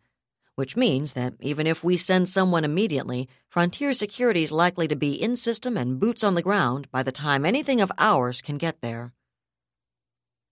which 0.55 0.77
means 0.77 1.15
that 1.15 1.35
even 1.41 1.67
if 1.67 1.83
we 1.83 1.97
send 1.97 2.29
someone 2.29 2.65
immediately, 2.65 3.29
Frontier 3.49 3.93
Security 3.93 4.45
is 4.45 4.53
likely 4.53 4.87
to 4.87 4.95
be 4.95 5.13
in 5.13 5.35
system 5.35 5.77
and 5.77 5.99
boots 5.99 6.23
on 6.23 6.37
the 6.37 6.43
ground 6.43 6.87
by 6.93 7.03
the 7.03 7.11
time 7.11 7.45
anything 7.45 7.81
of 7.81 7.91
ours 7.99 8.41
can 8.41 8.59
get 8.59 8.81
there. 8.81 9.13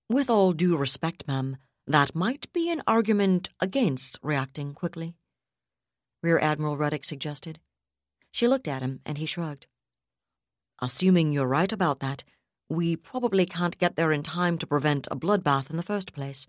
With 0.09 0.29
all 0.29 0.53
due 0.53 0.77
respect, 0.77 1.29
ma'am, 1.29 1.57
that 1.87 2.17
might 2.17 2.53
be 2.53 2.71
an 2.71 2.83
argument 2.89 3.51
against 3.61 4.19
reacting 4.23 4.75
quickly, 4.75 5.15
Rear 6.23 6.41
Admiral 6.41 6.77
Ruddick 6.77 7.05
suggested. 7.05 7.61
She 8.31 8.49
looked 8.49 8.69
at 8.69 8.83
him, 8.83 9.01
and 9.05 9.19
he 9.19 9.27
shrugged. 9.27 9.67
Assuming 10.81 11.33
you're 11.33 11.47
right 11.47 11.73
about 11.73 12.01
that, 12.01 12.25
we 12.69 12.97
probably 12.97 13.47
can't 13.47 13.79
get 13.79 13.97
there 13.97 14.13
in 14.13 14.23
time 14.23 14.57
to 14.59 14.67
prevent 14.67 15.09
a 15.11 15.17
bloodbath 15.17 15.71
in 15.71 15.77
the 15.77 15.83
first 15.83 16.15
place. 16.15 16.47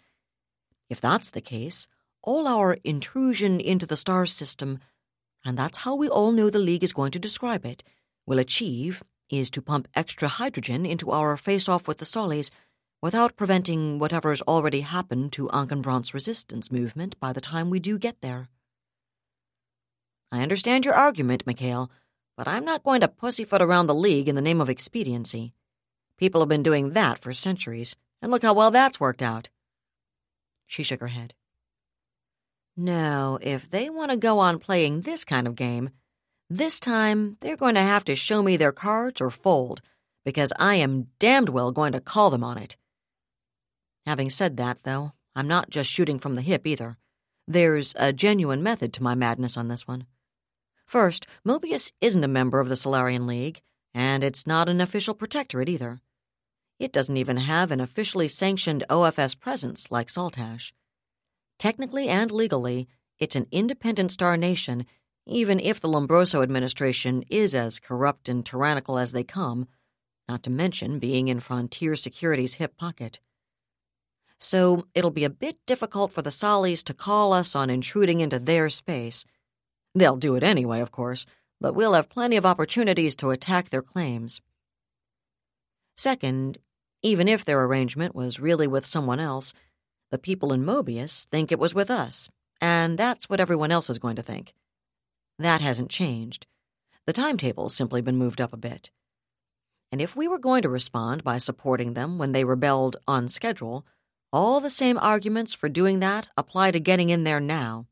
If 0.89 1.01
that's 1.01 1.31
the 1.31 1.41
case, 1.41 1.87
all 2.21 2.47
our 2.47 2.77
intrusion 2.83 3.59
into 3.59 3.85
the 3.85 3.95
star 3.95 4.25
system, 4.25 4.79
and 5.43 5.57
that's 5.57 5.79
how 5.79 5.95
we 5.95 6.07
all 6.07 6.31
know 6.31 6.49
the 6.49 6.59
League 6.59 6.83
is 6.83 6.93
going 6.93 7.11
to 7.11 7.19
describe 7.19 7.65
it, 7.65 7.83
will 8.25 8.39
achieve 8.39 9.03
is 9.29 9.49
to 9.49 9.61
pump 9.61 9.87
extra 9.95 10.27
hydrogen 10.27 10.85
into 10.85 11.09
our 11.11 11.35
face 11.37 11.67
off 11.67 11.87
with 11.87 11.97
the 11.97 12.05
Sollies 12.05 12.51
without 13.01 13.35
preventing 13.35 13.97
whatever's 13.97 14.41
already 14.43 14.81
happened 14.81 15.31
to 15.33 15.47
Ankenbrandt's 15.47 16.13
resistance 16.13 16.71
movement 16.71 17.19
by 17.19 17.33
the 17.33 17.41
time 17.41 17.69
we 17.69 17.79
do 17.79 17.97
get 17.97 18.21
there. 18.21 18.49
I 20.31 20.41
understand 20.41 20.85
your 20.85 20.93
argument, 20.93 21.45
Mikhail, 21.45 21.91
but 22.37 22.47
I'm 22.47 22.63
not 22.63 22.83
going 22.83 23.01
to 23.01 23.07
pussyfoot 23.07 23.61
around 23.61 23.87
the 23.87 23.95
League 23.95 24.29
in 24.29 24.35
the 24.35 24.41
name 24.41 24.61
of 24.61 24.69
expediency. 24.69 25.53
People 26.17 26.41
have 26.41 26.49
been 26.49 26.63
doing 26.63 26.91
that 26.91 27.19
for 27.19 27.33
centuries, 27.33 27.95
and 28.21 28.31
look 28.31 28.43
how 28.43 28.53
well 28.53 28.71
that's 28.71 28.99
worked 28.99 29.21
out. 29.21 29.49
She 30.65 30.83
shook 30.83 31.01
her 31.01 31.07
head. 31.07 31.33
No, 32.77 33.37
if 33.41 33.69
they 33.69 33.89
want 33.89 34.11
to 34.11 34.17
go 34.17 34.39
on 34.39 34.57
playing 34.57 35.01
this 35.01 35.25
kind 35.25 35.45
of 35.47 35.55
game, 35.55 35.89
this 36.49 36.79
time 36.79 37.37
they're 37.41 37.57
going 37.57 37.75
to 37.75 37.81
have 37.81 38.05
to 38.05 38.15
show 38.15 38.41
me 38.41 38.55
their 38.55 38.71
cards 38.71 39.19
or 39.19 39.29
fold, 39.29 39.81
because 40.23 40.53
I 40.57 40.75
am 40.75 41.07
damned 41.19 41.49
well 41.49 41.71
going 41.71 41.91
to 41.91 41.99
call 41.99 42.29
them 42.29 42.43
on 42.43 42.57
it. 42.57 42.77
Having 44.05 44.29
said 44.29 44.57
that, 44.57 44.83
though, 44.83 45.11
I'm 45.35 45.47
not 45.47 45.69
just 45.69 45.89
shooting 45.89 46.19
from 46.19 46.35
the 46.35 46.41
hip 46.41 46.65
either. 46.65 46.97
There's 47.47 47.93
a 47.97 48.13
genuine 48.13 48.63
method 48.63 48.93
to 48.93 49.03
my 49.03 49.15
madness 49.15 49.57
on 49.57 49.67
this 49.67 49.87
one. 49.87 50.05
First, 50.91 51.25
Mobius 51.47 51.93
isn't 52.01 52.25
a 52.25 52.27
member 52.27 52.59
of 52.59 52.67
the 52.67 52.75
Solarian 52.75 53.25
League, 53.25 53.61
and 53.93 54.25
it's 54.25 54.45
not 54.45 54.67
an 54.67 54.81
official 54.81 55.13
protectorate 55.13 55.69
either. 55.69 56.01
It 56.79 56.91
doesn't 56.91 57.15
even 57.15 57.37
have 57.37 57.71
an 57.71 57.79
officially 57.79 58.27
sanctioned 58.27 58.83
OFS 58.89 59.39
presence 59.39 59.89
like 59.89 60.09
Saltash. 60.09 60.73
Technically 61.57 62.09
and 62.09 62.29
legally, 62.29 62.89
it's 63.19 63.37
an 63.37 63.47
independent 63.53 64.11
star 64.11 64.35
nation, 64.35 64.85
even 65.25 65.61
if 65.61 65.79
the 65.79 65.87
Lombroso 65.87 66.43
administration 66.43 67.23
is 67.29 67.55
as 67.55 67.79
corrupt 67.79 68.27
and 68.27 68.45
tyrannical 68.45 68.97
as 68.97 69.13
they 69.13 69.23
come, 69.23 69.69
not 70.27 70.43
to 70.43 70.49
mention 70.49 70.99
being 70.99 71.29
in 71.29 71.39
Frontier 71.39 71.95
Security's 71.95 72.55
hip 72.55 72.75
pocket. 72.75 73.21
So 74.41 74.87
it'll 74.93 75.09
be 75.09 75.23
a 75.23 75.29
bit 75.29 75.55
difficult 75.65 76.11
for 76.11 76.21
the 76.21 76.31
Sollies 76.31 76.83
to 76.83 76.93
call 76.93 77.31
us 77.31 77.55
on 77.55 77.69
intruding 77.69 78.19
into 78.19 78.39
their 78.39 78.67
space. 78.67 79.23
They'll 79.93 80.17
do 80.17 80.35
it 80.35 80.43
anyway, 80.43 80.79
of 80.79 80.91
course, 80.91 81.25
but 81.59 81.73
we'll 81.73 81.93
have 81.93 82.09
plenty 82.09 82.37
of 82.37 82.45
opportunities 82.45 83.15
to 83.17 83.31
attack 83.31 83.69
their 83.69 83.81
claims. 83.81 84.41
Second, 85.97 86.57
even 87.03 87.27
if 87.27 87.43
their 87.45 87.63
arrangement 87.63 88.15
was 88.15 88.39
really 88.39 88.67
with 88.67 88.85
someone 88.85 89.19
else, 89.19 89.53
the 90.11 90.17
people 90.17 90.53
in 90.53 90.65
Mobius 90.65 91.25
think 91.27 91.51
it 91.51 91.59
was 91.59 91.73
with 91.73 91.89
us, 91.89 92.29
and 92.59 92.97
that's 92.97 93.29
what 93.29 93.39
everyone 93.39 93.71
else 93.71 93.89
is 93.89 93.99
going 93.99 94.15
to 94.15 94.23
think. 94.23 94.53
That 95.39 95.61
hasn't 95.61 95.89
changed. 95.89 96.47
The 97.05 97.13
timetable's 97.13 97.75
simply 97.75 98.01
been 98.01 98.17
moved 98.17 98.39
up 98.39 98.53
a 98.53 98.57
bit. 98.57 98.91
And 99.91 100.01
if 100.01 100.15
we 100.15 100.27
were 100.27 100.37
going 100.37 100.61
to 100.61 100.69
respond 100.69 101.23
by 101.23 101.37
supporting 101.37 101.93
them 101.93 102.17
when 102.17 102.31
they 102.31 102.43
rebelled 102.43 102.97
on 103.07 103.27
schedule, 103.27 103.85
all 104.31 104.59
the 104.59 104.69
same 104.69 104.97
arguments 104.97 105.53
for 105.53 105.67
doing 105.67 105.99
that 105.99 106.29
apply 106.37 106.71
to 106.71 106.79
getting 106.79 107.09
in 107.09 107.23
there 107.23 107.39
now. 107.41 107.87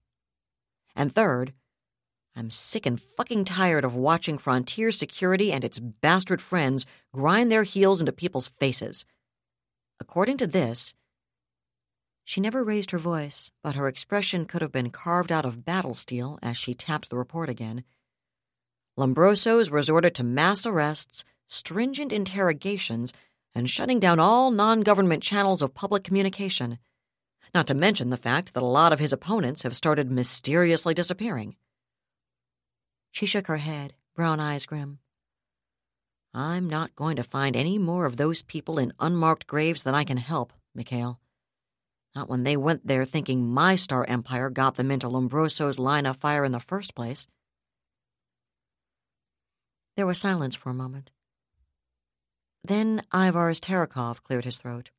And 0.95 1.13
third, 1.13 1.53
I'm 2.39 2.49
sick 2.49 2.85
and 2.85 3.01
fucking 3.01 3.43
tired 3.43 3.83
of 3.83 3.97
watching 3.97 4.37
Frontier 4.37 4.91
Security 4.91 5.51
and 5.51 5.61
its 5.61 5.77
bastard 5.77 6.41
friends 6.41 6.85
grind 7.13 7.51
their 7.51 7.63
heels 7.63 7.99
into 7.99 8.13
people's 8.13 8.47
faces. 8.47 9.05
According 9.99 10.37
to 10.37 10.47
this, 10.47 10.93
she 12.23 12.39
never 12.39 12.63
raised 12.63 12.91
her 12.91 12.97
voice, 12.97 13.51
but 13.61 13.75
her 13.75 13.89
expression 13.89 14.45
could 14.45 14.61
have 14.61 14.71
been 14.71 14.89
carved 14.89 15.33
out 15.33 15.43
of 15.43 15.65
battle 15.65 15.93
steel 15.93 16.39
as 16.41 16.55
she 16.55 16.73
tapped 16.73 17.09
the 17.09 17.17
report 17.17 17.49
again. 17.49 17.83
Lombrosos 18.97 19.69
resorted 19.69 20.15
to 20.15 20.23
mass 20.23 20.65
arrests, 20.65 21.25
stringent 21.49 22.13
interrogations, 22.13 23.11
and 23.53 23.69
shutting 23.69 23.99
down 23.99 24.17
all 24.17 24.49
non 24.49 24.79
government 24.79 25.23
channels 25.23 25.61
of 25.61 25.73
public 25.73 26.05
communication. 26.05 26.79
Not 27.53 27.67
to 27.67 27.73
mention 27.73 28.11
the 28.11 28.15
fact 28.15 28.53
that 28.53 28.63
a 28.63 28.65
lot 28.65 28.93
of 28.93 28.99
his 28.99 29.11
opponents 29.11 29.63
have 29.63 29.75
started 29.75 30.09
mysteriously 30.09 30.93
disappearing. 30.93 31.57
She 33.11 33.25
shook 33.25 33.47
her 33.47 33.57
head, 33.57 33.93
brown 34.15 34.39
eyes 34.39 34.65
grim. 34.65 34.99
I'm 36.33 36.69
not 36.69 36.95
going 36.95 37.15
to 37.15 37.23
find 37.23 37.55
any 37.55 37.77
more 37.77 38.05
of 38.05 38.17
those 38.17 38.41
people 38.41 38.77
in 38.77 38.93
unmarked 38.99 39.47
graves 39.47 39.83
than 39.83 39.95
I 39.95 40.03
can 40.03 40.17
help, 40.17 40.53
Mikhail. 40.75 41.19
Not 42.15 42.29
when 42.29 42.43
they 42.43 42.57
went 42.57 42.85
there 42.85 43.05
thinking 43.05 43.47
my 43.47 43.75
star 43.75 44.05
empire 44.05 44.49
got 44.49 44.75
them 44.75 44.91
into 44.91 45.07
Lombroso's 45.07 45.79
line 45.79 46.05
of 46.05 46.17
fire 46.17 46.43
in 46.43 46.51
the 46.51 46.59
first 46.59 46.95
place. 46.95 47.27
There 49.95 50.07
was 50.07 50.17
silence 50.17 50.55
for 50.55 50.69
a 50.69 50.73
moment. 50.73 51.11
Then 52.63 53.03
Ivars 53.11 53.59
Terekov 53.59 54.23
cleared 54.23 54.45
his 54.45 54.57
throat. 54.57 54.91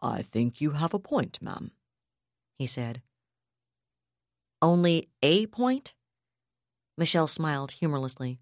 I 0.00 0.22
think 0.22 0.60
you 0.60 0.72
have 0.72 0.94
a 0.94 0.98
point, 0.98 1.40
ma'am, 1.42 1.72
he 2.56 2.66
said. 2.66 3.02
Only 4.60 5.08
a 5.22 5.46
point? 5.46 5.94
Michelle 6.96 7.28
smiled 7.28 7.72
humorlessly. 7.72 8.40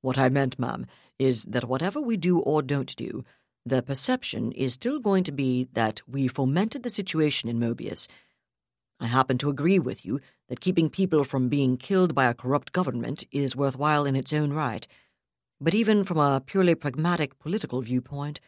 What 0.00 0.18
I 0.18 0.28
meant, 0.28 0.58
ma'am, 0.58 0.86
is 1.18 1.44
that 1.44 1.68
whatever 1.68 2.00
we 2.00 2.16
do 2.16 2.40
or 2.40 2.60
don't 2.60 2.94
do, 2.96 3.24
the 3.64 3.82
perception 3.82 4.50
is 4.52 4.72
still 4.72 4.98
going 4.98 5.22
to 5.24 5.32
be 5.32 5.68
that 5.74 6.02
we 6.08 6.26
fomented 6.26 6.82
the 6.82 6.90
situation 6.90 7.48
in 7.48 7.60
Mobius. 7.60 8.08
I 8.98 9.06
happen 9.06 9.38
to 9.38 9.50
agree 9.50 9.78
with 9.78 10.04
you 10.04 10.20
that 10.48 10.60
keeping 10.60 10.90
people 10.90 11.22
from 11.22 11.48
being 11.48 11.76
killed 11.76 12.14
by 12.14 12.24
a 12.24 12.34
corrupt 12.34 12.72
government 12.72 13.24
is 13.30 13.54
worthwhile 13.54 14.04
in 14.04 14.16
its 14.16 14.32
own 14.32 14.52
right. 14.52 14.86
But 15.60 15.74
even 15.74 16.02
from 16.02 16.18
a 16.18 16.42
purely 16.44 16.74
pragmatic 16.74 17.38
political 17.38 17.80
viewpoint, 17.80 18.40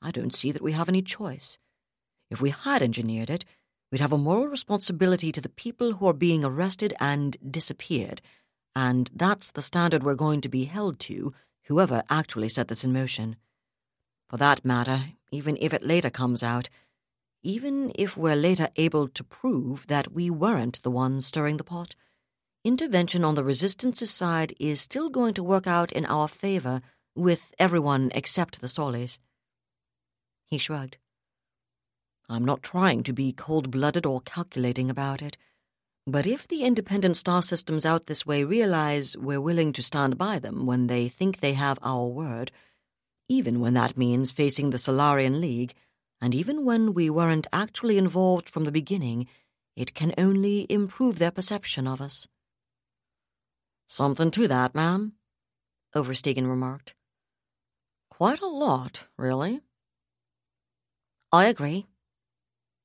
I 0.00 0.12
don't 0.12 0.32
see 0.32 0.52
that 0.52 0.62
we 0.62 0.72
have 0.72 0.88
any 0.88 1.02
choice. 1.02 1.58
If 2.30 2.40
we 2.40 2.50
had 2.50 2.82
engineered 2.82 3.30
it, 3.30 3.44
We'd 3.90 4.00
have 4.00 4.12
a 4.12 4.18
moral 4.18 4.46
responsibility 4.46 5.32
to 5.32 5.40
the 5.40 5.48
people 5.48 5.94
who 5.94 6.06
are 6.06 6.14
being 6.14 6.44
arrested 6.44 6.94
and 7.00 7.36
disappeared, 7.50 8.22
and 8.76 9.10
that's 9.12 9.50
the 9.50 9.62
standard 9.62 10.02
we're 10.02 10.14
going 10.14 10.40
to 10.42 10.48
be 10.48 10.64
held 10.64 11.00
to, 11.00 11.34
whoever 11.64 12.04
actually 12.08 12.48
set 12.48 12.68
this 12.68 12.84
in 12.84 12.92
motion. 12.92 13.36
For 14.28 14.36
that 14.36 14.64
matter, 14.64 15.06
even 15.32 15.58
if 15.60 15.74
it 15.74 15.82
later 15.82 16.10
comes 16.10 16.42
out, 16.42 16.68
even 17.42 17.90
if 17.94 18.16
we're 18.16 18.36
later 18.36 18.68
able 18.76 19.08
to 19.08 19.24
prove 19.24 19.86
that 19.88 20.12
we 20.12 20.30
weren't 20.30 20.82
the 20.82 20.90
ones 20.90 21.26
stirring 21.26 21.56
the 21.56 21.64
pot, 21.64 21.96
intervention 22.64 23.24
on 23.24 23.34
the 23.34 23.44
resistance's 23.44 24.10
side 24.10 24.54
is 24.60 24.80
still 24.80 25.08
going 25.08 25.34
to 25.34 25.42
work 25.42 25.66
out 25.66 25.90
in 25.90 26.04
our 26.06 26.28
favor 26.28 26.80
with 27.16 27.54
everyone 27.58 28.12
except 28.14 28.60
the 28.60 28.68
Sollies. 28.68 29.18
He 30.46 30.58
shrugged. 30.58 30.98
I'm 32.30 32.44
not 32.44 32.62
trying 32.62 33.02
to 33.02 33.12
be 33.12 33.32
cold 33.32 33.72
blooded 33.72 34.06
or 34.06 34.20
calculating 34.20 34.88
about 34.88 35.20
it. 35.20 35.36
But 36.06 36.28
if 36.28 36.46
the 36.46 36.62
independent 36.62 37.16
star 37.16 37.42
systems 37.42 37.84
out 37.84 38.06
this 38.06 38.24
way 38.24 38.44
realize 38.44 39.16
we're 39.18 39.40
willing 39.40 39.72
to 39.72 39.82
stand 39.82 40.16
by 40.16 40.38
them 40.38 40.64
when 40.64 40.86
they 40.86 41.08
think 41.08 41.40
they 41.40 41.54
have 41.54 41.80
our 41.82 42.06
word, 42.06 42.52
even 43.28 43.58
when 43.58 43.74
that 43.74 43.98
means 43.98 44.30
facing 44.30 44.70
the 44.70 44.78
Solarian 44.78 45.40
League, 45.40 45.74
and 46.20 46.32
even 46.32 46.64
when 46.64 46.94
we 46.94 47.10
weren't 47.10 47.48
actually 47.52 47.98
involved 47.98 48.48
from 48.48 48.62
the 48.62 48.72
beginning, 48.72 49.26
it 49.74 49.92
can 49.92 50.14
only 50.16 50.66
improve 50.70 51.18
their 51.18 51.32
perception 51.32 51.88
of 51.88 52.00
us. 52.00 52.28
Something 53.88 54.30
to 54.30 54.46
that, 54.46 54.72
ma'am, 54.72 55.14
Oversteegen 55.96 56.48
remarked. 56.48 56.94
Quite 58.08 58.40
a 58.40 58.46
lot, 58.46 59.06
really. 59.16 59.62
I 61.32 61.46
agree. 61.46 61.86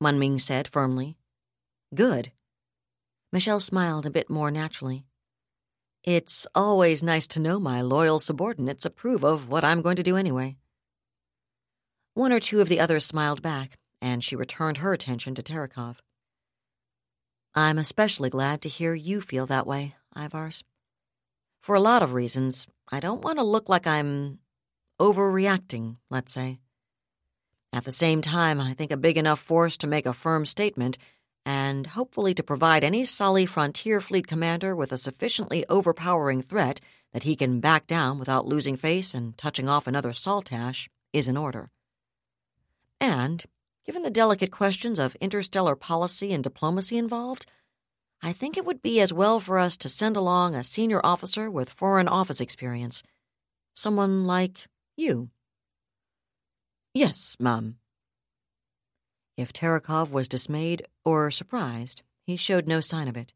Munming 0.01 0.39
said 0.39 0.67
firmly. 0.67 1.17
Good. 1.93 2.31
Michelle 3.31 3.59
smiled 3.59 4.05
a 4.05 4.11
bit 4.11 4.29
more 4.29 4.51
naturally. 4.51 5.05
It's 6.03 6.45
always 6.53 7.01
nice 7.01 7.27
to 7.29 7.39
know 7.39 7.59
my 7.59 7.81
loyal 7.81 8.19
subordinates 8.19 8.85
approve 8.85 9.23
of 9.23 9.49
what 9.49 9.63
I'm 9.63 9.81
going 9.81 9.95
to 9.95 10.03
do 10.03 10.17
anyway. 10.17 10.57
One 12.13 12.31
or 12.31 12.39
two 12.39 12.61
of 12.61 12.69
the 12.69 12.79
others 12.79 13.05
smiled 13.05 13.41
back, 13.41 13.77
and 14.01 14.23
she 14.23 14.35
returned 14.35 14.77
her 14.77 14.93
attention 14.93 15.35
to 15.35 15.43
Terekov. 15.43 15.97
I'm 17.55 17.77
especially 17.77 18.29
glad 18.29 18.61
to 18.61 18.69
hear 18.69 18.93
you 18.93 19.19
feel 19.21 19.45
that 19.47 19.65
way, 19.65 19.95
Ivars. 20.15 20.63
For 21.61 21.73
a 21.73 21.79
lot 21.79 22.03
of 22.03 22.13
reasons, 22.13 22.67
I 22.91 22.99
don't 22.99 23.23
want 23.23 23.39
to 23.39 23.43
look 23.43 23.67
like 23.67 23.87
I'm 23.87 24.39
overreacting, 24.99 25.97
let's 26.09 26.31
say. 26.31 26.59
At 27.75 27.83
the 27.83 27.91
same 27.91 28.21
time, 28.21 28.61
I 28.61 28.73
think 28.73 28.91
a 28.91 28.97
big 28.97 29.17
enough 29.17 29.41
force 29.41 29.75
to 29.77 29.85
make 29.85 30.05
a 30.05 30.13
firm 30.13 30.45
statement, 30.45 30.97
and 31.45 31.85
hopefully 31.85 32.33
to 32.35 32.41
provide 32.41 32.85
any 32.85 33.03
Solly 33.03 33.45
Frontier 33.45 33.99
Fleet 33.99 34.27
commander 34.27 34.73
with 34.73 34.93
a 34.93 34.97
sufficiently 34.97 35.65
overpowering 35.67 36.41
threat 36.41 36.79
that 37.11 37.23
he 37.23 37.35
can 37.35 37.59
back 37.59 37.85
down 37.85 38.17
without 38.17 38.47
losing 38.47 38.77
face 38.77 39.13
and 39.13 39.37
touching 39.37 39.67
off 39.67 39.87
another 39.87 40.13
Saltash, 40.13 40.87
is 41.11 41.27
in 41.27 41.35
order. 41.35 41.69
And, 43.01 43.43
given 43.85 44.03
the 44.03 44.09
delicate 44.09 44.51
questions 44.51 44.97
of 44.97 45.15
interstellar 45.15 45.75
policy 45.75 46.31
and 46.31 46.41
diplomacy 46.41 46.97
involved, 46.97 47.45
I 48.21 48.31
think 48.31 48.55
it 48.55 48.63
would 48.63 48.81
be 48.81 49.01
as 49.01 49.11
well 49.11 49.41
for 49.41 49.59
us 49.59 49.75
to 49.79 49.89
send 49.89 50.15
along 50.15 50.55
a 50.55 50.63
senior 50.63 51.01
officer 51.03 51.51
with 51.51 51.69
foreign 51.73 52.07
office 52.07 52.39
experience. 52.39 53.03
Someone 53.73 54.25
like 54.25 54.67
you. 54.95 55.29
Yes, 56.95 57.35
ma'am. 57.41 57.75
If 59.35 59.51
Terekov 59.51 60.11
was 60.11 60.29
dismayed 60.29 60.87
or 61.03 61.29
surprised, 61.29 62.03
he 62.25 62.37
showed 62.37 62.69
no 62.69 62.79
sign 62.79 63.09
of 63.09 63.17
it. 63.17 63.33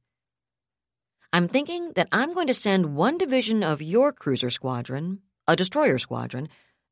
I'm 1.34 1.49
thinking 1.49 1.91
that 1.95 2.07
I'm 2.14 2.34
going 2.34 2.47
to 2.47 2.53
send 2.53 2.95
one 2.95 3.18
division 3.18 3.62
of 3.62 3.82
your 3.82 4.14
cruiser 4.14 4.49
squadron, 4.49 5.20
a 5.45 5.57
destroyer 5.57 5.97
squadron, 5.97 6.47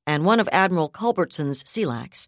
and 0.05 0.26
one 0.26 0.41
of 0.41 0.49
Admiral 0.51 0.89
Culbertson's 0.89 1.63
CLACs. 1.63 2.28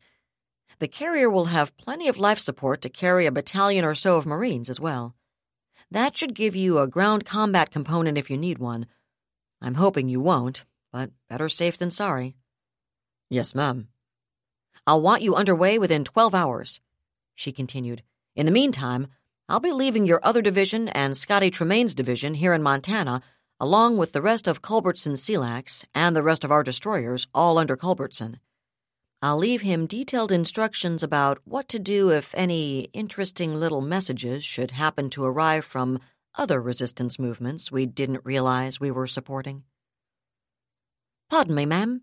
The 0.80 0.88
carrier 0.88 1.30
will 1.30 1.46
have 1.46 1.76
plenty 1.76 2.08
of 2.08 2.18
life 2.18 2.40
support 2.40 2.82
to 2.84 2.90
carry 2.90 3.26
a 3.26 3.34
battalion 3.34 3.84
or 3.84 3.94
so 3.94 4.16
of 4.16 4.26
Marines 4.26 4.70
as 4.70 4.80
well. 4.80 5.16
That 5.92 6.16
should 6.16 6.34
give 6.34 6.56
you 6.56 6.80
a 6.80 6.88
ground 6.88 7.26
combat 7.26 7.72
component 7.72 8.18
if 8.18 8.30
you 8.30 8.38
need 8.38 8.58
one. 8.58 8.86
I'm 9.62 9.76
hoping 9.76 10.08
you 10.08 10.22
won't, 10.22 10.64
but 10.94 11.12
better 11.28 11.50
safe 11.50 11.78
than 11.78 11.92
sorry. 11.92 12.38
Yes, 13.30 13.54
ma'am. 13.54 13.90
I'll 14.90 15.02
want 15.02 15.22
you 15.22 15.36
underway 15.36 15.78
within 15.78 16.04
12 16.04 16.34
hours, 16.34 16.80
she 17.36 17.52
continued. 17.52 18.02
In 18.36 18.48
the 18.48 18.52
meantime, 18.52 19.06
I'll 19.48 19.60
be 19.60 19.72
leaving 19.72 20.08
your 20.08 20.20
other 20.24 20.42
division 20.42 20.88
and 20.90 21.16
Scotty 21.16 21.52
Tremaine's 21.52 21.94
division 21.94 22.34
here 22.34 22.56
in 22.56 22.64
Montana, 22.64 23.22
along 23.60 23.98
with 23.98 24.14
the 24.14 24.22
rest 24.24 24.48
of 24.48 24.64
Culbertson's 24.64 25.24
CLACs 25.24 25.86
and 25.94 26.16
the 26.16 26.24
rest 26.24 26.44
of 26.44 26.52
our 26.52 26.64
destroyers, 26.64 27.28
all 27.36 27.60
under 27.60 27.78
Culbertson. 27.78 28.40
I'll 29.22 29.38
leave 29.38 29.62
him 29.62 29.86
detailed 29.86 30.32
instructions 30.32 31.04
about 31.04 31.38
what 31.44 31.68
to 31.68 31.78
do 31.78 32.10
if 32.10 32.34
any 32.34 32.90
interesting 32.92 33.54
little 33.54 33.82
messages 33.82 34.44
should 34.44 34.72
happen 34.72 35.12
to 35.12 35.24
arrive 35.24 35.66
from 35.66 36.00
other 36.36 36.60
resistance 36.60 37.20
movements 37.20 37.72
we 37.72 37.86
didn't 37.86 38.26
realize 38.26 38.80
we 38.80 38.90
were 38.90 39.06
supporting. 39.06 39.66
Pardon 41.30 41.54
me, 41.54 41.68
ma'am, 41.68 42.02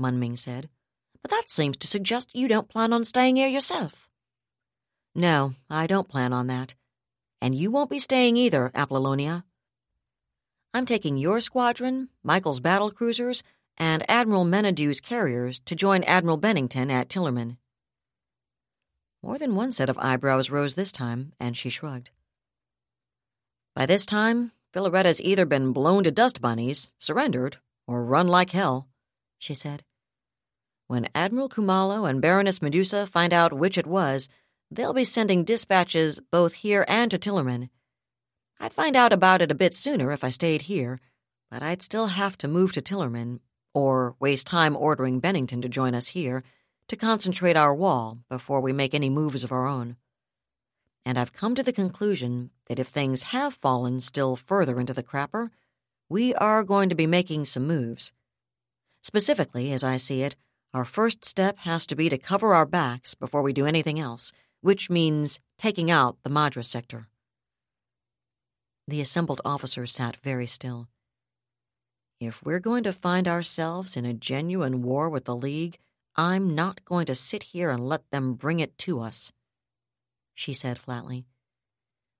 Munming 0.00 0.38
said, 0.38 0.70
but 1.22 1.30
that 1.30 1.48
seems 1.48 1.76
to 1.78 1.86
suggest 1.86 2.34
you 2.34 2.48
don't 2.48 2.68
plan 2.68 2.92
on 2.92 3.04
staying 3.04 3.36
here 3.36 3.48
yourself. 3.48 4.08
No, 5.14 5.54
I 5.68 5.86
don't 5.86 6.08
plan 6.08 6.32
on 6.32 6.46
that. 6.46 6.74
And 7.40 7.54
you 7.54 7.70
won't 7.70 7.90
be 7.90 7.98
staying 7.98 8.36
either, 8.36 8.70
Apollonia. 8.74 9.44
I'm 10.74 10.86
taking 10.86 11.16
your 11.16 11.40
squadron, 11.40 12.08
Michael's 12.22 12.60
battle 12.60 12.90
cruisers, 12.90 13.42
and 13.76 14.08
Admiral 14.08 14.44
Menadew's 14.44 15.00
carriers 15.00 15.60
to 15.60 15.74
join 15.74 16.02
Admiral 16.04 16.36
Bennington 16.36 16.90
at 16.90 17.08
Tillerman. 17.08 17.56
More 19.22 19.38
than 19.38 19.56
one 19.56 19.72
set 19.72 19.88
of 19.88 19.98
eyebrows 19.98 20.50
rose 20.50 20.74
this 20.74 20.92
time, 20.92 21.32
and 21.40 21.56
she 21.56 21.68
shrugged. 21.68 22.10
By 23.74 23.86
this 23.86 24.06
time, 24.06 24.52
Filaretta's 24.72 25.20
either 25.20 25.46
been 25.46 25.72
blown 25.72 26.04
to 26.04 26.10
dust 26.10 26.40
bunnies, 26.40 26.92
surrendered, 26.98 27.58
or 27.86 28.04
run 28.04 28.28
like 28.28 28.50
hell, 28.50 28.88
she 29.38 29.54
said. 29.54 29.82
When 30.88 31.10
Admiral 31.14 31.50
Khumalo 31.50 32.08
and 32.08 32.22
Baroness 32.22 32.62
Medusa 32.62 33.06
find 33.06 33.34
out 33.34 33.52
which 33.52 33.76
it 33.76 33.86
was, 33.86 34.26
they'll 34.70 34.94
be 34.94 35.04
sending 35.04 35.44
dispatches 35.44 36.18
both 36.30 36.54
here 36.54 36.86
and 36.88 37.10
to 37.10 37.18
Tillerman. 37.18 37.68
I'd 38.58 38.72
find 38.72 38.96
out 38.96 39.12
about 39.12 39.42
it 39.42 39.50
a 39.50 39.54
bit 39.54 39.74
sooner 39.74 40.10
if 40.12 40.24
I 40.24 40.30
stayed 40.30 40.62
here, 40.62 40.98
but 41.50 41.62
I'd 41.62 41.82
still 41.82 42.06
have 42.06 42.38
to 42.38 42.48
move 42.48 42.72
to 42.72 42.80
Tillerman 42.80 43.40
or 43.74 44.16
waste 44.18 44.46
time 44.46 44.74
ordering 44.74 45.20
Bennington 45.20 45.60
to 45.60 45.68
join 45.68 45.94
us 45.94 46.08
here 46.08 46.42
to 46.88 46.96
concentrate 46.96 47.56
our 47.56 47.74
wall 47.74 48.20
before 48.30 48.62
we 48.62 48.72
make 48.72 48.94
any 48.94 49.10
moves 49.10 49.44
of 49.44 49.52
our 49.52 49.66
own. 49.66 49.96
And 51.04 51.18
I've 51.18 51.34
come 51.34 51.54
to 51.54 51.62
the 51.62 51.72
conclusion 51.72 52.48
that 52.66 52.78
if 52.78 52.88
things 52.88 53.24
have 53.24 53.52
fallen 53.52 54.00
still 54.00 54.36
further 54.36 54.80
into 54.80 54.94
the 54.94 55.02
crapper, 55.02 55.50
we 56.08 56.34
are 56.34 56.64
going 56.64 56.88
to 56.88 56.94
be 56.94 57.06
making 57.06 57.44
some 57.44 57.66
moves. 57.66 58.10
Specifically, 59.02 59.70
as 59.70 59.84
I 59.84 59.98
see 59.98 60.22
it, 60.22 60.34
our 60.74 60.84
first 60.84 61.24
step 61.24 61.58
has 61.60 61.86
to 61.86 61.96
be 61.96 62.08
to 62.08 62.18
cover 62.18 62.54
our 62.54 62.66
backs 62.66 63.14
before 63.14 63.42
we 63.42 63.52
do 63.52 63.66
anything 63.66 63.98
else, 63.98 64.32
which 64.60 64.90
means 64.90 65.40
taking 65.58 65.90
out 65.90 66.18
the 66.22 66.30
Madras 66.30 66.68
sector. 66.68 67.08
The 68.86 69.00
assembled 69.00 69.40
officers 69.44 69.92
sat 69.92 70.16
very 70.16 70.46
still. 70.46 70.88
If 72.20 72.42
we're 72.44 72.58
going 72.58 72.84
to 72.84 72.92
find 72.92 73.28
ourselves 73.28 73.96
in 73.96 74.04
a 74.04 74.14
genuine 74.14 74.82
war 74.82 75.08
with 75.08 75.24
the 75.24 75.36
League, 75.36 75.78
I'm 76.16 76.54
not 76.54 76.84
going 76.84 77.06
to 77.06 77.14
sit 77.14 77.44
here 77.44 77.70
and 77.70 77.88
let 77.88 78.10
them 78.10 78.34
bring 78.34 78.60
it 78.60 78.76
to 78.78 79.00
us, 79.00 79.32
she 80.34 80.52
said 80.52 80.78
flatly. 80.78 81.26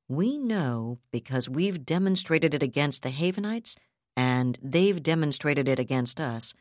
We 0.08 0.38
know 0.38 0.98
because 1.10 1.48
we've 1.48 1.84
demonstrated 1.84 2.54
it 2.54 2.62
against 2.62 3.02
the 3.02 3.10
Havenites, 3.10 3.76
and 4.16 4.58
they've 4.62 5.02
demonstrated 5.02 5.68
it 5.68 5.78
against 5.78 6.20
us, 6.20 6.54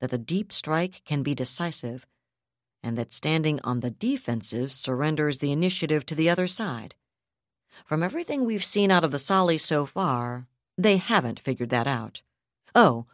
that 0.00 0.10
the 0.10 0.18
deep 0.18 0.52
strike 0.52 1.02
can 1.04 1.22
be 1.22 1.34
decisive, 1.34 2.06
and 2.82 2.96
that 2.96 3.12
standing 3.12 3.60
on 3.64 3.80
the 3.80 3.90
defensive 3.90 4.72
surrenders 4.72 5.38
the 5.38 5.52
initiative 5.52 6.06
to 6.06 6.14
the 6.14 6.30
other 6.30 6.46
side. 6.46 6.94
From 7.84 8.02
everything 8.02 8.44
we've 8.44 8.64
seen 8.64 8.90
out 8.90 9.04
of 9.04 9.10
the 9.10 9.18
Solly 9.18 9.58
so 9.58 9.86
far, 9.86 10.46
they 10.78 10.96
haven't 10.96 11.40
figured 11.40 11.70
that 11.70 11.86
out. 11.86 12.22
Oh, 12.74 13.06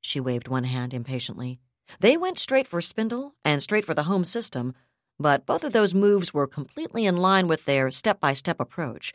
she 0.00 0.20
waved 0.20 0.48
one 0.48 0.64
hand 0.64 0.92
impatiently. 0.92 1.60
They 2.00 2.16
went 2.16 2.38
straight 2.38 2.66
for 2.66 2.80
Spindle 2.80 3.34
and 3.44 3.62
straight 3.62 3.84
for 3.84 3.94
the 3.94 4.04
home 4.04 4.24
system, 4.24 4.74
but 5.18 5.46
both 5.46 5.64
of 5.64 5.72
those 5.72 5.94
moves 5.94 6.34
were 6.34 6.46
completely 6.46 7.06
in 7.06 7.16
line 7.16 7.46
with 7.46 7.64
their 7.64 7.90
step 7.90 8.20
by 8.20 8.32
step 8.32 8.60
approach. 8.60 9.12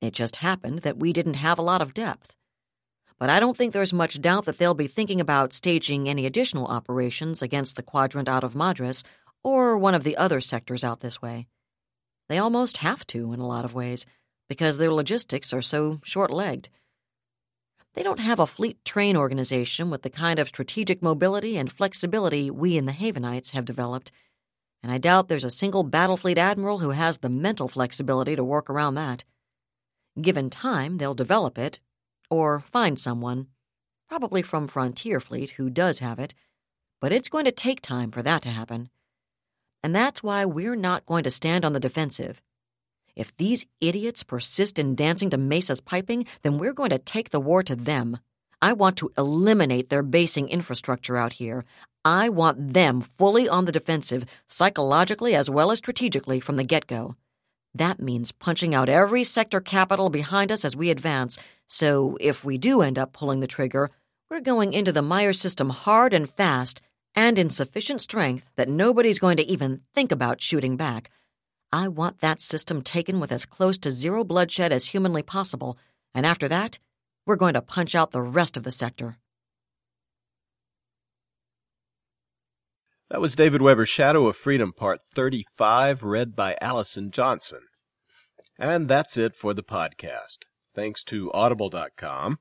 It 0.00 0.12
just 0.12 0.36
happened 0.36 0.80
that 0.80 0.98
we 0.98 1.12
didn't 1.12 1.34
have 1.34 1.58
a 1.58 1.62
lot 1.62 1.82
of 1.82 1.94
depth. 1.94 2.36
But 3.18 3.30
I 3.30 3.40
don't 3.40 3.56
think 3.56 3.72
there's 3.72 3.92
much 3.92 4.20
doubt 4.20 4.44
that 4.44 4.58
they'll 4.58 4.74
be 4.74 4.86
thinking 4.86 5.20
about 5.20 5.52
staging 5.52 6.08
any 6.08 6.24
additional 6.24 6.66
operations 6.66 7.42
against 7.42 7.76
the 7.76 7.82
quadrant 7.82 8.28
out 8.28 8.44
of 8.44 8.54
Madras 8.54 9.02
or 9.42 9.76
one 9.76 9.94
of 9.94 10.04
the 10.04 10.16
other 10.16 10.40
sectors 10.40 10.84
out 10.84 11.00
this 11.00 11.20
way. 11.20 11.48
They 12.28 12.38
almost 12.38 12.78
have 12.78 13.06
to 13.08 13.32
in 13.32 13.40
a 13.40 13.46
lot 13.46 13.64
of 13.64 13.74
ways, 13.74 14.06
because 14.48 14.78
their 14.78 14.92
logistics 14.92 15.52
are 15.52 15.62
so 15.62 16.00
short 16.04 16.30
legged. 16.30 16.68
They 17.94 18.02
don't 18.02 18.20
have 18.20 18.38
a 18.38 18.46
fleet 18.46 18.84
train 18.84 19.16
organization 19.16 19.90
with 19.90 20.02
the 20.02 20.10
kind 20.10 20.38
of 20.38 20.48
strategic 20.48 21.02
mobility 21.02 21.56
and 21.56 21.72
flexibility 21.72 22.50
we 22.50 22.76
in 22.76 22.86
the 22.86 22.92
Havenites 22.92 23.50
have 23.50 23.64
developed, 23.64 24.12
and 24.82 24.92
I 24.92 24.98
doubt 24.98 25.26
there's 25.26 25.44
a 25.44 25.50
single 25.50 25.82
battle 25.82 26.16
fleet 26.16 26.38
admiral 26.38 26.78
who 26.78 26.90
has 26.90 27.18
the 27.18 27.28
mental 27.28 27.66
flexibility 27.66 28.36
to 28.36 28.44
work 28.44 28.70
around 28.70 28.94
that. 28.94 29.24
Given 30.20 30.50
time, 30.50 30.98
they'll 30.98 31.14
develop 31.14 31.58
it, 31.58 31.80
or 32.30 32.60
find 32.60 32.98
someone, 32.98 33.46
probably 34.08 34.42
from 34.42 34.68
Frontier 34.68 35.20
Fleet, 35.20 35.50
who 35.50 35.70
does 35.70 35.98
have 35.98 36.18
it, 36.18 36.34
but 37.00 37.12
it's 37.12 37.28
going 37.28 37.44
to 37.44 37.52
take 37.52 37.80
time 37.80 38.10
for 38.10 38.22
that 38.22 38.42
to 38.42 38.48
happen. 38.48 38.90
And 39.82 39.94
that's 39.94 40.22
why 40.22 40.44
we're 40.44 40.76
not 40.76 41.06
going 41.06 41.24
to 41.24 41.30
stand 41.30 41.64
on 41.64 41.72
the 41.72 41.80
defensive. 41.80 42.42
If 43.14 43.36
these 43.36 43.66
idiots 43.80 44.22
persist 44.22 44.78
in 44.78 44.94
dancing 44.94 45.30
to 45.30 45.36
Mesa's 45.36 45.80
piping, 45.80 46.26
then 46.42 46.58
we're 46.58 46.72
going 46.72 46.90
to 46.90 46.98
take 46.98 47.30
the 47.30 47.40
war 47.40 47.62
to 47.64 47.76
them. 47.76 48.18
I 48.60 48.72
want 48.72 48.96
to 48.98 49.12
eliminate 49.16 49.88
their 49.88 50.02
basing 50.02 50.48
infrastructure 50.48 51.16
out 51.16 51.34
here. 51.34 51.64
I 52.04 52.28
want 52.28 52.74
them 52.74 53.00
fully 53.00 53.48
on 53.48 53.64
the 53.64 53.72
defensive, 53.72 54.24
psychologically 54.46 55.34
as 55.34 55.50
well 55.50 55.70
as 55.70 55.78
strategically, 55.78 56.40
from 56.40 56.56
the 56.56 56.64
get 56.64 56.86
go. 56.86 57.16
That 57.74 58.00
means 58.00 58.32
punching 58.32 58.74
out 58.74 58.88
every 58.88 59.24
sector 59.24 59.60
capital 59.60 60.10
behind 60.10 60.50
us 60.50 60.64
as 60.64 60.76
we 60.76 60.90
advance, 60.90 61.38
so 61.68 62.16
if 62.20 62.44
we 62.44 62.58
do 62.58 62.82
end 62.82 62.98
up 62.98 63.12
pulling 63.12 63.40
the 63.40 63.46
trigger, 63.46 63.90
we're 64.30 64.40
going 64.40 64.72
into 64.72 64.90
the 64.90 65.02
Meyer 65.02 65.32
system 65.32 65.70
hard 65.70 66.12
and 66.12 66.28
fast 66.28 66.80
and 67.14 67.38
in 67.38 67.50
sufficient 67.50 68.00
strength 68.00 68.50
that 68.56 68.68
nobody's 68.68 69.18
going 69.18 69.36
to 69.36 69.46
even 69.50 69.82
think 69.94 70.10
about 70.10 70.40
shooting 70.40 70.76
back. 70.76 71.10
I 71.72 71.88
want 71.88 72.20
that 72.20 72.40
system 72.40 72.82
taken 72.82 73.20
with 73.20 73.30
as 73.30 73.44
close 73.44 73.78
to 73.78 73.90
zero 73.90 74.24
bloodshed 74.24 74.72
as 74.72 74.88
humanly 74.88 75.22
possible, 75.22 75.78
and 76.14 76.24
after 76.24 76.48
that, 76.48 76.78
we're 77.26 77.36
going 77.36 77.54
to 77.54 77.62
punch 77.62 77.94
out 77.94 78.10
the 78.10 78.22
rest 78.22 78.56
of 78.56 78.62
the 78.62 78.70
sector. 78.70 79.18
That 83.10 83.20
was 83.20 83.36
David 83.36 83.62
Weber's 83.62 83.88
Shadow 83.88 84.26
of 84.26 84.36
Freedom, 84.36 84.72
Part 84.72 85.00
35, 85.02 86.04
read 86.04 86.36
by 86.36 86.56
Allison 86.60 87.10
Johnson. 87.10 87.60
And 88.58 88.88
that's 88.88 89.16
it 89.16 89.34
for 89.34 89.54
the 89.54 89.62
podcast. 89.62 90.38
Thanks 90.78 91.02
to 91.06 91.28
Audible.com. 91.32 92.38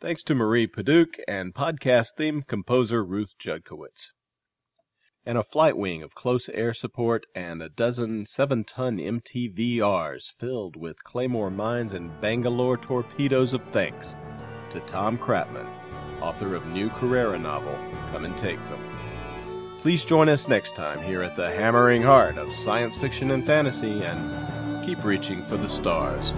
Thanks 0.00 0.24
to 0.24 0.34
Marie 0.34 0.66
Paduch 0.66 1.18
and 1.28 1.52
podcast 1.52 2.12
theme 2.16 2.40
composer 2.40 3.04
Ruth 3.04 3.34
Judkowitz 3.38 4.06
and 5.26 5.36
a 5.36 5.42
flight 5.42 5.76
wing 5.76 6.02
of 6.02 6.14
close 6.14 6.48
air 6.48 6.72
support 6.72 7.26
and 7.34 7.60
a 7.60 7.68
dozen 7.68 8.24
7-ton 8.24 8.96
MTVRs 8.96 10.32
filled 10.40 10.76
with 10.76 11.04
Claymore 11.04 11.50
mines 11.50 11.92
and 11.92 12.18
Bangalore 12.22 12.78
torpedoes 12.78 13.52
of 13.52 13.62
thanks 13.64 14.16
to 14.70 14.80
Tom 14.80 15.18
Kratman, 15.18 15.68
author 16.22 16.54
of 16.54 16.64
new 16.68 16.88
Carrera 16.88 17.38
novel 17.38 17.78
Come 18.10 18.24
and 18.24 18.34
Take 18.38 18.66
Them. 18.70 18.80
Please 19.82 20.06
join 20.06 20.30
us 20.30 20.48
next 20.48 20.74
time 20.74 21.02
here 21.02 21.22
at 21.22 21.36
the 21.36 21.50
hammering 21.50 22.00
heart 22.00 22.38
of 22.38 22.54
science 22.54 22.96
fiction 22.96 23.32
and 23.32 23.44
fantasy 23.44 24.02
and 24.02 24.86
keep 24.86 25.04
reaching 25.04 25.42
for 25.42 25.58
the 25.58 25.68
stars. 25.68 26.32